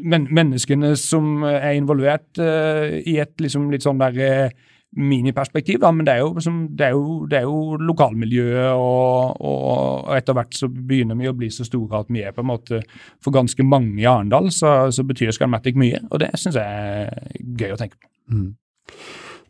men, 0.05 0.29
menneskene 0.29 0.93
som 0.99 1.43
er 1.49 1.73
involvert 1.75 2.39
uh, 2.39 2.93
i 3.01 3.17
et 3.23 3.33
liksom 3.41 3.67
litt 3.73 3.83
sånn 3.83 3.99
der 3.99 4.21
uh, 4.21 4.71
miniperspektiv, 4.95 5.79
da, 5.83 5.91
men 5.91 6.07
det 6.07 6.13
er 6.15 6.23
jo, 6.23 6.31
det 6.69 6.85
er 6.85 6.95
jo, 6.95 7.17
det 7.29 7.39
er 7.39 7.47
jo 7.47 7.79
lokalmiljøet, 7.83 8.71
og, 8.79 9.41
og, 9.41 10.13
etter 10.15 10.37
hvert 10.37 10.55
så 10.55 10.69
begynner 10.71 11.19
vi 11.19 11.29
å 11.29 11.35
bli 11.35 11.49
så 11.51 11.67
store 11.67 12.03
at 12.03 12.11
vi 12.13 12.23
er 12.23 12.35
på 12.35 12.43
en 12.43 12.51
måte 12.53 12.81
For 13.23 13.35
ganske 13.35 13.63
mange 13.67 13.99
i 14.01 14.07
Arendal 14.09 14.51
så, 14.53 14.91
så 14.95 15.03
betyr 15.07 15.33
Skalmatic 15.35 15.77
mye, 15.79 15.99
og 16.09 16.23
det 16.23 16.31
syns 16.39 16.59
jeg 16.59 16.65
er 16.65 17.45
gøy 17.59 17.75
å 17.75 17.79
tenke 17.81 17.99
på. 17.99 18.09
Mm. 18.31 18.49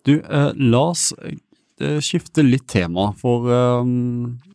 Du, 0.06 0.14
eh, 0.20 0.52
la 0.54 0.86
skifte 2.04 2.44
litt 2.46 2.68
tema, 2.72 3.10
for 3.20 3.50
eh, 3.52 3.90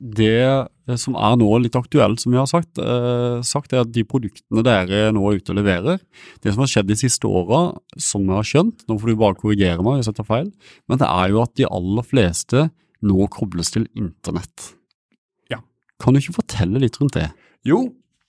det 0.01 0.69
det 0.91 0.97
som 0.99 1.17
er 1.19 1.37
nå 1.39 1.49
litt 1.63 1.77
aktuelt, 1.79 2.21
som 2.23 2.33
vi 2.33 2.39
har 2.41 2.49
sagt, 2.51 2.79
eh, 2.83 3.39
sagt 3.47 3.75
er 3.75 3.85
at 3.85 3.93
de 3.95 4.05
produktene 4.09 4.65
dere 4.67 5.11
nå 5.15 5.23
er 5.29 5.39
ute 5.39 5.53
og 5.53 5.61
leverer 5.61 6.01
Det 6.43 6.53
som 6.53 6.65
har 6.65 6.71
skjedd 6.73 6.91
de 6.91 6.99
siste 6.99 7.29
åra, 7.29 7.77
som 8.01 8.25
vi 8.27 8.35
har 8.35 8.47
skjønt, 8.47 8.85
nå 8.89 8.99
får 8.99 9.13
du 9.13 9.21
bare 9.21 9.39
korrigere 9.39 9.85
meg 9.87 10.01
hvis 10.01 10.11
jeg 10.11 10.19
tar 10.19 10.29
feil, 10.29 10.51
men 10.89 11.01
det 11.01 11.09
er 11.09 11.31
jo 11.31 11.43
at 11.45 11.55
de 11.61 11.69
aller 11.69 12.07
fleste 12.07 12.67
nå 13.07 13.29
kobles 13.33 13.73
til 13.73 13.87
internett. 13.97 14.73
Ja. 15.53 15.63
Kan 16.01 16.15
du 16.15 16.21
ikke 16.21 16.41
fortelle 16.41 16.83
litt 16.83 16.99
rundt 17.01 17.17
det? 17.17 17.31
Jo, 17.65 17.85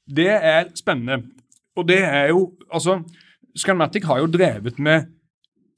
det 0.08 0.30
er 0.30 0.70
spennende. 0.78 1.24
Og 1.78 1.88
det 1.88 2.02
er 2.04 2.32
jo 2.34 2.52
Altså, 2.72 3.02
Scanmatic 3.56 4.06
har 4.08 4.22
jo 4.22 4.30
drevet 4.32 4.78
med 4.80 5.10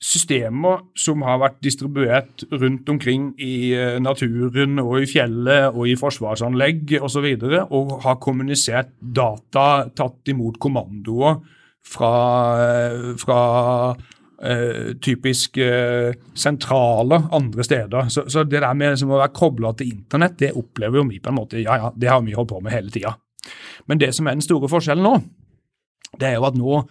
systemer 0.03 0.81
som 0.99 1.23
har 1.23 1.39
vært 1.39 1.61
distribuert 1.63 2.43
rundt 2.51 2.89
omkring 2.91 3.29
i 3.41 3.71
eh, 3.77 3.99
naturen 4.03 4.81
og 4.83 4.97
i 4.99 5.09
fjellet 5.09 5.71
og 5.71 5.87
i 5.87 5.97
forsvarsanlegg 5.99 6.97
osv., 6.97 7.03
og, 7.03 7.11
så 7.13 7.23
videre, 7.23 7.61
og 7.71 7.99
har 8.03 8.19
kommunisert 8.23 8.91
data, 8.99 9.85
tatt 9.95 10.33
imot 10.33 10.59
kommandoer 10.61 11.39
fra, 11.83 12.15
eh, 12.63 13.13
fra 13.19 13.39
uh, 13.93 14.89
typisk 15.03 15.59
uh, 15.61 16.11
sentrale 16.35 17.19
andre 17.35 17.63
steder. 17.63 18.09
Så, 18.11 18.25
så, 18.31 18.43
det 18.47 18.63
der 18.63 18.75
med 18.75 19.03
å 19.03 19.11
være 19.13 19.35
kobla 19.35 19.71
til 19.77 19.93
internett, 19.93 20.39
det 20.39 20.55
opplever 20.59 20.99
jo 20.99 21.05
vi 21.11 21.21
på 21.23 21.31
en 21.31 21.39
måte 21.39 21.61
Ja, 21.63 21.77
ja, 21.79 21.93
det 21.95 22.11
har 22.11 22.23
vi 22.25 22.35
holdt 22.35 22.51
på 22.51 22.59
med 22.63 22.75
hele 22.75 22.91
tida. 22.91 23.15
Men 23.87 23.99
det 23.99 24.13
som 24.15 24.27
er 24.27 24.35
den 24.35 24.43
store 24.43 24.71
forskjellen 24.71 25.03
nå, 25.03 25.15
det 26.19 26.29
er 26.29 26.37
jo 26.37 26.47
at 26.47 26.59
nå 26.59 26.83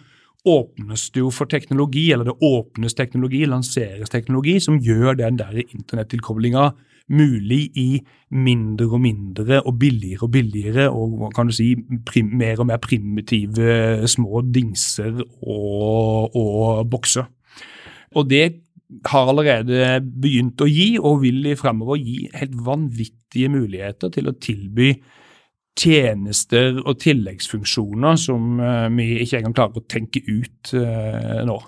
åpnes 0.45 1.09
det 1.15 1.21
jo 1.23 1.29
for 1.31 1.49
teknologi, 1.49 2.09
eller 2.11 2.27
det 2.27 2.39
åpnes 2.43 2.95
teknologi, 2.97 3.45
lanseres 3.47 4.11
teknologi, 4.11 4.57
som 4.59 4.79
gjør 4.83 5.15
den 5.19 5.39
der 5.39 5.61
internettilkoblinga 5.63 6.71
mulig 7.11 7.61
i 7.79 7.87
mindre 8.31 8.87
og 8.95 9.01
mindre 9.03 9.59
og 9.67 9.75
billigere 9.79 10.23
og 10.23 10.31
billigere 10.31 10.85
og 10.89 11.33
kan 11.35 11.49
du 11.49 11.55
si 11.55 11.73
mer 11.75 12.61
og 12.63 12.69
mer 12.69 12.79
primitive 12.79 14.07
små 14.07 14.41
dingser 14.47 15.19
og, 15.19 16.35
og 16.35 16.87
bokser. 16.89 17.27
Og 18.15 18.29
det 18.29 18.45
har 19.09 19.27
allerede 19.27 19.99
begynt 20.21 20.61
å 20.61 20.69
gi, 20.69 20.93
og 20.99 21.23
vil 21.23 21.47
fremover 21.57 21.99
gi, 21.99 22.27
helt 22.35 22.55
vanvittige 22.65 23.49
muligheter 23.51 24.11
til 24.13 24.29
å 24.29 24.37
tilby 24.37 24.93
tjenester 25.79 26.79
og 26.83 26.97
tilleggsfunksjoner 27.01 28.17
som 28.21 28.59
uh, 28.61 28.87
vi 28.93 29.23
ikke 29.23 29.41
engang 29.41 29.55
klarer 29.57 29.81
å 29.81 29.87
tenke 29.89 30.23
ut 30.27 30.73
uh, 30.77 31.43
nå. 31.47 31.59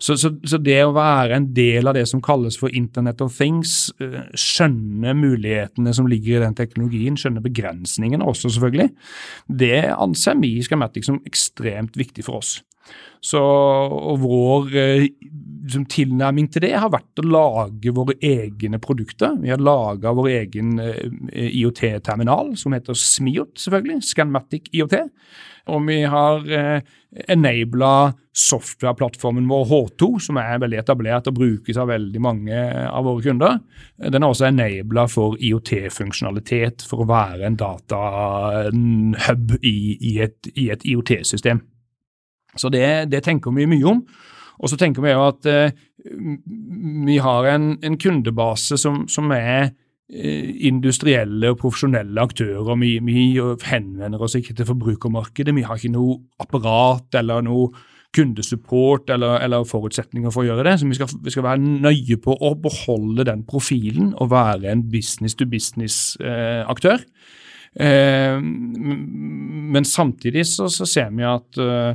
Så, 0.00 0.14
så, 0.16 0.30
så, 0.48 0.58
det 0.60 0.78
å 0.86 0.94
være 0.96 1.36
en 1.36 1.50
del 1.56 1.88
av 1.88 1.96
det 1.98 2.06
som 2.08 2.22
kalles 2.24 2.56
for 2.56 2.72
Internet 2.72 3.20
of 3.24 3.34
Things, 3.36 3.90
uh, 4.02 4.22
skjønne 4.36 5.14
mulighetene 5.16 5.92
som 5.96 6.08
ligger 6.10 6.38
i 6.38 6.44
den 6.46 6.56
teknologien, 6.58 7.18
skjønne 7.20 7.44
begrensningene 7.44 8.26
også, 8.26 8.52
selvfølgelig, 8.56 8.90
det 9.62 9.84
anser 9.96 10.40
vi 10.42 10.56
i 10.56 10.64
Schematic 10.64 11.08
som 11.08 11.20
ekstremt 11.28 11.98
viktig 12.00 12.26
for 12.26 12.40
oss. 12.40 12.58
Så 13.24 13.40
og 13.40 14.20
vår 14.22 14.74
liksom, 15.66 15.86
tilnærming 15.90 16.48
til 16.52 16.64
det 16.66 16.74
har 16.76 16.92
vært 16.92 17.22
å 17.22 17.26
lage 17.26 17.94
våre 17.94 18.16
egne 18.24 18.78
produkter. 18.82 19.34
Vi 19.42 19.50
har 19.50 19.62
laga 19.62 20.14
vår 20.16 20.30
egen 20.36 20.78
eh, 20.82 21.50
IOT-terminal, 21.60 22.54
som 22.60 22.76
heter 22.76 22.94
Smiot, 22.98 23.56
selvfølgelig. 23.60 24.02
Scanmatic 24.06 24.70
IOT. 24.72 24.96
Og 25.74 25.82
vi 25.88 25.98
har 26.06 26.46
eh, 26.54 26.80
enabla 27.32 28.14
softwareplattformen 28.36 29.48
vår 29.50 29.66
H2, 29.70 30.10
som 30.28 30.38
er 30.38 30.60
veldig 30.62 30.78
etablert 30.82 31.30
og 31.30 31.38
brukes 31.40 31.78
av 31.80 31.90
veldig 31.90 32.22
mange 32.22 32.64
av 32.86 33.06
våre 33.08 33.24
kunder. 33.24 33.58
Den 33.98 34.22
er 34.22 34.28
også 34.30 34.50
enabla 34.50 35.08
for 35.10 35.38
IOT-funksjonalitet, 35.40 36.84
for 36.86 37.02
å 37.02 37.10
være 37.10 37.48
en 37.48 37.58
datahub 37.58 39.56
i, 39.62 39.78
i 39.96 40.18
et, 40.28 40.52
et 40.54 40.86
IOT-system. 40.86 41.64
Så 42.60 42.70
det, 42.72 43.10
det 43.12 43.24
tenker 43.26 43.54
vi 43.54 43.68
mye 43.70 43.92
om. 43.92 44.02
Og 44.56 44.72
så 44.72 44.78
tenker 44.80 45.04
vi 45.04 45.12
jo 45.12 45.24
at 45.26 45.48
eh, 45.50 45.74
vi 47.06 47.18
har 47.22 47.50
en, 47.52 47.74
en 47.84 47.98
kundebase 48.00 48.78
som, 48.80 49.02
som 49.10 49.32
er 49.36 49.68
eh, 50.08 50.54
industrielle 50.68 51.52
og 51.52 51.60
profesjonelle 51.60 52.22
aktører. 52.22 52.72
Vi, 52.80 52.96
vi, 53.04 53.26
henvender 53.68 54.22
oss 54.22 54.38
ikke 54.38 54.56
til 54.56 54.70
forbrukermarkedet. 54.70 55.54
Vi 55.56 55.66
har 55.66 55.76
ikke 55.76 55.92
noe 55.96 56.22
apparat 56.42 57.20
eller 57.20 57.44
noe 57.44 57.74
kundesupport 58.16 59.10
eller, 59.12 59.42
eller 59.44 59.66
forutsetninger 59.68 60.32
for 60.32 60.44
å 60.44 60.50
gjøre 60.50 60.64
det. 60.68 60.76
Så 60.80 60.88
vi 60.88 60.96
skal, 60.96 61.10
vi 61.24 61.34
skal, 61.34 61.44
være 61.50 61.72
nøye 61.86 62.20
på 62.22 62.36
å 62.36 62.54
beholde 62.60 63.26
den 63.28 63.44
profilen 63.48 64.14
og 64.14 64.32
være 64.32 64.72
en 64.72 64.86
business 64.92 65.36
to 65.36 65.48
business-aktør. 65.50 67.04
Eh, 67.76 68.38
men 68.40 69.84
samtidig 69.84 70.46
så, 70.48 70.70
så, 70.72 70.88
ser 70.88 71.10
vi 71.12 71.26
at 71.28 71.58
uh, 71.60 71.92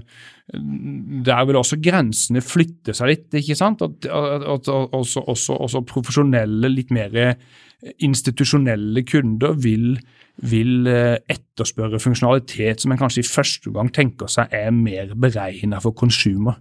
der 0.51 1.45
vil 1.47 1.59
også 1.59 1.79
grensene 1.83 2.41
flytte 2.43 2.95
seg 2.97 3.11
litt. 3.11 3.27
ikke 3.39 3.55
sant? 3.55 3.83
At, 3.85 4.05
at, 4.05 4.43
at 4.43 4.71
også, 4.71 5.23
også, 5.23 5.55
også, 5.55 5.83
profesjonelle, 5.87 6.71
litt 6.71 6.91
mer 6.91 7.35
institusjonelle 8.03 9.03
kunder 9.07 9.55
vil, 9.57 9.95
vil 10.51 10.89
eh, 10.89 11.15
etterspørre 11.31 12.01
funksjonalitet 12.01 12.83
som 12.83 12.93
en 12.93 12.99
kanskje 12.99 13.23
i 13.23 13.29
første 13.29 13.73
gang 13.73 13.89
tenker 13.93 14.29
seg 14.29 14.53
er 14.53 14.69
mer 14.75 15.15
beregnet 15.15 15.81
for 15.85 15.95
consumer. 15.97 16.59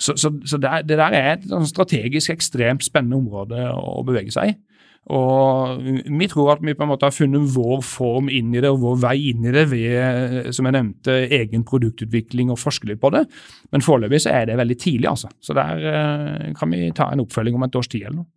Så, 0.00 0.16
så, 0.16 0.32
så 0.44 0.58
det, 0.60 0.72
det, 0.88 0.98
der 0.98 1.16
er 1.16 1.30
et 1.36 1.48
strategisk 1.68 2.32
ekstremt 2.34 2.84
spennende 2.84 3.20
område 3.20 3.70
å 3.76 4.02
bevege 4.06 4.32
seg 4.34 4.52
i. 4.52 4.58
Og 5.08 5.80
vi 5.80 6.26
tror 6.28 6.52
at 6.52 6.60
vi 6.62 6.74
på 6.76 6.84
en 6.84 6.90
måte 6.92 7.08
har 7.08 7.14
funnet 7.14 7.48
vår 7.54 7.80
form 7.86 8.28
inn 8.30 8.52
i 8.54 8.60
det 8.62 8.68
og 8.70 8.82
vår 8.82 8.98
vei 9.06 9.14
inn 9.30 9.46
i 9.48 9.54
det 9.54 9.64
ved 9.70 10.50
som 10.54 10.68
jeg 10.68 10.76
nevnte, 10.76 11.16
egen 11.34 11.64
produktutvikling 11.66 12.52
og 12.52 12.60
forske 12.60 12.90
litt 12.90 13.00
på 13.02 13.10
det. 13.14 13.24
Men 13.72 13.84
foreløpig 13.84 14.20
så 14.26 14.34
er 14.36 14.50
det 14.50 14.58
veldig 14.60 14.76
tidlig, 14.78 15.08
altså. 15.10 15.32
Så 15.40 15.56
der 15.56 15.88
eh, 15.90 16.52
kan 16.58 16.76
vi 16.76 16.92
ta 16.94 17.08
en 17.10 17.24
oppfølging 17.24 17.56
om 17.56 17.66
et 17.66 17.80
års 17.80 17.90
tid 17.90 18.04
eller 18.04 18.20
noe. 18.20 18.30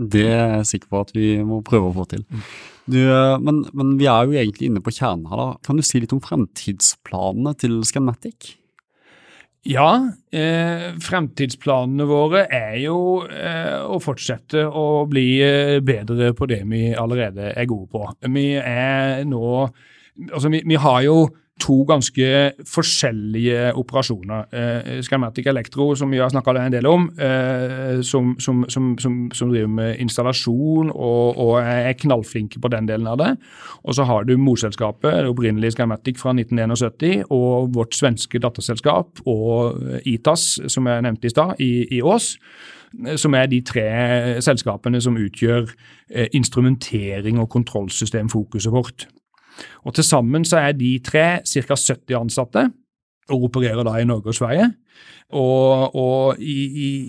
Det 0.00 0.28
er 0.28 0.54
jeg 0.60 0.68
sikker 0.68 0.92
på 0.92 1.00
at 1.02 1.10
vi 1.16 1.32
må 1.44 1.64
prøve 1.66 1.90
å 1.90 1.96
få 1.96 2.06
til. 2.12 2.22
Du, 2.84 3.00
eh, 3.00 3.36
men, 3.42 3.64
men, 3.72 3.96
vi 3.98 4.06
er 4.12 4.28
jo 4.28 4.36
egentlig 4.36 4.70
inne 4.70 4.84
på 4.84 4.94
kjernen 4.94 5.26
her. 5.32 5.40
da. 5.40 5.50
Kan 5.66 5.80
du 5.80 5.86
si 5.86 6.04
litt 6.04 6.14
om 6.14 6.22
fremtidsplanene 6.24 7.56
til 7.58 7.80
Scanmatic? 7.88 8.54
Ja, 9.68 10.08
eh, 10.32 10.86
fremtidsplanene 11.04 12.06
våre 12.08 12.46
er 12.48 12.78
jo 12.80 12.96
eh, 13.28 13.76
å 13.84 13.98
fortsette 14.00 14.62
å 14.64 15.04
bli 15.10 15.26
eh, 15.44 15.80
bedre 15.84 16.30
på 16.36 16.48
det 16.48 16.62
vi 16.70 16.86
allerede 16.96 17.50
er 17.52 17.68
gode 17.68 17.90
på. 17.92 18.06
Vi 18.32 18.52
er 18.56 19.24
nå 19.28 19.68
Altså, 20.20 20.50
vi, 20.52 20.58
vi 20.68 20.76
har 20.76 20.98
jo 21.00 21.14
to 21.60 21.76
ganske 21.88 22.28
forskjellige 22.66 23.74
operasjoner. 23.78 24.46
Eh, 24.52 25.02
Scanmatic 25.04 25.46
Electro, 25.46 25.94
som 25.94 26.10
vi 26.10 26.18
har 26.18 26.28
snakka 26.32 26.54
en 26.58 26.72
del 26.72 26.86
om, 26.86 27.10
eh, 27.20 28.02
som, 28.02 28.34
som, 28.40 28.64
som, 28.68 28.96
som, 28.98 29.50
driver 29.50 29.66
med 29.66 29.96
installasjon 30.00 30.90
og, 30.90 31.38
og, 31.38 31.60
er 31.60 31.92
knallflinke 31.92 32.60
på 32.60 32.68
den 32.68 32.88
delen 32.88 33.06
av 33.06 33.18
det. 33.18 33.30
Og 33.84 33.94
så 33.94 34.04
har 34.04 34.24
du 34.24 34.36
morselskapet, 34.36 35.26
opprinnelige 35.28 35.76
Scanmatic 35.76 36.18
fra 36.18 36.34
1971, 36.34 37.24
og 37.30 37.74
vårt 37.74 37.94
svenske 37.94 38.38
datterselskap 38.38 39.24
og 39.26 39.80
ITAS, 40.04 40.60
som 40.68 40.86
jeg 40.86 41.06
nevnte 41.06 41.26
i 41.26 41.34
stad, 41.34 41.56
i, 41.60 41.72
i 41.98 42.02
Ås 42.02 42.36
som 43.16 43.34
er 43.38 43.46
de 43.46 43.60
tre 43.62 43.86
selskapene 44.42 45.00
som 45.00 45.18
utgjør 45.18 45.68
eh, 46.10 46.26
instrumentering 46.34 47.38
og 47.38 47.50
kontrollsystemfokuset 47.52 48.72
vårt. 48.72 49.06
Og 49.84 49.94
Til 49.94 50.06
sammen 50.06 50.44
så 50.44 50.60
er 50.60 50.76
de 50.76 50.98
tre 51.04 51.40
ca. 51.46 51.76
70 51.76 52.16
ansatte, 52.18 52.68
og 53.30 53.44
opererer 53.46 53.86
da 53.86 53.98
i 54.00 54.06
Norge 54.08 54.32
og 54.32 54.34
Sverige. 54.34 54.72
Og, 55.30 55.94
og 55.94 56.40
i, 56.42 56.56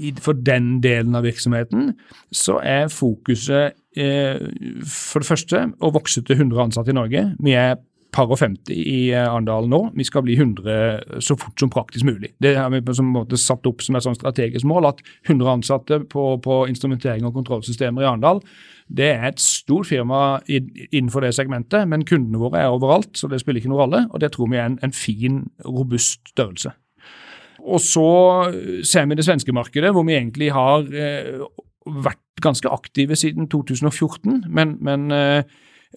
i, 0.08 0.12
for 0.22 0.38
den 0.38 0.76
delen 0.84 1.18
av 1.18 1.26
virksomheten 1.26 1.96
så 2.30 2.60
er 2.62 2.92
fokuset 2.94 3.74
eh, 3.98 4.38
for 4.86 5.24
det 5.24 5.30
første 5.32 5.64
å 5.82 5.90
vokse 5.96 6.22
til 6.28 6.38
100 6.38 6.68
ansatte 6.68 6.94
i 6.94 6.98
Norge. 7.00 7.24
Vi 7.42 7.56
er 7.58 7.80
par 8.12 8.32
og 8.32 8.40
50 8.42 8.74
i 8.76 9.12
eh, 9.14 9.24
Arendal 9.24 9.70
nå. 9.72 9.82
Vi 9.98 10.06
skal 10.08 10.26
bli 10.26 10.36
100 10.38 11.22
så 11.24 11.38
fort 11.40 11.60
som 11.60 11.72
praktisk 11.72 12.06
mulig. 12.08 12.34
Det 12.44 12.56
har 12.58 12.70
vi 12.74 12.84
på 12.84 12.96
en 12.98 13.14
måte 13.14 13.40
satt 13.40 13.68
opp 13.70 13.84
som 13.86 13.96
et 13.98 14.06
sånn 14.06 14.18
strategisk 14.18 14.68
mål, 14.68 14.90
at 14.92 15.02
100 15.30 15.54
ansatte 15.56 16.02
på, 16.12 16.26
på 16.44 16.62
instrumentering 16.72 17.28
og 17.28 17.36
kontrollsystemer 17.40 18.06
i 18.06 18.12
Arendal 18.12 18.44
det 18.92 19.08
er 19.08 19.30
et 19.30 19.40
stort 19.40 19.88
firma 19.88 20.42
innenfor 20.48 21.24
det 21.24 21.34
segmentet, 21.38 21.88
men 21.88 22.04
kundene 22.08 22.42
våre 22.42 22.60
er 22.60 22.74
overalt, 22.74 23.14
så 23.16 23.30
det 23.32 23.40
spiller 23.42 23.62
ikke 23.62 23.72
noen 23.72 23.84
rolle. 23.86 24.02
Og 24.12 24.20
det 24.20 24.34
tror 24.34 24.50
vi 24.52 24.60
er 24.60 24.68
en, 24.68 24.80
en 24.84 24.96
fin, 24.96 25.46
robust 25.64 26.34
størrelse. 26.34 26.74
Og 27.62 27.82
så 27.84 28.08
ser 28.88 29.06
vi 29.08 29.16
det 29.16 29.26
svenske 29.26 29.54
markedet, 29.54 29.94
hvor 29.94 30.04
vi 30.08 30.18
egentlig 30.18 30.50
har 30.52 30.88
eh, 30.92 31.44
vært 31.86 32.44
ganske 32.44 32.70
aktive 32.74 33.16
siden 33.16 33.48
2014. 33.52 34.44
Men, 34.50 34.76
men 34.82 35.12
eh, 35.16 35.44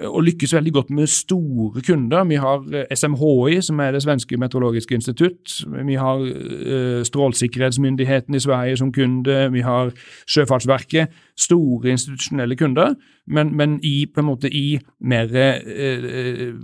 og 0.03 0.25
lykkes 0.27 0.55
veldig 0.55 0.73
godt 0.75 0.91
med 0.91 1.07
store 1.07 1.83
kunder. 1.87 2.25
Vi 2.25 2.35
har 2.35 2.65
eh, 2.75 2.97
SMHI, 2.97 3.61
som 3.63 3.79
er 3.81 3.93
det 3.95 4.03
svenske 4.03 4.37
meteorologiske 4.37 4.95
institutt. 4.95 5.61
Vi 5.87 5.95
har 5.95 6.19
uh, 6.19 7.03
Strålsikkerhetsmyndigheten 7.07 8.35
i 8.35 8.43
Sverige 8.43 8.77
som 8.77 8.93
kunde. 8.93 9.53
Vi 9.53 9.61
har 9.61 9.93
Sjøfartsverket. 10.27 11.15
Store 11.39 11.91
institusjonelle 11.91 12.57
kunder. 12.57 12.95
Men, 13.27 13.57
men 13.57 13.79
i, 13.83 14.07
på 14.07 14.21
en 14.21 14.27
måte, 14.27 14.51
i 14.51 14.81
mer 15.01 15.31
uh, 15.31 16.59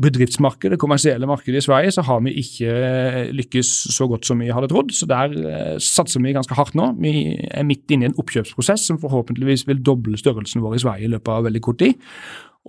bedriftsmarkedet, 0.00 0.80
kommersielle 0.80 1.28
markedet 1.28 1.60
i 1.60 1.66
Sverige, 1.68 1.90
så 1.90 2.02
har 2.02 2.20
vi 2.24 2.32
ikke 2.40 3.30
lykkes 3.36 3.68
så 3.92 4.08
godt 4.08 4.26
som 4.26 4.40
vi 4.40 4.48
hadde 4.48 4.68
trodd. 4.72 4.94
Så 4.96 5.06
der 5.06 5.36
satser 5.78 6.20
vi 6.24 6.32
ganske 6.32 6.56
hardt 6.56 6.74
nå. 6.74 6.94
Vi 7.00 7.36
er 7.50 7.66
midt 7.68 7.92
inne 7.92 8.08
i 8.08 8.10
en 8.10 8.20
oppkjøpsprosess 8.20 8.88
som 8.88 9.00
forhåpentligvis 9.02 9.66
vil 9.68 9.84
doble 9.84 10.16
størrelsen 10.18 10.64
vår 10.64 10.78
i 10.78 10.84
Sverige 10.86 11.10
i 11.10 11.12
løpet 11.12 11.34
av 11.34 11.44
veldig 11.44 11.62
kort 11.68 11.82
tid. 11.84 12.00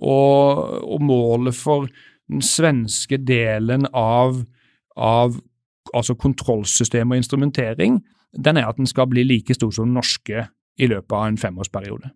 Og, 0.00 0.58
og 0.86 1.02
målet 1.04 1.56
for 1.56 1.88
den 2.30 2.42
svenske 2.44 3.18
delen 3.20 3.86
av, 3.92 4.40
av 4.96 5.36
altså 5.92 6.16
kontrollsystem 6.16 7.12
og 7.12 7.20
instrumentering, 7.20 8.00
den 8.32 8.56
er 8.56 8.70
at 8.70 8.78
den 8.80 8.88
skal 8.88 9.10
bli 9.10 9.26
like 9.26 9.54
stor 9.54 9.72
som 9.74 9.90
den 9.90 9.98
norske 9.98 10.46
i 10.80 10.88
løpet 10.88 11.12
av 11.12 11.26
en 11.28 11.40
femårsperiode. 11.40 12.12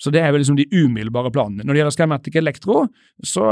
Så 0.00 0.10
det 0.14 0.22
er 0.22 0.32
vel 0.32 0.40
liksom 0.40 0.56
de 0.56 0.64
umiddelbare 0.72 1.30
planene. 1.34 1.64
Når 1.64 1.74
det 1.74 1.80
gjelder 1.82 1.94
Scamatic 1.94 2.36
Electro, 2.40 2.86
så, 3.22 3.44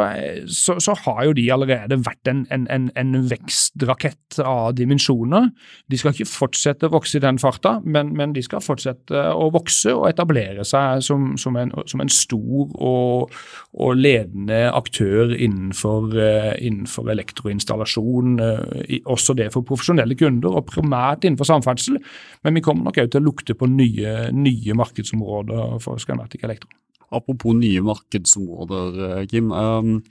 så, 0.48 0.78
så, 0.80 0.94
har 1.04 1.26
jo 1.26 1.34
de 1.36 1.44
allerede 1.52 1.98
vært 2.00 2.30
en, 2.30 2.46
en, 2.54 2.64
en, 2.72 2.86
en, 2.96 3.18
vekstrakett 3.28 4.38
av 4.40 4.72
dimensjoner. 4.78 5.50
De 5.92 5.98
skal 6.00 6.14
ikke 6.14 6.28
fortsette 6.30 6.88
å 6.88 6.94
vokse 6.94 7.18
i 7.18 7.22
den 7.24 7.40
farta, 7.42 7.74
men, 7.84 8.14
men 8.16 8.32
de 8.32 8.40
skal 8.44 8.64
fortsette 8.64 9.24
å 9.34 9.50
vokse 9.52 9.92
og 9.92 10.06
etablere 10.08 10.64
seg 10.64 11.04
som, 11.04 11.34
som, 11.36 11.58
som 11.84 12.04
en, 12.04 12.12
stor 12.12 12.72
og, 12.80 13.34
og, 13.76 13.92
ledende 13.98 14.62
aktør 14.72 15.34
innenfor, 15.36 16.08
uh, 16.16 16.54
innenfor 16.56 17.12
elektroinstallasjon. 17.12 18.40
Uh, 18.40 18.96
også 19.04 19.36
det 19.36 19.50
for 19.52 19.68
profesjonelle 19.68 20.16
kunder, 20.16 20.56
og 20.56 20.72
primært 20.72 21.28
innenfor 21.28 21.50
samferdsel. 21.52 22.00
Men 22.46 22.56
vi 22.56 22.64
kommer 22.64 22.88
nok 22.88 23.02
òg 23.04 23.12
til 23.12 23.20
å 23.20 23.28
lukte 23.28 23.58
på 23.58 23.68
nye, 23.68 24.30
nye 24.32 24.80
markedsområder 24.80 25.76
for 25.84 26.00
Skymatic. 26.00 26.37
Scanmatic 26.38 26.44
Elektro. 26.44 26.68
Apropos 27.10 27.54
nye 27.54 27.80
markedsområder, 27.80 29.26
Kim. 29.26 29.50
Um, 29.52 30.02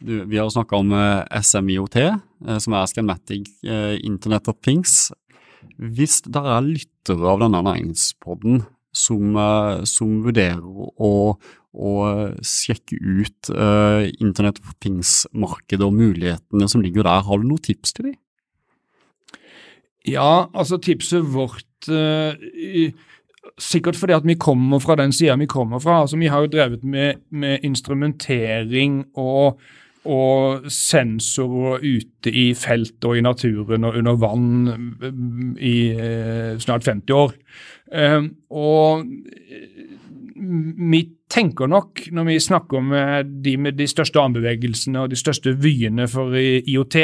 vi 0.00 0.38
har 0.38 0.50
snakka 0.50 0.76
om 0.76 0.92
uh, 0.92 1.24
SMIOT, 1.40 1.96
uh, 1.96 2.58
som 2.58 2.74
er 2.74 2.86
Scanmatic 2.86 3.48
uh, 3.64 3.96
Internet 4.04 4.48
of 4.48 4.56
Things. 4.62 5.12
Hvis 5.78 6.22
det 6.22 6.42
er 6.42 6.62
lyttere 6.62 7.28
av 7.28 7.40
denne 7.40 7.62
næringspodden 7.62 8.64
som, 8.92 9.36
som 9.88 10.16
vurderer 10.24 10.60
å, 10.60 11.38
å 11.72 11.92
sjekke 12.44 12.98
ut 12.98 13.50
Internet 14.20 14.58
of 14.60 14.74
Things-markedet 14.82 15.86
og 15.86 15.94
mulighetene 15.96 16.68
som 16.68 16.82
ligger 16.82 17.06
der, 17.06 17.22
har 17.24 17.40
du 17.40 17.46
noen 17.46 17.62
tips 17.62 17.94
til 17.94 18.10
dem? 18.10 18.18
Ja, 20.04 20.50
altså 20.52 20.80
tipset 20.82 21.24
vårt 21.30 21.88
Sikkert 23.58 23.98
fordi 23.98 24.14
at 24.14 24.26
vi 24.26 24.38
kommer 24.38 24.78
fra 24.78 24.94
den 24.96 25.12
sida 25.12 25.36
vi 25.36 25.46
kommer 25.50 25.78
fra. 25.82 26.00
altså 26.00 26.16
Vi 26.16 26.30
har 26.30 26.40
jo 26.40 26.50
drevet 26.52 26.84
med, 26.84 27.14
med 27.30 27.58
instrumentering 27.62 29.04
og, 29.18 29.60
og, 30.04 30.70
sensorer 30.70 31.82
ute 31.82 32.30
i 32.30 32.54
felt 32.54 33.04
og 33.04 33.18
i 33.18 33.24
naturen 33.24 33.84
og 33.84 33.98
under 33.98 34.14
vann 34.14 34.46
mm, 35.00 35.56
i 35.58 35.90
eh, 35.90 36.58
snart 36.58 36.86
50 36.86 37.10
år. 37.10 37.34
Eh, 37.92 38.22
og 38.50 39.04
vi 40.92 41.02
tenker 41.30 41.66
nok, 41.66 42.06
når 42.12 42.24
vi 42.24 42.38
snakker 42.40 42.80
med 42.80 43.34
de 43.44 43.56
med 43.56 43.78
de 43.78 43.86
største 43.86 44.20
armbevegelsene 44.20 45.02
og 45.02 45.10
de 45.10 45.18
største 45.18 45.54
vyene 45.58 46.08
for 46.08 46.34
IOT, 46.36 46.96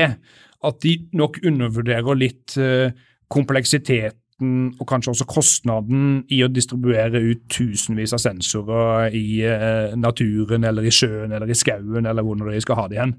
at 0.64 0.80
de 0.82 0.95
nok 1.12 1.39
undervurderer 1.47 2.18
litt 2.18 2.57
eh, 2.59 2.91
kompleksitet 3.30 4.16
og 4.39 4.86
kanskje 4.86 5.11
også 5.11 5.26
kostnaden 5.26 6.22
i 6.30 6.41
å 6.45 6.51
distribuere 6.53 7.18
ut 7.18 7.41
tusenvis 7.51 8.14
av 8.14 8.22
sensorer 8.22 9.14
i 9.18 9.43
eh, 9.43 9.97
naturen 9.99 10.66
eller 10.68 10.86
i 10.86 10.95
sjøen 10.95 11.34
eller 11.34 11.51
i 11.51 11.59
skauen 11.59 12.07
eller 12.07 12.22
hvor 12.22 12.39
de 12.47 12.61
skal 12.62 12.78
ha 12.78 12.86
det 12.89 12.99
igjen. 13.01 13.16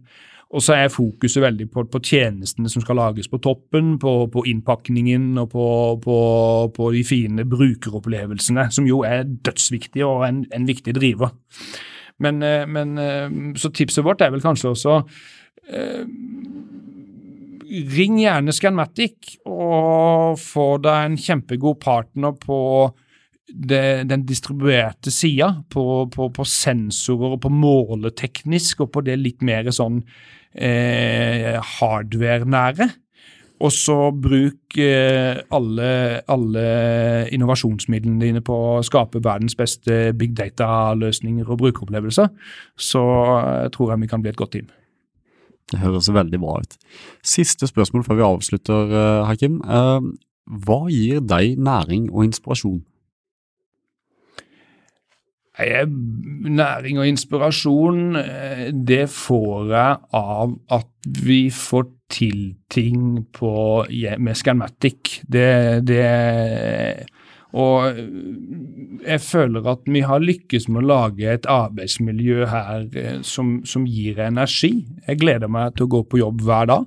Og 0.50 0.64
så 0.66 0.74
er 0.74 0.88
fokuset 0.90 1.44
veldig 1.44 1.68
på, 1.70 1.84
på, 1.92 2.00
tjenestene 2.02 2.72
som 2.72 2.82
skal 2.82 2.98
lages 2.98 3.30
på 3.30 3.38
toppen, 3.44 3.98
på, 4.02 4.14
på 4.34 4.46
innpakningen 4.50 5.38
og 5.44 5.52
på, 5.52 5.68
på, 6.74 6.88
de 6.96 7.04
fine 7.06 7.46
brukeropplevelsene, 7.46 8.66
som 8.74 8.88
jo 8.90 9.04
er 9.06 9.28
dødsviktige 9.28 10.08
og 10.08 10.26
en, 10.26 10.42
en 10.56 10.66
viktig 10.66 10.96
driver. 10.98 11.36
Men, 12.20 12.42
eh, 12.44 12.66
men, 12.68 12.98
eh, 12.98 13.30
så 13.62 13.70
tipset 13.70 14.04
vårt 14.04 14.26
er 14.26 14.34
vel 14.34 14.42
kanskje 14.42 14.74
også 14.74 14.98
eh, 15.70 16.02
ring 17.70 18.18
gjerne 18.22 18.54
Scanmatic 18.56 19.36
og 19.46 20.40
få 20.42 20.72
deg 20.84 21.06
en 21.06 21.20
kjempegod 21.20 21.80
partner 21.84 22.34
på 22.40 22.60
det, 23.50 24.10
den 24.10 24.26
distribuerte 24.30 25.12
sida, 25.14 25.52
på, 25.70 25.84
på, 26.14 26.30
på, 26.34 26.46
sensorer 26.46 27.36
og 27.36 27.44
på 27.46 27.52
måleteknisk 27.54 28.86
og 28.86 28.92
på 28.94 29.06
det 29.06 29.18
litt 29.22 29.46
mer 29.46 29.70
sånn 29.74 30.02
eh, 30.54 31.58
hardware-nære. 31.78 32.90
Og 33.60 33.74
så 33.76 33.98
bruk 34.16 34.78
eh, 34.80 35.36
alle, 35.52 35.90
alle, 36.32 36.66
innovasjonsmidlene 37.36 38.22
dine 38.24 38.44
på 38.46 38.56
å 38.56 38.84
skape 38.86 39.20
verdens 39.24 39.58
beste 39.60 40.14
big 40.16 40.38
data-løsninger 40.38 41.50
og 41.50 41.60
brukeropplevelser. 41.66 42.30
Så 42.80 43.04
eh, 43.42 43.66
tror 43.76 43.94
jeg 43.94 44.06
vi 44.06 44.12
kan 44.14 44.24
bli 44.24 44.32
et 44.32 44.40
godt 44.40 44.56
team. 44.56 44.70
Det 45.70 45.80
høres 45.84 46.10
veldig 46.14 46.40
bra 46.42 46.60
ut. 46.64 46.78
Siste 47.26 47.70
spørsmål 47.70 48.06
før 48.08 48.20
vi 48.20 48.28
avslutter, 48.28 48.94
eh, 49.00 49.26
Hakim. 49.28 49.62
Eh, 49.62 50.08
hva 50.66 50.80
gir 50.90 51.22
deg 51.22 51.60
næring 51.62 52.10
og 52.10 52.26
inspirasjon? 52.26 52.82
Næring 55.60 57.00
og 57.00 57.08
inspirasjon, 57.08 58.16
eh, 58.16 58.72
det 58.72 59.10
får 59.10 59.70
jeg 59.70 59.98
av 60.14 60.60
at 60.72 60.88
vi 61.24 61.50
får 61.50 61.86
til 62.10 62.56
ting 62.70 63.28
på, 63.34 63.86
med 64.18 64.36
Scanmatic. 64.36 65.22
Det, 65.30 65.86
det 65.86 67.06
og 67.58 67.98
jeg 69.02 69.22
føler 69.26 69.68
at 69.72 69.88
vi 69.90 70.04
har 70.06 70.22
lykkes 70.22 70.68
med 70.70 70.84
å 70.84 70.90
lage 70.90 71.32
et 71.32 71.48
arbeidsmiljø 71.50 72.46
her 72.50 72.84
eh, 72.94 73.22
som, 73.26 73.60
som, 73.66 73.88
gir 73.90 74.20
energi. 74.22 74.86
Jeg 75.08 75.22
gleder 75.24 75.50
meg 75.50 75.74
til 75.74 75.88
å 75.88 75.94
gå 75.96 76.04
på 76.06 76.22
jobb 76.22 76.44
hver 76.46 76.70
dag. 76.70 76.86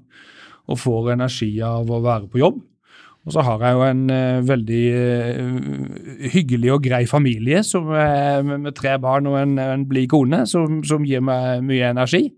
og 0.70 0.78
får 0.78 1.08
energi 1.16 1.56
av 1.66 1.90
å 1.90 1.98
være 2.00 2.28
på 2.30 2.38
jobb. 2.38 2.60
Og 3.26 3.34
så 3.34 3.42
har 3.42 3.62
jeg 3.62 3.74
jo 3.74 3.82
en 3.86 4.04
uh, 4.10 4.42
veldig 4.46 4.84
hyggelig 6.32 6.70
og 6.74 6.84
grei 6.86 7.02
familie 7.06 7.60
med, 7.86 8.52
med, 8.62 8.72
tre 8.74 8.94
barn 9.02 9.26
og 9.30 9.36
en, 9.38 9.58
en 9.58 9.84
blid 9.86 10.08
kone, 10.10 10.44
som, 10.46 10.80
som, 10.86 11.04
gir 11.04 11.20
meg 11.22 11.62
mye 11.66 11.90
energi. 11.90 12.30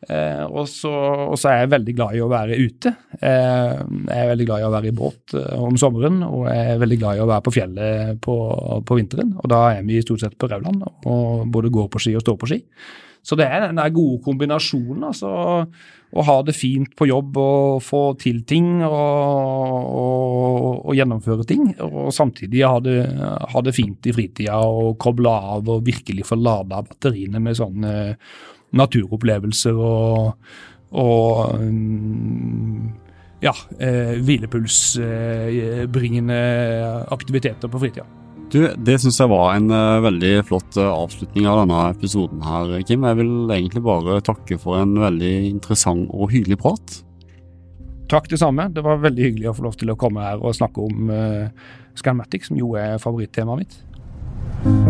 Så, 0.00 0.90
og, 1.28 1.36
så, 1.36 1.50
er 1.50 1.58
jeg 1.60 1.72
veldig 1.74 1.94
glad 1.98 2.16
i 2.16 2.22
å 2.24 2.30
være 2.30 2.56
ute. 2.56 2.92
jeg 3.20 4.16
er 4.16 4.30
veldig 4.30 4.46
glad 4.48 4.62
i 4.62 4.64
å 4.64 4.72
være 4.72 4.88
i 4.88 4.94
båt 4.96 5.34
om 5.58 5.76
sommeren, 5.80 6.22
og 6.24 6.46
jeg 6.48 6.72
er 6.72 6.80
veldig 6.80 6.98
glad 7.02 7.18
i 7.18 7.22
å 7.24 7.28
være 7.28 7.44
på 7.44 7.52
fjellet 7.52 8.22
på, 8.24 8.38
på 8.88 8.96
vinteren. 8.96 9.34
Og 9.42 9.52
da 9.52 9.60
er 9.74 9.84
vi 9.84 10.00
stort 10.00 10.24
sett 10.24 10.38
på 10.40 10.48
Rauland, 10.48 10.86
og 11.04 11.46
både 11.52 11.72
går 11.74 11.92
på 11.92 12.00
ski 12.00 12.16
og 12.16 12.24
står 12.24 12.40
på 12.40 12.52
ski. 12.54 12.60
Så 13.20 13.36
det 13.36 13.46
er 13.52 13.68
den 13.68 13.80
gode 13.94 14.20
kombinasjonen. 14.24 15.04
altså 15.10 15.30
Å 15.30 16.24
ha 16.26 16.36
det 16.46 16.56
fint 16.56 16.94
på 16.96 17.08
jobb 17.10 17.36
og 17.40 17.82
få 17.84 18.02
til 18.20 18.40
ting 18.48 18.80
og, 18.86 18.94
og, 18.94 20.78
og 20.88 20.96
gjennomføre 20.96 21.46
ting. 21.48 21.68
Og 21.84 22.08
samtidig 22.16 22.64
ha 22.64 22.80
det, 22.84 22.96
ha 23.52 23.64
det, 23.64 23.76
fint 23.76 24.08
i 24.08 24.14
fritida 24.16 24.62
og 24.64 24.96
koble 25.02 25.34
av 25.52 25.68
og 25.68 25.84
virkelig 25.86 26.26
få 26.30 26.40
lada 26.40 26.80
batteriene 26.86 27.42
med 27.44 27.60
sånne 27.60 27.92
naturopplevelser 28.76 29.74
og, 29.74 30.34
og 30.90 31.54
ja, 33.40 33.54
eh, 33.80 34.20
hvilepulsbringende 34.20 36.40
aktiviteter 37.10 37.68
på 37.68 37.78
fritida. 37.82 38.04
Du, 38.50 38.74
Det 38.76 38.98
syns 38.98 39.20
jeg 39.20 39.28
var 39.30 39.54
en 39.54 39.70
uh, 39.70 40.02
veldig 40.02 40.44
flott 40.48 40.76
uh, 40.80 40.90
avslutning 40.90 41.46
av 41.46 41.60
denne 41.62 41.90
episoden 41.92 42.42
her, 42.42 42.82
Kim. 42.82 43.04
Jeg 43.06 43.16
vil 43.20 43.50
egentlig 43.54 43.82
bare 43.86 44.20
takke 44.26 44.58
for 44.58 44.74
en 44.80 44.98
veldig 44.98 45.34
interessant 45.52 46.10
og 46.10 46.30
hyggelig 46.34 46.58
prat. 46.58 47.04
Takk 48.10 48.26
det 48.32 48.40
samme. 48.42 48.66
Det 48.74 48.82
var 48.82 48.98
veldig 49.04 49.24
hyggelig 49.28 49.52
å 49.52 49.54
få 49.54 49.62
lov 49.68 49.78
til 49.78 49.94
å 49.94 49.98
komme 49.98 50.26
her 50.26 50.42
og 50.42 50.58
snakke 50.58 50.82
om 50.82 51.14
uh, 51.14 51.46
Scanmatic, 51.94 52.50
som 52.50 52.58
jo 52.58 52.74
er 52.74 52.98
favorittemaet 52.98 53.62
mitt. 53.62 54.89